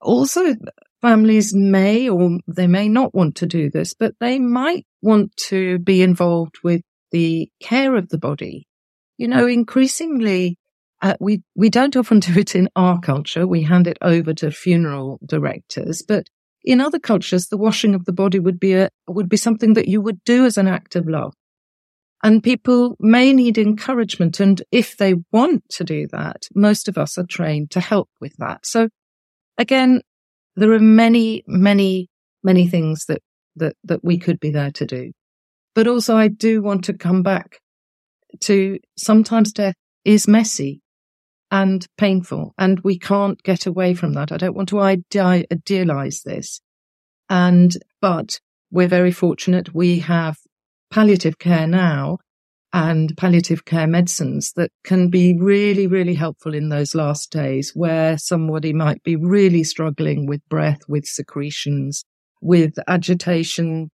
also 0.00 0.54
families 1.00 1.54
may 1.54 2.08
or 2.08 2.38
they 2.46 2.66
may 2.66 2.88
not 2.88 3.14
want 3.14 3.36
to 3.36 3.46
do 3.46 3.70
this, 3.70 3.94
but 3.94 4.14
they 4.20 4.38
might 4.38 4.86
want 5.02 5.36
to 5.48 5.78
be 5.78 6.02
involved 6.02 6.56
with 6.62 6.82
the 7.12 7.50
care 7.62 7.96
of 7.96 8.08
the 8.08 8.18
body. 8.18 8.66
You 9.16 9.28
know, 9.28 9.46
increasingly, 9.46 10.58
uh, 11.02 11.14
we, 11.20 11.42
we 11.54 11.70
don't 11.70 11.96
often 11.96 12.20
do 12.20 12.38
it 12.38 12.54
in 12.54 12.68
our 12.76 13.00
culture. 13.00 13.46
We 13.46 13.62
hand 13.62 13.86
it 13.86 13.98
over 14.02 14.34
to 14.34 14.50
funeral 14.50 15.18
directors, 15.24 16.02
but 16.02 16.28
in 16.64 16.80
other 16.80 16.98
cultures, 16.98 17.48
the 17.48 17.56
washing 17.56 17.94
of 17.94 18.04
the 18.04 18.12
body 18.12 18.38
would 18.38 18.60
be 18.60 18.74
a, 18.74 18.90
would 19.06 19.28
be 19.28 19.36
something 19.36 19.74
that 19.74 19.88
you 19.88 20.00
would 20.00 20.22
do 20.24 20.44
as 20.44 20.58
an 20.58 20.68
act 20.68 20.96
of 20.96 21.08
love. 21.08 21.34
And 22.22 22.42
people 22.42 22.96
may 22.98 23.32
need 23.32 23.58
encouragement. 23.58 24.40
And 24.40 24.60
if 24.72 24.96
they 24.96 25.14
want 25.32 25.62
to 25.70 25.84
do 25.84 26.08
that, 26.08 26.48
most 26.54 26.88
of 26.88 26.98
us 26.98 27.16
are 27.16 27.26
trained 27.26 27.70
to 27.70 27.80
help 27.80 28.10
with 28.20 28.34
that. 28.38 28.66
So 28.66 28.88
again, 29.56 30.02
there 30.58 30.72
are 30.72 30.80
many, 30.80 31.44
many, 31.46 32.08
many 32.42 32.66
things 32.66 33.06
that, 33.06 33.22
that, 33.56 33.76
that 33.84 34.04
we 34.04 34.18
could 34.18 34.40
be 34.40 34.50
there 34.50 34.72
to 34.72 34.86
do. 34.86 35.12
But 35.74 35.86
also 35.86 36.16
I 36.16 36.28
do 36.28 36.60
want 36.62 36.84
to 36.84 36.92
come 36.92 37.22
back 37.22 37.58
to 38.40 38.78
sometimes 38.96 39.52
death 39.52 39.74
is 40.04 40.26
messy 40.26 40.80
and 41.50 41.86
painful 41.96 42.54
and 42.58 42.80
we 42.80 42.98
can't 42.98 43.42
get 43.42 43.66
away 43.66 43.94
from 43.94 44.14
that. 44.14 44.32
I 44.32 44.36
don't 44.36 44.56
want 44.56 44.68
to 44.70 44.80
idealize 44.80 46.22
this. 46.22 46.60
And, 47.30 47.76
but 48.00 48.40
we're 48.70 48.88
very 48.88 49.12
fortunate. 49.12 49.74
We 49.74 50.00
have 50.00 50.36
palliative 50.90 51.38
care 51.38 51.66
now 51.66 52.18
and 52.72 53.16
palliative 53.16 53.64
care 53.64 53.86
medicines 53.86 54.52
that 54.56 54.70
can 54.84 55.08
be 55.08 55.36
really, 55.38 55.86
really 55.86 56.14
helpful 56.14 56.54
in 56.54 56.68
those 56.68 56.94
last 56.94 57.30
days 57.30 57.72
where 57.74 58.18
somebody 58.18 58.72
might 58.72 59.02
be 59.02 59.16
really 59.16 59.64
struggling 59.64 60.26
with 60.26 60.46
breath, 60.48 60.80
with 60.88 61.06
secretions, 61.06 62.04
with 62.40 62.74
agitation 62.86 63.90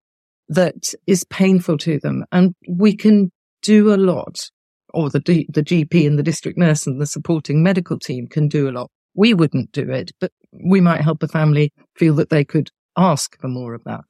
that 0.49 0.93
is 1.07 1.25
painful 1.25 1.79
to 1.79 1.99
them. 2.01 2.25
And 2.33 2.55
we 2.69 2.97
can 2.97 3.31
do 3.63 3.95
a 3.95 3.97
lot, 3.97 4.51
or 4.93 5.09
the, 5.09 5.21
the 5.49 5.63
GP 5.63 6.07
and 6.07 6.19
the 6.19 6.23
district 6.23 6.59
nurse 6.59 6.87
and 6.87 7.01
the 7.01 7.07
supporting 7.07 7.63
medical 7.63 7.99
team 7.99 8.27
can 8.27 8.49
do 8.49 8.69
a 8.69 8.73
lot. 8.73 8.91
We 9.15 9.35
wouldn't 9.35 9.71
do 9.73 9.89
it, 9.91 10.11
but 10.21 10.33
we 10.53 10.81
might 10.81 11.01
help 11.01 11.23
a 11.23 11.29
family 11.29 11.73
feel 11.97 12.15
that 12.17 12.31
they 12.31 12.45
could 12.45 12.71
ask 12.97 13.41
for 13.41 13.49
more 13.49 13.75
of 13.75 13.85
that. 13.85 14.05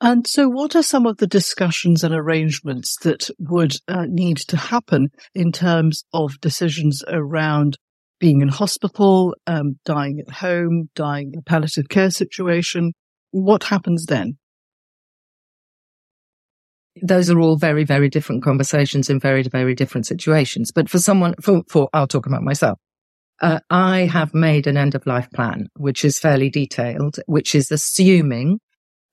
And 0.00 0.26
so, 0.26 0.48
what 0.48 0.74
are 0.74 0.82
some 0.82 1.06
of 1.06 1.18
the 1.18 1.26
discussions 1.26 2.02
and 2.02 2.14
arrangements 2.14 2.96
that 3.02 3.30
would 3.38 3.76
uh, 3.88 4.06
need 4.08 4.38
to 4.48 4.56
happen 4.56 5.08
in 5.34 5.52
terms 5.52 6.04
of 6.12 6.40
decisions 6.40 7.02
around 7.08 7.78
being 8.18 8.40
in 8.40 8.48
hospital, 8.48 9.34
um, 9.46 9.78
dying 9.84 10.20
at 10.20 10.34
home, 10.34 10.90
dying 10.94 11.30
in 11.32 11.38
a 11.38 11.42
palliative 11.42 11.88
care 11.88 12.10
situation? 12.10 12.92
What 13.30 13.64
happens 13.64 14.06
then? 14.06 14.38
Those 17.02 17.28
are 17.30 17.40
all 17.40 17.56
very, 17.56 17.84
very 17.84 18.08
different 18.08 18.44
conversations 18.44 19.10
in 19.10 19.18
very, 19.18 19.42
very 19.42 19.74
different 19.74 20.06
situations. 20.06 20.70
But 20.72 20.88
for 20.88 20.98
someone, 20.98 21.34
for, 21.40 21.62
for 21.68 21.88
I'll 21.92 22.06
talk 22.06 22.26
about 22.26 22.42
myself. 22.42 22.78
Uh, 23.40 23.58
I 23.68 24.00
have 24.00 24.32
made 24.32 24.68
an 24.68 24.76
end 24.76 24.94
of 24.94 25.06
life 25.06 25.28
plan, 25.32 25.66
which 25.76 26.04
is 26.04 26.20
fairly 26.20 26.50
detailed, 26.50 27.18
which 27.26 27.54
is 27.54 27.72
assuming 27.72 28.60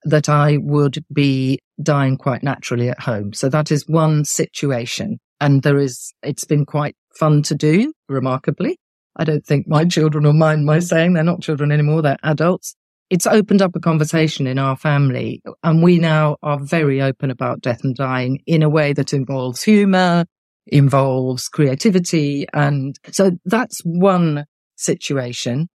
that 0.03 0.29
I 0.29 0.57
would 0.57 1.03
be 1.13 1.59
dying 1.81 2.17
quite 2.17 2.43
naturally 2.43 2.89
at 2.89 2.99
home. 2.99 3.33
So 3.33 3.49
that 3.49 3.71
is 3.71 3.87
one 3.87 4.25
situation. 4.25 5.19
And 5.39 5.63
there 5.63 5.77
is, 5.77 6.13
it's 6.23 6.45
been 6.45 6.65
quite 6.65 6.95
fun 7.17 7.43
to 7.43 7.55
do, 7.55 7.93
remarkably. 8.09 8.77
I 9.15 9.23
don't 9.23 9.45
think 9.45 9.67
my 9.67 9.85
children 9.85 10.23
will 10.23 10.33
mind 10.33 10.65
my 10.65 10.79
saying 10.79 11.13
they're 11.13 11.23
not 11.23 11.41
children 11.41 11.71
anymore. 11.71 12.01
They're 12.01 12.17
adults. 12.23 12.75
It's 13.09 13.27
opened 13.27 13.61
up 13.61 13.75
a 13.75 13.79
conversation 13.79 14.47
in 14.47 14.57
our 14.57 14.77
family 14.77 15.41
and 15.63 15.83
we 15.83 15.99
now 15.99 16.37
are 16.41 16.59
very 16.59 17.01
open 17.01 17.29
about 17.29 17.59
death 17.59 17.83
and 17.83 17.93
dying 17.93 18.39
in 18.47 18.63
a 18.63 18.69
way 18.69 18.93
that 18.93 19.13
involves 19.13 19.61
humor, 19.63 20.25
involves 20.67 21.49
creativity. 21.49 22.45
And 22.53 22.95
so 23.11 23.31
that's 23.43 23.81
one 23.83 24.45
situation. 24.77 25.67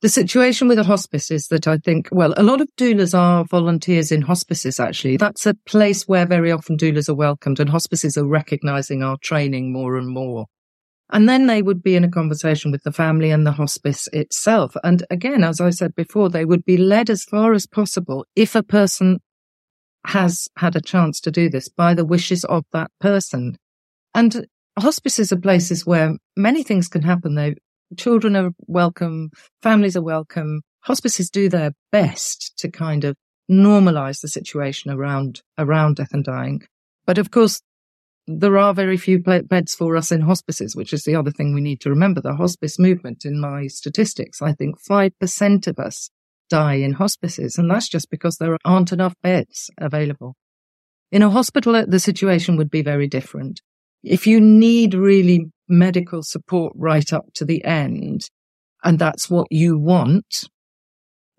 The 0.00 0.08
situation 0.08 0.68
with 0.68 0.78
a 0.78 0.84
hospice 0.84 1.30
is 1.30 1.48
that 1.48 1.66
I 1.66 1.78
think, 1.78 2.08
well, 2.12 2.32
a 2.36 2.42
lot 2.42 2.60
of 2.60 2.68
doulas 2.76 3.18
are 3.18 3.44
volunteers 3.44 4.12
in 4.12 4.22
hospices, 4.22 4.78
actually. 4.78 5.16
That's 5.16 5.44
a 5.44 5.54
place 5.66 6.06
where 6.06 6.24
very 6.24 6.52
often 6.52 6.76
doulas 6.76 7.08
are 7.08 7.14
welcomed 7.14 7.58
and 7.58 7.68
hospices 7.68 8.16
are 8.16 8.26
recognizing 8.26 9.02
our 9.02 9.16
training 9.22 9.72
more 9.72 9.96
and 9.96 10.08
more. 10.08 10.46
And 11.10 11.28
then 11.28 11.46
they 11.46 11.62
would 11.62 11.82
be 11.82 11.96
in 11.96 12.04
a 12.04 12.10
conversation 12.10 12.70
with 12.70 12.82
the 12.84 12.92
family 12.92 13.30
and 13.30 13.46
the 13.46 13.52
hospice 13.52 14.08
itself. 14.12 14.76
And 14.84 15.04
again, 15.10 15.42
as 15.42 15.60
I 15.60 15.70
said 15.70 15.94
before, 15.94 16.28
they 16.28 16.44
would 16.44 16.64
be 16.64 16.76
led 16.76 17.10
as 17.10 17.24
far 17.24 17.52
as 17.52 17.66
possible 17.66 18.26
if 18.36 18.54
a 18.54 18.62
person 18.62 19.18
has 20.06 20.48
had 20.58 20.76
a 20.76 20.80
chance 20.80 21.20
to 21.20 21.30
do 21.30 21.48
this 21.48 21.68
by 21.68 21.94
the 21.94 22.04
wishes 22.04 22.44
of 22.44 22.64
that 22.72 22.90
person. 23.00 23.56
And 24.14 24.46
hospices 24.78 25.32
are 25.32 25.40
places 25.40 25.86
where 25.86 26.14
many 26.36 26.62
things 26.62 26.88
can 26.88 27.02
happen. 27.02 27.34
They, 27.34 27.56
children 27.96 28.36
are 28.36 28.50
welcome, 28.66 29.30
families 29.62 29.96
are 29.96 30.02
welcome. 30.02 30.62
Hospices 30.80 31.30
do 31.30 31.48
their 31.48 31.72
best 31.92 32.52
to 32.58 32.70
kind 32.70 33.04
of 33.04 33.16
normalize 33.50 34.20
the 34.20 34.28
situation 34.28 34.90
around, 34.90 35.42
around 35.56 35.96
death 35.96 36.12
and 36.12 36.24
dying. 36.24 36.62
But 37.06 37.18
of 37.18 37.30
course, 37.30 37.62
there 38.26 38.58
are 38.58 38.74
very 38.74 38.98
few 38.98 39.18
beds 39.18 39.74
for 39.74 39.96
us 39.96 40.12
in 40.12 40.20
hospices, 40.20 40.76
which 40.76 40.92
is 40.92 41.04
the 41.04 41.16
other 41.16 41.30
thing 41.30 41.54
we 41.54 41.62
need 41.62 41.80
to 41.80 41.90
remember. 41.90 42.20
The 42.20 42.36
hospice 42.36 42.78
movement 42.78 43.24
in 43.24 43.40
my 43.40 43.68
statistics, 43.68 44.42
I 44.42 44.52
think 44.52 44.76
5% 44.82 45.66
of 45.66 45.78
us 45.78 46.10
die 46.50 46.74
in 46.74 46.92
hospices, 46.94 47.56
and 47.56 47.70
that's 47.70 47.88
just 47.88 48.10
because 48.10 48.36
there 48.36 48.58
aren't 48.64 48.92
enough 48.92 49.14
beds 49.22 49.70
available. 49.78 50.36
In 51.10 51.22
a 51.22 51.30
hospital, 51.30 51.74
uh, 51.74 51.86
the 51.86 52.00
situation 52.00 52.56
would 52.56 52.70
be 52.70 52.82
very 52.82 53.08
different. 53.08 53.62
If 54.02 54.26
you 54.26 54.40
need 54.40 54.92
really 54.94 55.46
medical 55.68 56.22
support 56.22 56.72
right 56.76 57.12
up 57.12 57.26
to 57.34 57.44
the 57.44 57.64
end, 57.64 58.28
and 58.84 58.98
that's 58.98 59.28
what 59.28 59.46
you 59.50 59.78
want, 59.78 60.44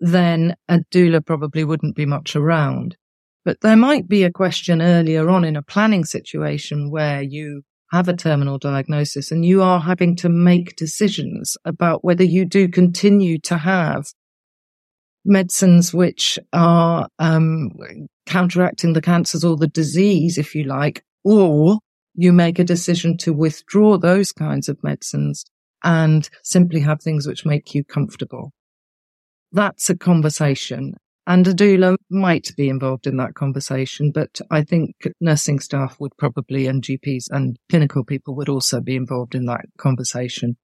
then 0.00 0.56
a 0.68 0.80
doula 0.92 1.24
probably 1.24 1.64
wouldn't 1.64 1.96
be 1.96 2.06
much 2.06 2.34
around. 2.36 2.96
But 3.44 3.60
there 3.62 3.76
might 3.76 4.08
be 4.08 4.24
a 4.24 4.32
question 4.32 4.82
earlier 4.82 5.28
on 5.30 5.44
in 5.44 5.56
a 5.56 5.62
planning 5.62 6.04
situation 6.04 6.90
where 6.90 7.22
you 7.22 7.62
have 7.90 8.08
a 8.08 8.16
terminal 8.16 8.58
diagnosis 8.58 9.30
and 9.30 9.44
you 9.44 9.62
are 9.62 9.80
having 9.80 10.14
to 10.16 10.28
make 10.28 10.76
decisions 10.76 11.56
about 11.64 12.04
whether 12.04 12.22
you 12.22 12.44
do 12.44 12.68
continue 12.68 13.38
to 13.40 13.58
have 13.58 14.04
medicines 15.24 15.92
which 15.92 16.38
are 16.52 17.08
um, 17.18 17.70
counteracting 18.26 18.92
the 18.92 19.02
cancers 19.02 19.44
or 19.44 19.56
the 19.56 19.66
disease, 19.66 20.38
if 20.38 20.54
you 20.54 20.64
like, 20.64 21.02
or 21.24 21.78
you 22.20 22.32
make 22.32 22.58
a 22.58 22.64
decision 22.64 23.16
to 23.16 23.32
withdraw 23.32 23.96
those 23.96 24.30
kinds 24.30 24.68
of 24.68 24.82
medicines 24.84 25.46
and 25.82 26.28
simply 26.42 26.80
have 26.80 27.00
things 27.00 27.26
which 27.26 27.46
make 27.46 27.74
you 27.74 27.82
comfortable. 27.82 28.52
That's 29.52 29.88
a 29.88 29.96
conversation. 29.96 30.94
And 31.26 31.46
a 31.46 31.54
doula 31.54 31.96
might 32.10 32.54
be 32.58 32.68
involved 32.68 33.06
in 33.06 33.16
that 33.16 33.34
conversation, 33.34 34.10
but 34.12 34.38
I 34.50 34.62
think 34.64 34.96
nursing 35.18 35.60
staff 35.60 35.96
would 35.98 36.12
probably, 36.18 36.66
and 36.66 36.82
GPs 36.82 37.24
and 37.30 37.56
clinical 37.70 38.04
people 38.04 38.34
would 38.36 38.50
also 38.50 38.80
be 38.80 38.96
involved 38.96 39.34
in 39.34 39.46
that 39.46 39.64
conversation. 39.78 40.56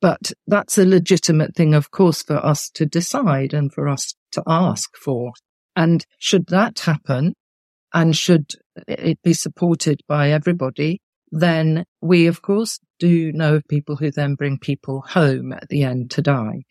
But 0.00 0.32
that's 0.46 0.78
a 0.78 0.84
legitimate 0.84 1.56
thing, 1.56 1.74
of 1.74 1.90
course, 1.90 2.22
for 2.22 2.36
us 2.36 2.70
to 2.74 2.86
decide 2.86 3.52
and 3.52 3.72
for 3.72 3.88
us 3.88 4.14
to 4.32 4.44
ask 4.46 4.96
for. 4.96 5.32
And 5.74 6.06
should 6.18 6.46
that 6.48 6.80
happen 6.80 7.34
and 7.94 8.16
should 8.16 8.50
it 8.88 9.18
be 9.22 9.32
supported 9.32 10.00
by 10.08 10.30
everybody, 10.30 11.00
then 11.30 11.84
we, 12.02 12.26
of 12.26 12.42
course, 12.42 12.78
do 12.98 13.32
know 13.32 13.54
of 13.56 13.62
people 13.68 13.96
who 13.96 14.10
then 14.10 14.34
bring 14.34 14.58
people 14.58 15.02
home 15.08 15.52
at 15.52 15.68
the 15.68 15.84
end 15.84 16.10
to 16.10 16.22
die. 16.22 16.62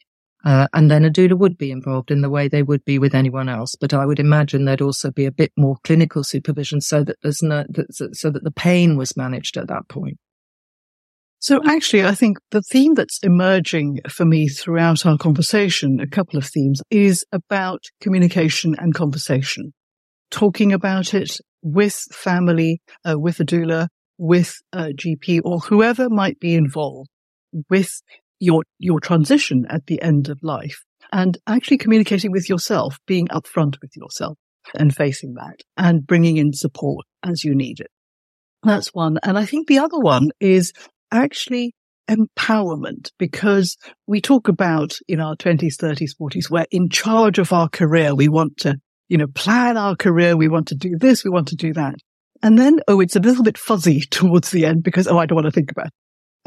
Uh, 0.46 0.68
and 0.74 0.92
then 0.92 1.06
a 1.06 1.10
doula 1.10 1.38
would 1.38 1.58
be 1.58 1.72
involved 1.72 2.12
in 2.12 2.22
the 2.22 2.30
way 2.30 2.50
they 2.50 2.64
would 2.64 2.84
be 2.84 3.00
with 3.00 3.16
anyone 3.16 3.48
else. 3.48 3.76
But 3.80 3.94
I 3.94 4.06
would 4.06 4.20
imagine 4.20 4.66
there'd 4.66 4.82
also 4.82 5.10
be 5.10 5.26
a 5.26 5.32
bit 5.32 5.54
more 5.58 5.78
clinical 5.86 6.24
supervision 6.24 6.82
so 6.82 7.04
that 7.06 7.16
there's 7.24 7.42
no, 7.42 7.64
so 7.90 8.30
that 8.30 8.44
the 8.44 8.52
pain 8.52 8.98
was 8.98 9.16
managed 9.16 9.56
at 9.56 9.70
that 9.70 9.88
point. 9.88 10.18
So 11.40 11.62
actually, 11.66 12.06
I 12.06 12.16
think 12.16 12.38
the 12.52 12.62
theme 12.62 12.94
that's 12.94 13.20
emerging 13.22 14.00
for 14.10 14.26
me 14.26 14.48
throughout 14.48 15.06
our 15.06 15.18
conversation, 15.18 16.00
a 16.00 16.08
couple 16.08 16.38
of 16.38 16.46
themes, 16.46 16.82
is 16.90 17.26
about 17.32 17.84
communication 18.02 18.76
and 18.80 18.94
conversation. 18.94 19.74
Talking 20.34 20.74
about 20.74 21.14
it 21.14 21.38
with 21.62 21.94
family, 22.12 22.82
uh, 23.08 23.20
with 23.20 23.40
a 23.40 23.46
doula, 23.46 23.88
with 24.18 24.58
a 24.74 24.86
GP 24.88 25.42
or 25.46 25.60
whoever 25.60 26.10
might 26.10 26.40
be 26.40 26.56
involved 26.56 27.10
with 27.70 28.02
your, 28.40 28.64
your 28.80 29.00
transition 29.00 29.68
at 29.70 29.86
the 29.86 30.02
end 30.02 30.30
of 30.30 30.40
life 30.42 30.84
and 31.12 31.38
actually 31.46 31.78
communicating 31.78 32.32
with 32.32 32.50
yourself, 32.50 32.98
being 33.06 33.28
upfront 33.28 33.76
with 33.80 33.96
yourself 33.96 34.38
and 34.74 34.96
facing 34.96 35.36
that 35.36 35.60
and 35.78 36.08
bringing 36.08 36.38
in 36.38 36.52
support 36.52 37.06
as 37.22 37.44
you 37.44 37.54
need 37.54 37.80
it. 37.80 37.92
That's 38.64 38.88
one. 38.88 39.20
And 39.22 39.38
I 39.38 39.46
think 39.46 39.68
the 39.68 39.78
other 39.78 40.00
one 40.00 40.32
is 40.40 40.74
actually 41.12 41.76
empowerment 42.10 43.12
because 43.20 43.78
we 44.08 44.20
talk 44.20 44.48
about 44.48 44.98
in 45.08 45.20
our 45.20 45.36
20s, 45.36 45.76
30s, 45.76 46.12
40s, 46.20 46.50
we're 46.50 46.66
in 46.72 46.90
charge 46.90 47.38
of 47.40 47.54
our 47.54 47.70
career. 47.70 48.16
We 48.16 48.28
want 48.28 48.58
to, 48.60 48.78
you 49.14 49.20
know, 49.20 49.28
plan 49.28 49.78
our 49.78 49.96
career. 49.96 50.36
We 50.36 50.48
want 50.48 50.70
to 50.70 50.76
do 50.76 50.98
this. 50.98 51.24
We 51.24 51.30
want 51.30 51.50
to 51.50 51.56
do 51.56 51.72
that. 51.74 51.94
And 52.42 52.58
then, 52.58 52.80
oh, 52.88 53.00
it's 53.00 53.16
a 53.16 53.20
little 53.20 53.44
bit 53.44 53.60
fuzzy 53.60 54.02
towards 54.10 54.50
the 54.50 54.66
end 54.66 54.82
because, 54.82 55.08
oh, 55.08 55.20
I 55.20 55.28
don't 55.28 55.36
want 55.36 55.46
to 55.46 55.52
think 55.52 55.70
about 55.70 55.86
it. 55.86 55.94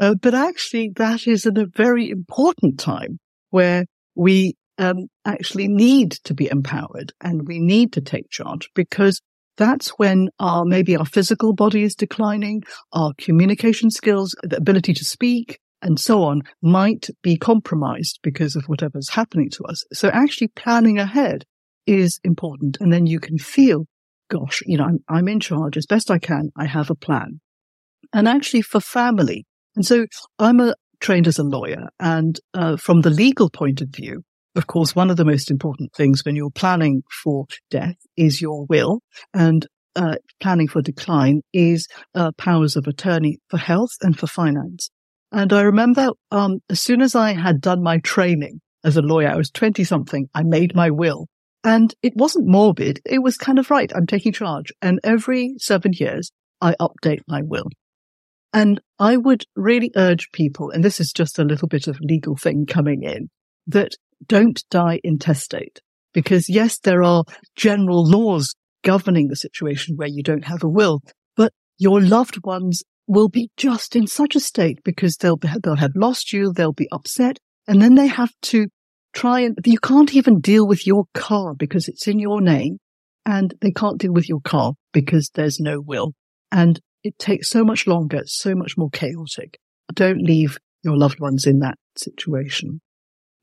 Uh, 0.01 0.15
but 0.21 0.35
actually, 0.35 0.91
that 0.97 1.27
is 1.27 1.45
a 1.45 1.65
very 1.73 2.09
important 2.09 2.77
time 2.77 3.19
where 3.51 3.85
we 4.15 4.55
um, 4.77 5.07
actually 5.23 5.69
need 5.69 6.11
to 6.25 6.33
be 6.33 6.49
empowered 6.51 7.13
and 7.21 7.47
we 7.47 7.57
need 7.57 7.93
to 7.93 8.01
take 8.01 8.29
charge 8.29 8.69
because 8.75 9.21
that's 9.55 9.91
when 9.91 10.27
our 10.37 10.65
maybe 10.65 10.97
our 10.97 11.05
physical 11.05 11.53
body 11.53 11.83
is 11.83 11.95
declining, 11.95 12.63
our 12.91 13.13
communication 13.17 13.91
skills, 13.91 14.35
the 14.43 14.57
ability 14.57 14.93
to 14.93 15.05
speak, 15.05 15.57
and 15.81 15.97
so 15.97 16.21
on 16.23 16.41
might 16.61 17.07
be 17.23 17.37
compromised 17.37 18.19
because 18.21 18.57
of 18.57 18.65
whatever's 18.65 19.11
happening 19.11 19.49
to 19.51 19.63
us. 19.63 19.85
So 19.93 20.09
actually 20.09 20.49
planning 20.49 20.99
ahead 20.99 21.45
is 21.87 22.19
important. 22.23 22.77
And 22.79 22.93
then 22.93 23.07
you 23.07 23.19
can 23.19 23.37
feel, 23.37 23.85
gosh, 24.29 24.61
you 24.65 24.77
know, 24.77 24.85
I'm, 24.85 24.99
I'm 25.09 25.27
in 25.27 25.39
charge 25.39 25.77
as 25.77 25.85
best 25.85 26.11
I 26.11 26.19
can. 26.19 26.49
I 26.55 26.65
have 26.65 26.89
a 26.89 26.95
plan. 26.95 27.39
And 28.13 28.27
actually 28.27 28.61
for 28.61 28.79
family, 28.79 29.45
and 29.75 29.85
so 29.85 30.05
I'm 30.37 30.59
a, 30.59 30.75
trained 30.99 31.27
as 31.27 31.39
a 31.39 31.43
lawyer 31.43 31.89
and 31.99 32.39
uh, 32.53 32.77
from 32.77 33.01
the 33.01 33.09
legal 33.09 33.49
point 33.49 33.81
of 33.81 33.89
view, 33.89 34.23
of 34.55 34.65
course, 34.65 34.95
one 34.95 35.11
of 35.11 35.17
the 35.17 35.25
most 35.25 35.51
important 35.51 35.93
things 35.93 36.25
when 36.25 36.35
you're 36.35 36.49
planning 36.49 37.03
for 37.23 37.45
death 37.69 37.97
is 38.15 38.41
your 38.41 38.65
will 38.65 39.01
and 39.33 39.67
uh, 39.95 40.15
planning 40.39 40.67
for 40.67 40.81
decline 40.81 41.41
is 41.53 41.87
uh, 42.15 42.31
powers 42.37 42.75
of 42.75 42.87
attorney 42.87 43.37
for 43.49 43.57
health 43.57 43.91
and 44.01 44.17
for 44.17 44.25
finance. 44.27 44.89
And 45.31 45.53
I 45.53 45.61
remember 45.61 46.09
um, 46.31 46.59
as 46.69 46.81
soon 46.81 47.01
as 47.01 47.13
I 47.13 47.33
had 47.33 47.61
done 47.61 47.83
my 47.83 47.99
training 47.99 48.61
as 48.83 48.97
a 48.97 49.01
lawyer, 49.01 49.29
I 49.29 49.35
was 49.35 49.51
20 49.51 49.83
something, 49.83 50.27
I 50.33 50.43
made 50.43 50.75
my 50.75 50.89
will. 50.89 51.27
And 51.67 51.93
it 52.01 52.15
wasn't 52.15 52.47
morbid. 52.47 53.01
It 53.05 53.21
was 53.21 53.35
kind 53.35 53.59
of 53.59 53.69
right. 53.69 53.91
I'm 53.93 54.07
taking 54.07 54.31
charge. 54.31 54.71
And 54.81 55.01
every 55.03 55.55
seven 55.57 55.91
years, 55.91 56.31
I 56.61 56.75
update 56.79 57.19
my 57.27 57.41
will. 57.41 57.67
And 58.53 58.79
I 58.99 59.17
would 59.17 59.43
really 59.53 59.91
urge 59.97 60.31
people, 60.31 60.71
and 60.71 60.81
this 60.81 61.01
is 61.01 61.11
just 61.11 61.37
a 61.37 61.43
little 61.43 61.67
bit 61.67 61.87
of 61.87 61.99
legal 61.99 62.37
thing 62.37 62.67
coming 62.67 63.03
in, 63.03 63.27
that 63.67 63.91
don't 64.25 64.63
die 64.71 65.01
intestate. 65.03 65.81
Because 66.13 66.47
yes, 66.47 66.79
there 66.79 67.03
are 67.03 67.25
general 67.57 68.09
laws 68.09 68.55
governing 68.85 69.27
the 69.27 69.35
situation 69.35 69.97
where 69.97 70.07
you 70.07 70.23
don't 70.23 70.45
have 70.45 70.63
a 70.63 70.69
will, 70.69 71.01
but 71.35 71.51
your 71.77 71.99
loved 71.99 72.45
ones 72.45 72.81
will 73.07 73.27
be 73.27 73.51
just 73.57 73.93
in 73.93 74.07
such 74.07 74.37
a 74.37 74.39
state 74.39 74.79
because 74.85 75.17
they'll, 75.17 75.35
be, 75.35 75.49
they'll 75.61 75.75
have 75.75 75.97
lost 75.97 76.31
you, 76.31 76.53
they'll 76.53 76.71
be 76.71 76.87
upset, 76.93 77.39
and 77.67 77.81
then 77.81 77.95
they 77.95 78.07
have 78.07 78.31
to 78.43 78.69
try 79.13 79.41
and, 79.41 79.57
you 79.65 79.79
can't 79.79 80.13
even 80.15 80.39
deal 80.39 80.67
with 80.67 80.85
your 80.85 81.05
car 81.13 81.53
because 81.53 81.87
it's 81.87 82.07
in 82.07 82.19
your 82.19 82.41
name, 82.41 82.77
and 83.25 83.53
they 83.61 83.71
can't 83.71 83.99
deal 83.99 84.13
with 84.13 84.29
your 84.29 84.41
car 84.41 84.73
because 84.93 85.29
there's 85.33 85.59
no 85.59 85.81
will. 85.81 86.13
And 86.51 86.79
it 87.03 87.17
takes 87.19 87.49
so 87.49 87.63
much 87.63 87.87
longer, 87.87 88.21
so 88.25 88.55
much 88.55 88.77
more 88.77 88.89
chaotic. 88.89 89.59
Don't 89.93 90.21
leave 90.21 90.57
your 90.83 90.97
loved 90.97 91.19
ones 91.19 91.45
in 91.45 91.59
that 91.59 91.77
situation. 91.97 92.81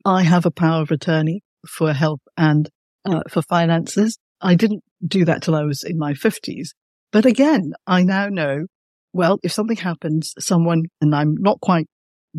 I 0.03 0.23
have 0.23 0.45
a 0.45 0.51
power 0.51 0.81
of 0.81 0.91
attorney 0.91 1.41
for 1.67 1.93
help 1.93 2.21
and 2.37 2.69
uh, 3.05 3.21
for 3.29 3.41
finances. 3.41 4.17
I 4.41 4.55
didn't 4.55 4.83
do 5.05 5.25
that 5.25 5.43
till 5.43 5.55
I 5.55 5.63
was 5.63 5.83
in 5.83 5.97
my 5.97 6.13
fifties. 6.13 6.73
But 7.11 7.25
again, 7.25 7.73
I 7.87 8.03
now 8.03 8.27
know, 8.27 8.65
well, 9.13 9.39
if 9.43 9.51
something 9.51 9.77
happens, 9.77 10.33
someone, 10.39 10.83
and 11.01 11.15
I'm 11.15 11.35
not 11.37 11.59
quite 11.61 11.87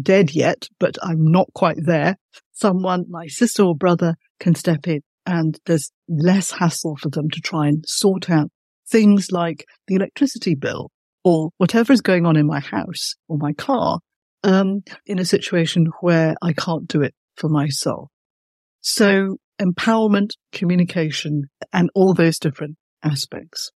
dead 0.00 0.34
yet, 0.34 0.68
but 0.78 0.96
I'm 1.02 1.30
not 1.30 1.48
quite 1.54 1.78
there, 1.78 2.16
someone, 2.56 3.04
my 3.08 3.26
sister 3.26 3.62
or 3.62 3.76
brother 3.76 4.16
can 4.40 4.54
step 4.54 4.88
in 4.88 5.02
and 5.26 5.58
there's 5.66 5.92
less 6.08 6.50
hassle 6.52 6.96
for 6.96 7.10
them 7.10 7.28
to 7.30 7.40
try 7.40 7.68
and 7.68 7.84
sort 7.86 8.30
out 8.30 8.50
things 8.88 9.30
like 9.30 9.66
the 9.88 9.94
electricity 9.94 10.54
bill 10.54 10.90
or 11.24 11.50
whatever 11.58 11.92
is 11.92 12.00
going 12.00 12.24
on 12.24 12.36
in 12.36 12.46
my 12.46 12.60
house 12.60 13.14
or 13.28 13.36
my 13.36 13.52
car 13.52 13.98
um, 14.44 14.82
in 15.04 15.18
a 15.18 15.24
situation 15.24 15.86
where 16.00 16.34
I 16.40 16.52
can't 16.52 16.86
do 16.86 17.02
it 17.02 17.14
for 17.36 17.48
myself. 17.48 18.08
So 18.80 19.36
empowerment, 19.60 20.30
communication, 20.52 21.44
and 21.72 21.90
all 21.94 22.14
those 22.14 22.38
different 22.38 22.76
aspects. 23.02 23.72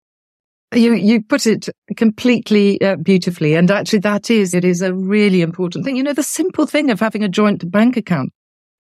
You 0.75 0.95
you 0.95 1.23
put 1.23 1.47
it 1.47 1.69
completely 1.97 2.81
uh, 2.83 2.97
beautifully, 2.97 3.55
and 3.55 3.71
actually, 3.71 4.01
that 4.01 4.31
is 4.31 4.53
it 4.53 4.65
is 4.65 4.83
a 4.83 4.93
really 4.93 5.41
important 5.41 5.85
thing. 5.85 5.95
You 5.95 6.03
know, 6.03 6.13
the 6.13 6.25
simple 6.25 6.67
thing 6.67 6.91
of 6.91 6.99
having 6.99 7.23
a 7.23 7.29
joint 7.29 7.71
bank 7.71 7.97
account. 7.97 8.33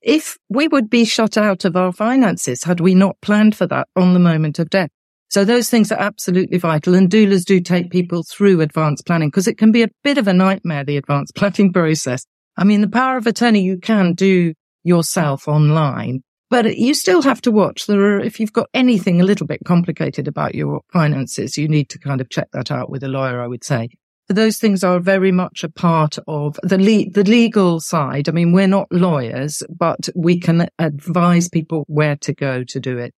If 0.02 0.36
we 0.48 0.68
would 0.68 0.88
be 0.88 1.04
shut 1.04 1.36
out 1.36 1.64
of 1.64 1.76
our 1.76 1.92
finances 1.92 2.64
had 2.64 2.80
we 2.80 2.94
not 2.94 3.20
planned 3.20 3.56
for 3.56 3.66
that 3.66 3.88
on 3.96 4.14
the 4.14 4.20
moment 4.20 4.58
of 4.58 4.70
death, 4.70 4.90
so 5.28 5.44
those 5.44 5.68
things 5.68 5.90
are 5.90 5.98
absolutely 5.98 6.58
vital. 6.58 6.94
And 6.94 7.10
doulas 7.10 7.44
do 7.44 7.60
take 7.60 7.90
people 7.90 8.22
through 8.22 8.60
advanced 8.60 9.06
planning 9.06 9.28
because 9.28 9.48
it 9.48 9.58
can 9.58 9.72
be 9.72 9.82
a 9.82 9.90
bit 10.04 10.18
of 10.18 10.28
a 10.28 10.32
nightmare, 10.32 10.84
the 10.84 10.96
advanced 10.96 11.34
planning 11.36 11.72
process. 11.72 12.24
I 12.56 12.64
mean, 12.64 12.80
the 12.80 12.88
power 12.88 13.16
of 13.16 13.26
attorney 13.26 13.62
you 13.62 13.78
can 13.78 14.14
do 14.14 14.54
yourself 14.84 15.48
online, 15.48 16.22
but 16.48 16.76
you 16.76 16.94
still 16.94 17.22
have 17.22 17.42
to 17.42 17.50
watch. 17.50 17.86
There 17.86 18.00
are, 18.00 18.20
if 18.20 18.38
you've 18.38 18.52
got 18.52 18.68
anything 18.72 19.20
a 19.20 19.24
little 19.24 19.46
bit 19.46 19.60
complicated 19.64 20.28
about 20.28 20.54
your 20.54 20.80
finances, 20.92 21.58
you 21.58 21.68
need 21.68 21.88
to 21.90 21.98
kind 21.98 22.20
of 22.20 22.30
check 22.30 22.48
that 22.52 22.70
out 22.70 22.88
with 22.88 23.02
a 23.02 23.08
lawyer, 23.08 23.42
I 23.42 23.46
would 23.46 23.64
say. 23.64 23.90
Those 24.28 24.58
things 24.58 24.82
are 24.82 24.98
very 24.98 25.30
much 25.30 25.62
a 25.62 25.68
part 25.68 26.18
of 26.26 26.58
the 26.62 26.78
le- 26.78 27.10
the 27.10 27.28
legal 27.28 27.78
side. 27.78 28.28
I 28.28 28.32
mean, 28.32 28.52
we're 28.52 28.66
not 28.66 28.88
lawyers, 28.90 29.62
but 29.68 30.08
we 30.16 30.40
can 30.40 30.68
advise 30.78 31.48
people 31.48 31.84
where 31.86 32.16
to 32.16 32.34
go 32.34 32.64
to 32.64 32.80
do 32.80 32.98
it. 32.98 33.14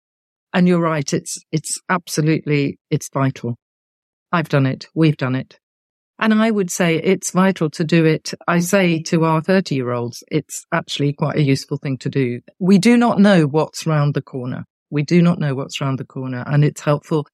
And 0.53 0.69
you're 0.69 0.81
right. 0.81 1.11
It's, 1.13 1.43
it's 1.53 1.81
absolutely, 1.89 2.79
it's 2.91 3.09
vital. 3.13 3.57
I've 4.33 4.49
done 4.49 4.67
it. 4.67 4.87
We've 4.95 5.17
done 5.17 5.35
it. 5.35 5.59
And 6.19 6.35
I 6.35 6.51
would 6.51 6.71
say 6.71 6.97
it's 6.97 7.31
vital 7.31 7.71
to 7.71 7.85
do 7.85 8.05
it. 8.05 8.35
I 8.49 8.59
say 8.59 9.01
to 9.05 9.25
our 9.25 9.41
30 9.41 9.77
year 9.77 9.93
olds, 9.93 10.25
it's 10.31 10.67
actually 10.73 11.13
quite 11.13 11.37
a 11.37 11.43
useful 11.43 11.77
thing 11.77 11.97
to 11.99 12.09
do. 12.09 12.41
We 12.59 12.79
do 12.79 12.97
not 12.97 13.21
know 13.21 13.47
what's 13.47 13.87
round 13.87 14.15
the 14.15 14.23
corner. 14.23 14.65
We 14.91 15.03
do 15.05 15.23
not 15.23 15.39
know 15.39 15.55
what's 15.55 15.81
round 15.81 15.99
the 15.99 16.05
corner 16.05 16.43
and 16.47 16.65
it's 16.65 16.81
helpful. 16.81 17.27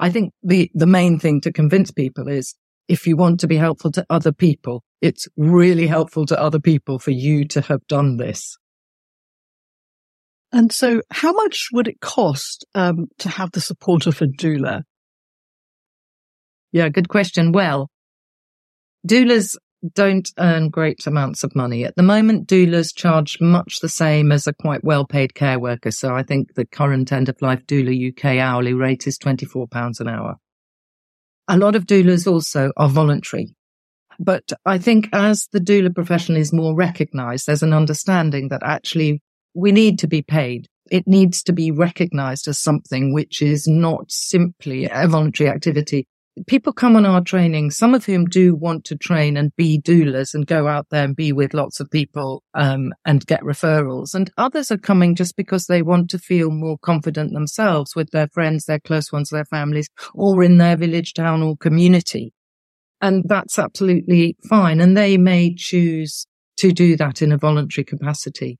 I 0.00 0.10
think 0.10 0.32
the, 0.42 0.70
the 0.74 0.86
main 0.86 1.20
thing 1.20 1.40
to 1.42 1.52
convince 1.52 1.92
people 1.92 2.26
is 2.26 2.54
if 2.88 3.06
you 3.06 3.16
want 3.16 3.40
to 3.40 3.46
be 3.46 3.56
helpful 3.56 3.90
to 3.92 4.06
other 4.10 4.32
people, 4.32 4.82
it's 5.00 5.26
really 5.36 5.86
helpful 5.86 6.26
to 6.26 6.40
other 6.40 6.60
people 6.60 6.98
for 6.98 7.10
you 7.10 7.46
to 7.48 7.60
have 7.62 7.86
done 7.86 8.16
this. 8.16 8.56
And 10.52 10.72
so 10.72 11.02
how 11.10 11.32
much 11.32 11.68
would 11.72 11.88
it 11.88 12.00
cost 12.00 12.64
um, 12.74 13.08
to 13.18 13.28
have 13.28 13.52
the 13.52 13.60
support 13.60 14.06
of 14.06 14.22
a 14.22 14.26
doula? 14.26 14.82
Yeah, 16.72 16.88
good 16.88 17.08
question. 17.08 17.52
Well, 17.52 17.90
doulas 19.06 19.56
don't 19.92 20.30
earn 20.38 20.70
great 20.70 21.06
amounts 21.06 21.44
of 21.44 21.54
money. 21.54 21.84
At 21.84 21.96
the 21.96 22.02
moment, 22.02 22.48
doulas 22.48 22.94
charge 22.94 23.40
much 23.40 23.80
the 23.80 23.88
same 23.88 24.32
as 24.32 24.46
a 24.46 24.52
quite 24.54 24.84
well 24.84 25.04
paid 25.04 25.34
care 25.34 25.58
worker. 25.58 25.90
So 25.90 26.14
I 26.14 26.22
think 26.22 26.54
the 26.54 26.64
current 26.64 27.12
end 27.12 27.28
of 27.28 27.42
life 27.42 27.66
doula 27.66 28.10
UK 28.10 28.38
hourly 28.38 28.72
rate 28.72 29.06
is 29.06 29.18
£24 29.18 30.00
an 30.00 30.08
hour. 30.08 30.36
A 31.48 31.58
lot 31.58 31.76
of 31.76 31.86
doulas 31.86 32.26
also 32.26 32.72
are 32.76 32.88
voluntary. 32.88 33.54
But 34.18 34.52
I 34.64 34.78
think 34.78 35.08
as 35.12 35.48
the 35.52 35.60
doula 35.60 35.94
profession 35.94 36.36
is 36.36 36.52
more 36.52 36.74
recognized, 36.74 37.46
there's 37.46 37.62
an 37.62 37.72
understanding 37.72 38.48
that 38.48 38.62
actually 38.62 39.20
we 39.54 39.72
need 39.72 39.98
to 40.00 40.06
be 40.06 40.22
paid. 40.22 40.68
It 40.90 41.06
needs 41.06 41.42
to 41.44 41.52
be 41.52 41.70
recognized 41.70 42.48
as 42.48 42.58
something 42.58 43.12
which 43.12 43.42
is 43.42 43.66
not 43.66 44.10
simply 44.10 44.88
a 44.90 45.08
voluntary 45.08 45.50
activity. 45.50 46.06
People 46.48 46.72
come 46.72 46.96
on 46.96 47.06
our 47.06 47.20
training, 47.20 47.70
some 47.70 47.94
of 47.94 48.04
whom 48.04 48.24
do 48.24 48.56
want 48.56 48.84
to 48.86 48.96
train 48.96 49.36
and 49.36 49.54
be 49.54 49.80
doulas 49.80 50.34
and 50.34 50.46
go 50.46 50.66
out 50.66 50.88
there 50.90 51.04
and 51.04 51.14
be 51.14 51.32
with 51.32 51.54
lots 51.54 51.78
of 51.78 51.90
people 51.90 52.42
um, 52.54 52.92
and 53.04 53.24
get 53.26 53.40
referrals. 53.42 54.14
And 54.14 54.30
others 54.36 54.72
are 54.72 54.78
coming 54.78 55.14
just 55.14 55.36
because 55.36 55.66
they 55.66 55.80
want 55.80 56.10
to 56.10 56.18
feel 56.18 56.50
more 56.50 56.76
confident 56.78 57.32
themselves 57.32 57.94
with 57.94 58.10
their 58.10 58.26
friends, 58.28 58.64
their 58.64 58.80
close 58.80 59.12
ones, 59.12 59.30
their 59.30 59.44
families, 59.44 59.88
or 60.12 60.42
in 60.42 60.58
their 60.58 60.76
village, 60.76 61.14
town, 61.14 61.40
or 61.42 61.56
community. 61.56 62.32
And 63.00 63.24
that's 63.28 63.58
absolutely 63.58 64.36
fine. 64.48 64.80
And 64.80 64.96
they 64.96 65.16
may 65.16 65.54
choose 65.54 66.26
to 66.56 66.72
do 66.72 66.96
that 66.96 67.22
in 67.22 67.30
a 67.30 67.38
voluntary 67.38 67.84
capacity 67.84 68.58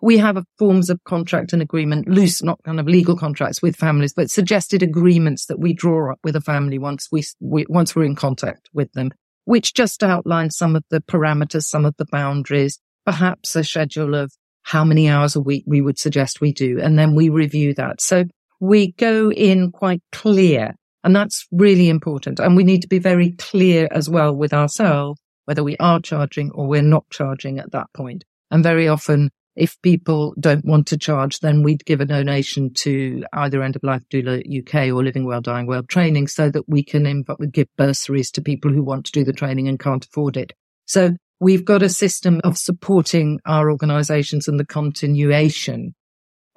we 0.00 0.18
have 0.18 0.42
forms 0.58 0.90
of 0.90 1.02
contract 1.04 1.52
and 1.52 1.62
agreement, 1.62 2.08
loose, 2.08 2.42
not 2.42 2.62
kind 2.64 2.80
of 2.80 2.86
legal 2.86 3.16
contracts 3.16 3.62
with 3.62 3.76
families, 3.76 4.12
but 4.12 4.30
suggested 4.30 4.82
agreements 4.82 5.46
that 5.46 5.58
we 5.58 5.72
draw 5.72 6.12
up 6.12 6.18
with 6.24 6.36
a 6.36 6.40
family 6.40 6.78
once 6.78 7.08
we, 7.10 7.24
we 7.40 7.66
once 7.68 7.94
we're 7.94 8.04
in 8.04 8.16
contact 8.16 8.68
with 8.72 8.92
them, 8.92 9.10
which 9.44 9.74
just 9.74 10.02
outline 10.02 10.50
some 10.50 10.76
of 10.76 10.84
the 10.90 11.00
parameters, 11.00 11.64
some 11.64 11.84
of 11.84 11.94
the 11.96 12.06
boundaries, 12.06 12.78
perhaps 13.04 13.56
a 13.56 13.64
schedule 13.64 14.14
of 14.14 14.32
how 14.62 14.84
many 14.84 15.08
hours 15.08 15.36
a 15.36 15.40
week 15.40 15.64
we 15.66 15.80
would 15.80 15.98
suggest 15.98 16.40
we 16.40 16.52
do. 16.52 16.80
And 16.80 16.98
then 16.98 17.14
we 17.14 17.28
review 17.28 17.72
that. 17.74 18.00
So 18.00 18.24
we 18.60 18.92
go 18.92 19.30
in 19.30 19.70
quite 19.70 20.02
clear 20.10 20.74
and 21.06 21.14
that's 21.14 21.46
really 21.52 21.88
important. 21.88 22.40
And 22.40 22.56
we 22.56 22.64
need 22.64 22.82
to 22.82 22.88
be 22.88 22.98
very 22.98 23.30
clear 23.38 23.86
as 23.92 24.10
well 24.10 24.34
with 24.34 24.52
ourselves, 24.52 25.20
whether 25.44 25.62
we 25.62 25.76
are 25.76 26.00
charging 26.00 26.50
or 26.50 26.66
we're 26.66 26.82
not 26.82 27.04
charging 27.10 27.60
at 27.60 27.70
that 27.70 27.86
point. 27.96 28.24
And 28.50 28.64
very 28.64 28.88
often 28.88 29.30
if 29.56 29.80
people 29.80 30.34
don't 30.38 30.64
want 30.64 30.86
to 30.88 30.98
charge, 30.98 31.40
then 31.40 31.62
we'd 31.62 31.84
give 31.86 32.00
a 32.00 32.06
donation 32.06 32.72
to 32.74 33.24
either 33.32 33.62
End 33.62 33.74
of 33.74 33.82
Life 33.82 34.02
Doula 34.12 34.42
UK 34.46 34.94
or 34.94 35.02
Living 35.02 35.24
Well, 35.24 35.40
Dying 35.40 35.66
Well 35.66 35.82
training 35.82 36.28
so 36.28 36.50
that 36.50 36.68
we 36.68 36.82
can 36.82 37.04
inv- 37.04 37.52
give 37.52 37.68
bursaries 37.76 38.30
to 38.32 38.42
people 38.42 38.70
who 38.70 38.82
want 38.82 39.06
to 39.06 39.12
do 39.12 39.24
the 39.24 39.32
training 39.32 39.66
and 39.66 39.80
can't 39.80 40.04
afford 40.04 40.36
it. 40.36 40.52
So 40.84 41.16
we've 41.40 41.64
got 41.64 41.82
a 41.82 41.88
system 41.88 42.40
of 42.44 42.58
supporting 42.58 43.40
our 43.46 43.70
organizations 43.70 44.46
and 44.46 44.60
the 44.60 44.66
continuation. 44.66 45.94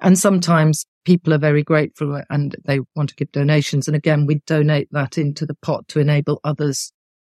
And 0.00 0.18
sometimes 0.18 0.84
people 1.04 1.32
are 1.32 1.38
very 1.38 1.62
grateful 1.62 2.20
and 2.28 2.54
they 2.66 2.80
want 2.94 3.08
to 3.10 3.16
give 3.16 3.32
donations. 3.32 3.88
And 3.88 3.96
again, 3.96 4.26
we 4.26 4.42
donate 4.46 4.88
that 4.92 5.16
into 5.16 5.46
the 5.46 5.56
pot 5.62 5.88
to 5.88 6.00
enable 6.00 6.40
others 6.44 6.92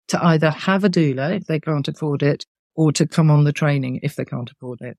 to 0.09 0.23
either 0.23 0.51
have 0.51 0.83
a 0.83 0.89
doula 0.89 1.35
if 1.35 1.45
they 1.45 1.59
can't 1.59 1.87
afford 1.87 2.21
it 2.21 2.45
or 2.75 2.91
to 2.91 3.07
come 3.07 3.31
on 3.31 3.43
the 3.43 3.53
training 3.53 3.99
if 4.03 4.15
they 4.15 4.25
can't 4.25 4.51
afford 4.51 4.81
it. 4.81 4.97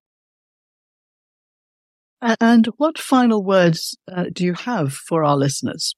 And 2.22 2.66
what 2.78 2.98
final 2.98 3.44
words 3.44 3.96
uh, 4.10 4.24
do 4.32 4.44
you 4.44 4.54
have 4.54 4.92
for 4.92 5.24
our 5.24 5.36
listeners? 5.36 5.94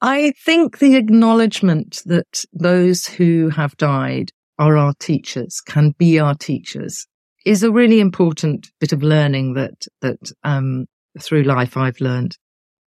I 0.00 0.32
think 0.44 0.78
the 0.78 0.96
acknowledgement 0.96 2.02
that 2.06 2.44
those 2.52 3.06
who 3.06 3.50
have 3.50 3.76
died 3.76 4.32
are 4.58 4.76
our 4.76 4.94
teachers, 4.98 5.60
can 5.60 5.92
be 5.98 6.18
our 6.18 6.34
teachers, 6.34 7.06
is 7.44 7.62
a 7.62 7.72
really 7.72 8.00
important 8.00 8.68
bit 8.80 8.92
of 8.92 9.02
learning 9.02 9.54
that 9.54 9.86
that 10.00 10.32
um, 10.44 10.86
through 11.20 11.42
life 11.42 11.76
I've 11.76 12.00
learned. 12.00 12.36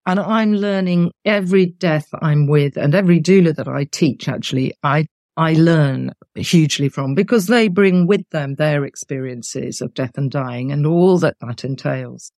And 0.05 0.19
I'm 0.19 0.53
learning 0.53 1.11
every 1.25 1.65
death 1.65 2.07
I'm 2.21 2.47
with 2.47 2.77
and 2.77 2.95
every 2.95 3.19
doula 3.19 3.55
that 3.55 3.67
I 3.67 3.85
teach, 3.85 4.29
actually, 4.29 4.73
I 4.83 5.07
I 5.38 5.53
learn 5.53 6.13
hugely 6.35 6.89
from 6.89 7.13
because 7.13 7.45
they 7.45 7.67
bring 7.67 8.07
with 8.07 8.27
them 8.31 8.55
their 8.55 8.83
experiences 8.83 9.81
of 9.81 9.93
death 9.93 10.17
and 10.17 10.31
dying 10.31 10.71
and 10.71 10.85
all 10.85 11.19
that 11.19 11.38
that 11.41 11.63
entails. 11.63 12.31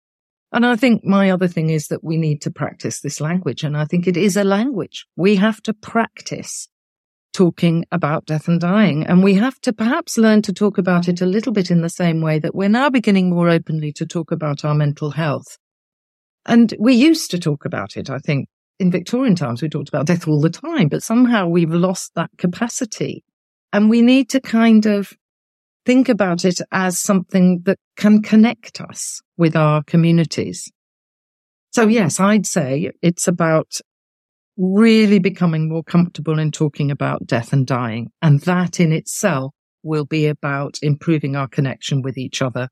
And 0.51 0.65
I 0.65 0.75
think 0.75 1.05
my 1.05 1.31
other 1.31 1.47
thing 1.47 1.69
is 1.69 1.87
that 1.87 2.03
we 2.03 2.17
need 2.17 2.41
to 2.41 2.51
practice 2.51 2.99
this 2.99 3.21
language. 3.21 3.63
And 3.63 3.77
I 3.77 3.85
think 3.85 4.05
it 4.05 4.17
is 4.17 4.35
a 4.35 4.43
language. 4.43 5.05
We 5.15 5.37
have 5.37 5.61
to 5.63 5.73
practice 5.73 6.67
talking 7.33 7.85
about 7.91 8.25
death 8.25 8.47
and 8.47 8.59
dying. 8.59 9.05
And 9.05 9.23
we 9.23 9.35
have 9.35 9.61
to 9.61 9.71
perhaps 9.71 10.17
learn 10.17 10.41
to 10.41 10.51
talk 10.51 10.77
about 10.77 11.07
it 11.07 11.21
a 11.21 11.25
little 11.25 11.53
bit 11.53 11.71
in 11.71 11.81
the 11.81 11.89
same 11.89 12.21
way 12.21 12.39
that 12.39 12.55
we're 12.55 12.67
now 12.67 12.89
beginning 12.89 13.29
more 13.29 13.49
openly 13.49 13.93
to 13.93 14.05
talk 14.05 14.31
about 14.31 14.65
our 14.65 14.75
mental 14.75 15.11
health. 15.11 15.57
And 16.45 16.73
we 16.79 16.95
used 16.95 17.31
to 17.31 17.39
talk 17.39 17.63
about 17.63 17.95
it, 17.95 18.09
I 18.09 18.17
think, 18.17 18.49
in 18.79 18.91
Victorian 18.91 19.35
times, 19.35 19.61
we 19.61 19.69
talked 19.69 19.89
about 19.89 20.05
death 20.05 20.27
all 20.27 20.39
the 20.39 20.49
time, 20.49 20.87
but 20.87 21.03
somehow 21.03 21.47
we've 21.47 21.73
lost 21.73 22.13
that 22.15 22.31
capacity. 22.37 23.23
And 23.73 23.89
we 23.89 24.01
need 24.01 24.29
to 24.29 24.41
kind 24.41 24.85
of 24.85 25.13
think 25.85 26.09
about 26.09 26.45
it 26.45 26.59
as 26.71 26.99
something 26.99 27.61
that 27.65 27.77
can 27.97 28.21
connect 28.21 28.81
us 28.81 29.21
with 29.37 29.55
our 29.55 29.83
communities. 29.83 30.71
So 31.71 31.87
yes, 31.87 32.19
I'd 32.19 32.45
say 32.45 32.91
it's 33.01 33.27
about 33.27 33.79
really 34.57 35.19
becoming 35.19 35.69
more 35.69 35.83
comfortable 35.83 36.39
in 36.39 36.51
talking 36.51 36.89
about 36.89 37.27
death 37.27 37.53
and 37.53 37.65
dying. 37.67 38.11
And 38.21 38.41
that 38.41 38.79
in 38.79 38.91
itself 38.91 39.53
will 39.83 40.05
be 40.05 40.27
about 40.27 40.79
improving 40.81 41.35
our 41.35 41.47
connection 41.47 42.01
with 42.01 42.17
each 42.17 42.41
other 42.41 42.69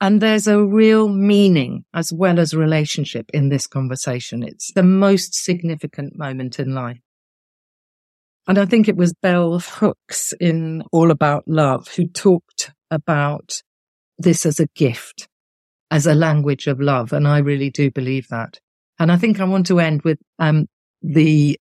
and 0.00 0.20
there's 0.20 0.46
a 0.46 0.62
real 0.62 1.08
meaning 1.08 1.84
as 1.92 2.12
well 2.12 2.38
as 2.38 2.54
relationship 2.54 3.30
in 3.34 3.48
this 3.48 3.66
conversation. 3.66 4.42
It's 4.42 4.72
the 4.72 4.82
most 4.82 5.34
significant 5.34 6.16
moment 6.16 6.58
in 6.58 6.74
life. 6.74 7.00
And 8.46 8.58
I 8.58 8.64
think 8.64 8.88
it 8.88 8.96
was 8.96 9.12
Bell 9.12 9.58
Hooks 9.58 10.32
in 10.40 10.82
All 10.92 11.10
About 11.10 11.44
Love 11.46 11.88
who 11.88 12.06
talked 12.06 12.72
about 12.90 13.62
this 14.18 14.46
as 14.46 14.58
a 14.58 14.68
gift, 14.74 15.28
as 15.90 16.06
a 16.06 16.14
language 16.14 16.66
of 16.66 16.80
love. 16.80 17.12
And 17.12 17.28
I 17.28 17.38
really 17.38 17.70
do 17.70 17.90
believe 17.90 18.28
that. 18.28 18.60
And 18.98 19.12
I 19.12 19.16
think 19.16 19.38
I 19.40 19.44
want 19.44 19.66
to 19.66 19.80
end 19.80 20.02
with 20.02 20.18
um, 20.38 20.66
the 21.02 21.58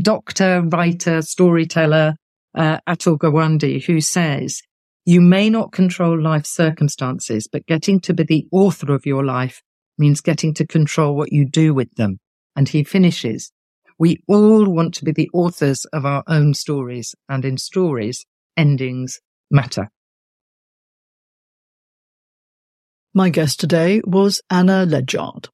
doctor, 0.00 0.62
writer, 0.62 1.22
storyteller, 1.22 2.16
uh, 2.54 2.78
Atul 2.88 3.18
Gawande, 3.18 3.84
who 3.84 4.00
says, 4.00 4.62
You 5.08 5.20
may 5.20 5.50
not 5.50 5.70
control 5.70 6.20
life 6.20 6.44
circumstances, 6.46 7.46
but 7.46 7.64
getting 7.66 8.00
to 8.00 8.12
be 8.12 8.24
the 8.24 8.46
author 8.50 8.92
of 8.92 9.06
your 9.06 9.24
life 9.24 9.62
means 9.96 10.20
getting 10.20 10.52
to 10.54 10.66
control 10.66 11.14
what 11.14 11.32
you 11.32 11.48
do 11.48 11.72
with 11.72 11.94
them. 11.94 12.18
And 12.56 12.68
he 12.68 12.82
finishes, 12.82 13.52
we 14.00 14.20
all 14.26 14.68
want 14.68 14.94
to 14.94 15.04
be 15.04 15.12
the 15.12 15.30
authors 15.32 15.84
of 15.92 16.04
our 16.04 16.24
own 16.26 16.54
stories, 16.54 17.14
and 17.28 17.44
in 17.44 17.56
stories, 17.56 18.26
endings 18.56 19.20
matter. 19.48 19.90
My 23.14 23.30
guest 23.30 23.60
today 23.60 24.02
was 24.04 24.42
Anna 24.50 24.84
Ledgard. 24.84 25.50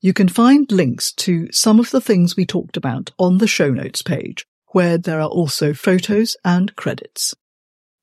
You 0.00 0.12
can 0.12 0.28
find 0.28 0.70
links 0.72 1.12
to 1.12 1.46
some 1.52 1.78
of 1.78 1.92
the 1.92 2.00
things 2.00 2.36
we 2.36 2.46
talked 2.46 2.76
about 2.76 3.12
on 3.16 3.38
the 3.38 3.46
show 3.46 3.70
notes 3.70 4.02
page, 4.02 4.44
where 4.72 4.98
there 4.98 5.20
are 5.20 5.28
also 5.28 5.72
photos 5.72 6.36
and 6.44 6.74
credits. 6.74 7.32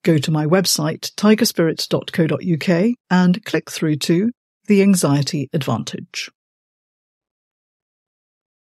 Go 0.08 0.16
to 0.16 0.30
my 0.30 0.46
website, 0.46 1.12
tigerspirits.co.uk 1.16 2.94
and 3.10 3.44
click 3.44 3.70
through 3.70 3.96
to 3.96 4.30
The 4.64 4.80
Anxiety 4.80 5.50
Advantage. 5.52 6.30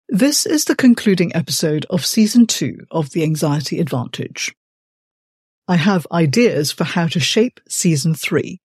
This 0.09 0.45
is 0.45 0.65
the 0.65 0.75
concluding 0.75 1.33
episode 1.37 1.87
of 1.89 2.05
season 2.05 2.49
two 2.49 2.79
of 2.91 3.11
The 3.11 3.23
Anxiety 3.23 3.79
Advantage. 3.79 4.57
I 5.69 5.77
have 5.77 6.05
ideas 6.11 6.73
for 6.73 6.83
how 6.83 7.07
to 7.07 7.21
shape 7.21 7.61
season 7.69 8.15
three, 8.15 8.59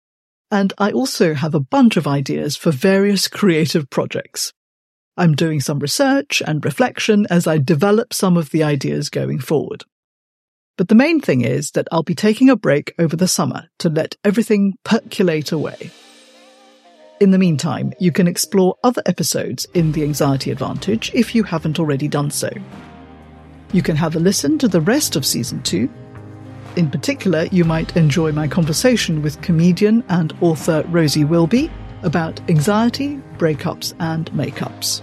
and 0.50 0.72
I 0.76 0.90
also 0.90 1.34
have 1.34 1.54
a 1.54 1.60
bunch 1.60 1.96
of 1.96 2.08
ideas 2.08 2.56
for 2.56 2.72
various 2.72 3.28
creative 3.28 3.90
projects. 3.90 4.52
I'm 5.16 5.36
doing 5.36 5.60
some 5.60 5.78
research 5.78 6.42
and 6.44 6.64
reflection 6.64 7.28
as 7.30 7.46
I 7.46 7.58
develop 7.58 8.12
some 8.12 8.36
of 8.36 8.50
the 8.50 8.64
ideas 8.64 9.08
going 9.08 9.38
forward. 9.38 9.84
But 10.78 10.88
the 10.88 10.94
main 10.94 11.20
thing 11.20 11.42
is 11.42 11.72
that 11.72 11.86
I'll 11.92 12.02
be 12.02 12.14
taking 12.14 12.48
a 12.48 12.56
break 12.56 12.94
over 12.98 13.14
the 13.14 13.28
summer 13.28 13.68
to 13.78 13.90
let 13.90 14.16
everything 14.24 14.74
percolate 14.84 15.52
away. 15.52 15.90
In 17.20 17.30
the 17.30 17.38
meantime, 17.38 17.92
you 18.00 18.10
can 18.10 18.26
explore 18.26 18.76
other 18.82 19.02
episodes 19.06 19.66
in 19.74 19.92
The 19.92 20.02
Anxiety 20.02 20.50
Advantage 20.50 21.12
if 21.14 21.34
you 21.34 21.44
haven't 21.44 21.78
already 21.78 22.08
done 22.08 22.30
so. 22.30 22.50
You 23.72 23.82
can 23.82 23.96
have 23.96 24.16
a 24.16 24.18
listen 24.18 24.58
to 24.58 24.68
the 24.68 24.80
rest 24.80 25.14
of 25.14 25.24
season 25.24 25.62
2. 25.62 25.88
In 26.76 26.90
particular, 26.90 27.44
you 27.52 27.64
might 27.64 27.96
enjoy 27.96 28.32
my 28.32 28.48
conversation 28.48 29.22
with 29.22 29.40
comedian 29.42 30.02
and 30.08 30.36
author 30.40 30.82
Rosie 30.88 31.24
Wilby 31.24 31.70
about 32.02 32.40
anxiety, 32.50 33.20
breakups, 33.38 33.94
and 34.00 34.30
makeups. 34.32 35.02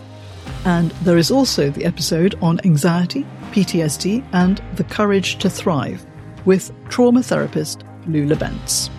And 0.65 0.91
there 1.03 1.17
is 1.17 1.31
also 1.31 1.69
the 1.69 1.85
episode 1.85 2.35
on 2.41 2.59
anxiety, 2.65 3.25
PTSD, 3.51 4.23
and 4.33 4.61
the 4.75 4.83
courage 4.83 5.37
to 5.39 5.49
thrive 5.49 6.05
with 6.45 6.71
trauma 6.89 7.23
therapist 7.23 7.83
Lula 8.07 8.35
Bentz. 8.35 8.89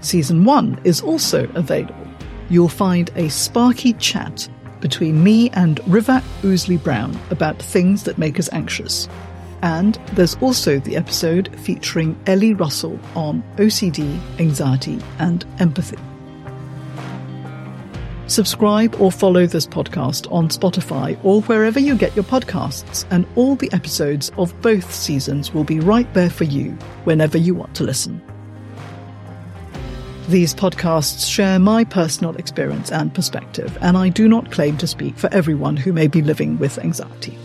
Season 0.00 0.44
1 0.44 0.80
is 0.84 1.00
also 1.00 1.48
available. 1.54 2.06
You'll 2.50 2.68
find 2.68 3.10
a 3.14 3.28
sparky 3.28 3.92
chat 3.94 4.48
between 4.80 5.22
me 5.22 5.48
and 5.50 5.80
Rivat 5.86 6.24
Ousley 6.42 6.82
Brown 6.82 7.18
about 7.30 7.62
things 7.62 8.02
that 8.02 8.18
make 8.18 8.38
us 8.38 8.48
anxious. 8.52 9.08
And 9.62 9.94
there's 10.12 10.34
also 10.42 10.80
the 10.80 10.96
episode 10.96 11.56
featuring 11.60 12.20
Ellie 12.26 12.54
Russell 12.54 12.98
on 13.14 13.44
OCD, 13.56 14.18
anxiety, 14.40 14.98
and 15.20 15.44
empathy. 15.60 15.98
Subscribe 18.32 18.98
or 18.98 19.12
follow 19.12 19.46
this 19.46 19.66
podcast 19.66 20.26
on 20.32 20.48
Spotify 20.48 21.22
or 21.22 21.42
wherever 21.42 21.78
you 21.78 21.94
get 21.94 22.16
your 22.16 22.24
podcasts, 22.24 23.04
and 23.10 23.26
all 23.36 23.56
the 23.56 23.70
episodes 23.74 24.32
of 24.38 24.58
both 24.62 24.90
seasons 24.90 25.52
will 25.52 25.64
be 25.64 25.80
right 25.80 26.10
there 26.14 26.30
for 26.30 26.44
you 26.44 26.70
whenever 27.04 27.36
you 27.36 27.54
want 27.54 27.74
to 27.74 27.84
listen. 27.84 28.22
These 30.30 30.54
podcasts 30.54 31.30
share 31.30 31.58
my 31.58 31.84
personal 31.84 32.34
experience 32.36 32.90
and 32.90 33.14
perspective, 33.14 33.76
and 33.82 33.98
I 33.98 34.08
do 34.08 34.26
not 34.28 34.50
claim 34.50 34.78
to 34.78 34.86
speak 34.86 35.18
for 35.18 35.28
everyone 35.30 35.76
who 35.76 35.92
may 35.92 36.06
be 36.06 36.22
living 36.22 36.58
with 36.58 36.78
anxiety. 36.78 37.36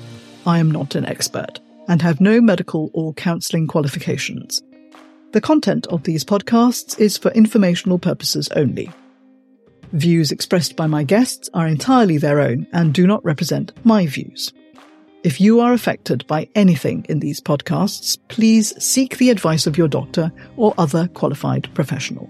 I 0.46 0.60
am 0.60 0.72
not 0.72 0.96
an 0.96 1.06
expert 1.06 1.60
and 1.90 2.02
have 2.02 2.22
no 2.22 2.40
medical 2.40 2.92
or 2.94 3.14
counselling 3.14 3.68
qualifications. 3.68 4.64
The 5.34 5.42
content 5.42 5.86
of 5.88 6.04
these 6.04 6.24
podcasts 6.24 6.98
is 6.98 7.18
for 7.18 7.32
informational 7.32 8.00
purposes 8.00 8.48
only. 8.56 8.90
Views 9.94 10.32
expressed 10.32 10.76
by 10.76 10.86
my 10.86 11.04
guests 11.04 11.50
are 11.54 11.68
entirely 11.68 12.18
their 12.18 12.42
own 12.42 12.68
and 12.74 12.94
do 12.94 13.08
not 13.08 13.24
represent 13.24 13.72
my 13.86 14.06
views. 14.06 14.52
If 15.24 15.40
you 15.40 15.62
are 15.62 15.74
affected 15.74 16.28
by 16.28 16.50
anything 16.56 17.06
in 17.10 17.20
these 17.20 17.42
podcasts, 17.42 18.18
please 18.28 18.74
seek 18.84 19.18
the 19.18 19.30
advice 19.30 19.66
of 19.66 19.78
your 19.78 19.88
doctor 19.88 20.32
or 20.58 20.74
other 20.78 21.08
qualified 21.10 21.74
professional. 21.74 22.30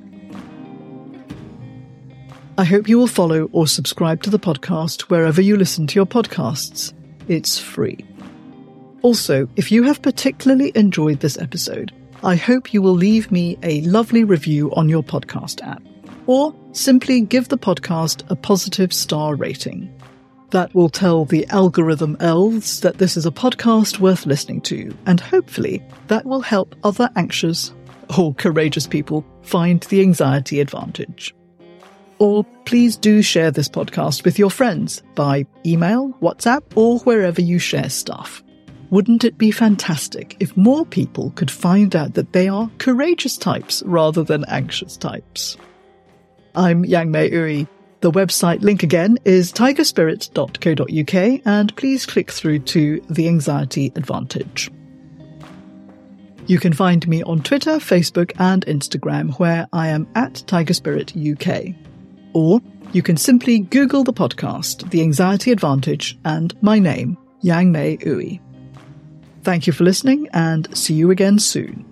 I 2.59 2.63
hope 2.63 2.87
you 2.87 2.97
will 2.97 3.07
follow 3.07 3.49
or 3.51 3.67
subscribe 3.67 4.23
to 4.23 4.29
the 4.29 4.39
podcast 4.39 5.01
wherever 5.03 5.41
you 5.41 5.57
listen 5.57 5.85
to 5.87 5.95
your 5.95 6.07
podcasts. 6.07 6.93
It's 7.27 7.59
free. 7.59 8.05
Also, 9.01 9.47
if 9.55 9.71
you 9.71 9.83
have 9.83 10.01
particularly 10.01 10.71
enjoyed 10.75 11.19
this 11.19 11.37
episode, 11.37 11.91
I 12.23 12.35
hope 12.35 12.73
you 12.73 12.81
will 12.81 12.95
leave 12.95 13.31
me 13.31 13.57
a 13.61 13.81
lovely 13.81 14.23
review 14.23 14.73
on 14.73 14.89
your 14.89 15.03
podcast 15.03 15.65
app, 15.65 15.83
or 16.27 16.53
simply 16.73 17.21
give 17.21 17.47
the 17.47 17.57
podcast 17.57 18.29
a 18.29 18.35
positive 18.35 18.93
star 18.93 19.35
rating. 19.35 19.91
That 20.51 20.73
will 20.73 20.89
tell 20.89 21.25
the 21.25 21.45
algorithm 21.47 22.15
elves 22.19 22.79
that 22.81 22.99
this 22.99 23.17
is 23.17 23.25
a 23.25 23.31
podcast 23.31 23.99
worth 23.99 24.25
listening 24.25 24.61
to, 24.61 24.95
and 25.05 25.19
hopefully 25.19 25.83
that 26.07 26.25
will 26.25 26.41
help 26.41 26.75
other 26.83 27.09
anxious 27.15 27.73
or 28.17 28.33
courageous 28.35 28.87
people 28.87 29.25
find 29.41 29.81
the 29.83 30.01
anxiety 30.01 30.61
advantage. 30.61 31.33
Or 32.19 32.45
please 32.65 32.95
do 32.95 33.21
share 33.21 33.51
this 33.51 33.69
podcast 33.69 34.23
with 34.23 34.39
your 34.39 34.49
friends 34.49 35.03
by 35.15 35.45
email, 35.65 36.13
WhatsApp, 36.21 36.63
or 36.75 36.99
wherever 36.99 37.41
you 37.41 37.59
share 37.59 37.89
stuff. 37.89 38.43
Wouldn't 38.89 39.25
it 39.25 39.37
be 39.37 39.51
fantastic 39.51 40.37
if 40.39 40.55
more 40.55 40.85
people 40.85 41.31
could 41.31 41.51
find 41.51 41.95
out 41.95 42.13
that 42.13 42.31
they 42.31 42.47
are 42.47 42.71
courageous 42.77 43.37
types 43.37 43.83
rather 43.85 44.23
than 44.23 44.45
anxious 44.45 44.95
types? 44.95 45.57
I'm 46.57 46.83
Yang-May 46.83 47.29
Ooi. 47.29 47.67
The 48.01 48.11
website 48.11 48.63
link 48.63 48.81
again 48.81 49.19
is 49.25 49.53
tigerspirit.co.uk 49.53 51.41
and 51.45 51.75
please 51.75 52.05
click 52.07 52.31
through 52.31 52.59
to 52.59 52.99
The 53.11 53.27
Anxiety 53.27 53.91
Advantage. 53.95 54.71
You 56.47 56.57
can 56.59 56.73
find 56.73 57.07
me 57.07 57.21
on 57.21 57.43
Twitter, 57.43 57.77
Facebook, 57.77 58.31
and 58.39 58.65
Instagram, 58.65 59.37
where 59.37 59.67
I 59.71 59.89
am 59.89 60.07
at 60.15 60.33
Tigerspirit 60.47 61.13
UK. 61.15 61.75
Or 62.33 62.59
you 62.91 63.03
can 63.03 63.17
simply 63.17 63.59
Google 63.59 64.03
the 64.03 64.13
podcast, 64.13 64.89
The 64.89 65.01
Anxiety 65.01 65.51
Advantage, 65.51 66.17
and 66.25 66.59
my 66.63 66.79
name, 66.79 67.19
Yang-May 67.41 67.97
Ooi. 67.97 68.39
Thank 69.43 69.67
you 69.67 69.73
for 69.73 69.83
listening 69.83 70.27
and 70.33 70.75
see 70.75 70.95
you 70.95 71.11
again 71.11 71.37
soon. 71.37 71.85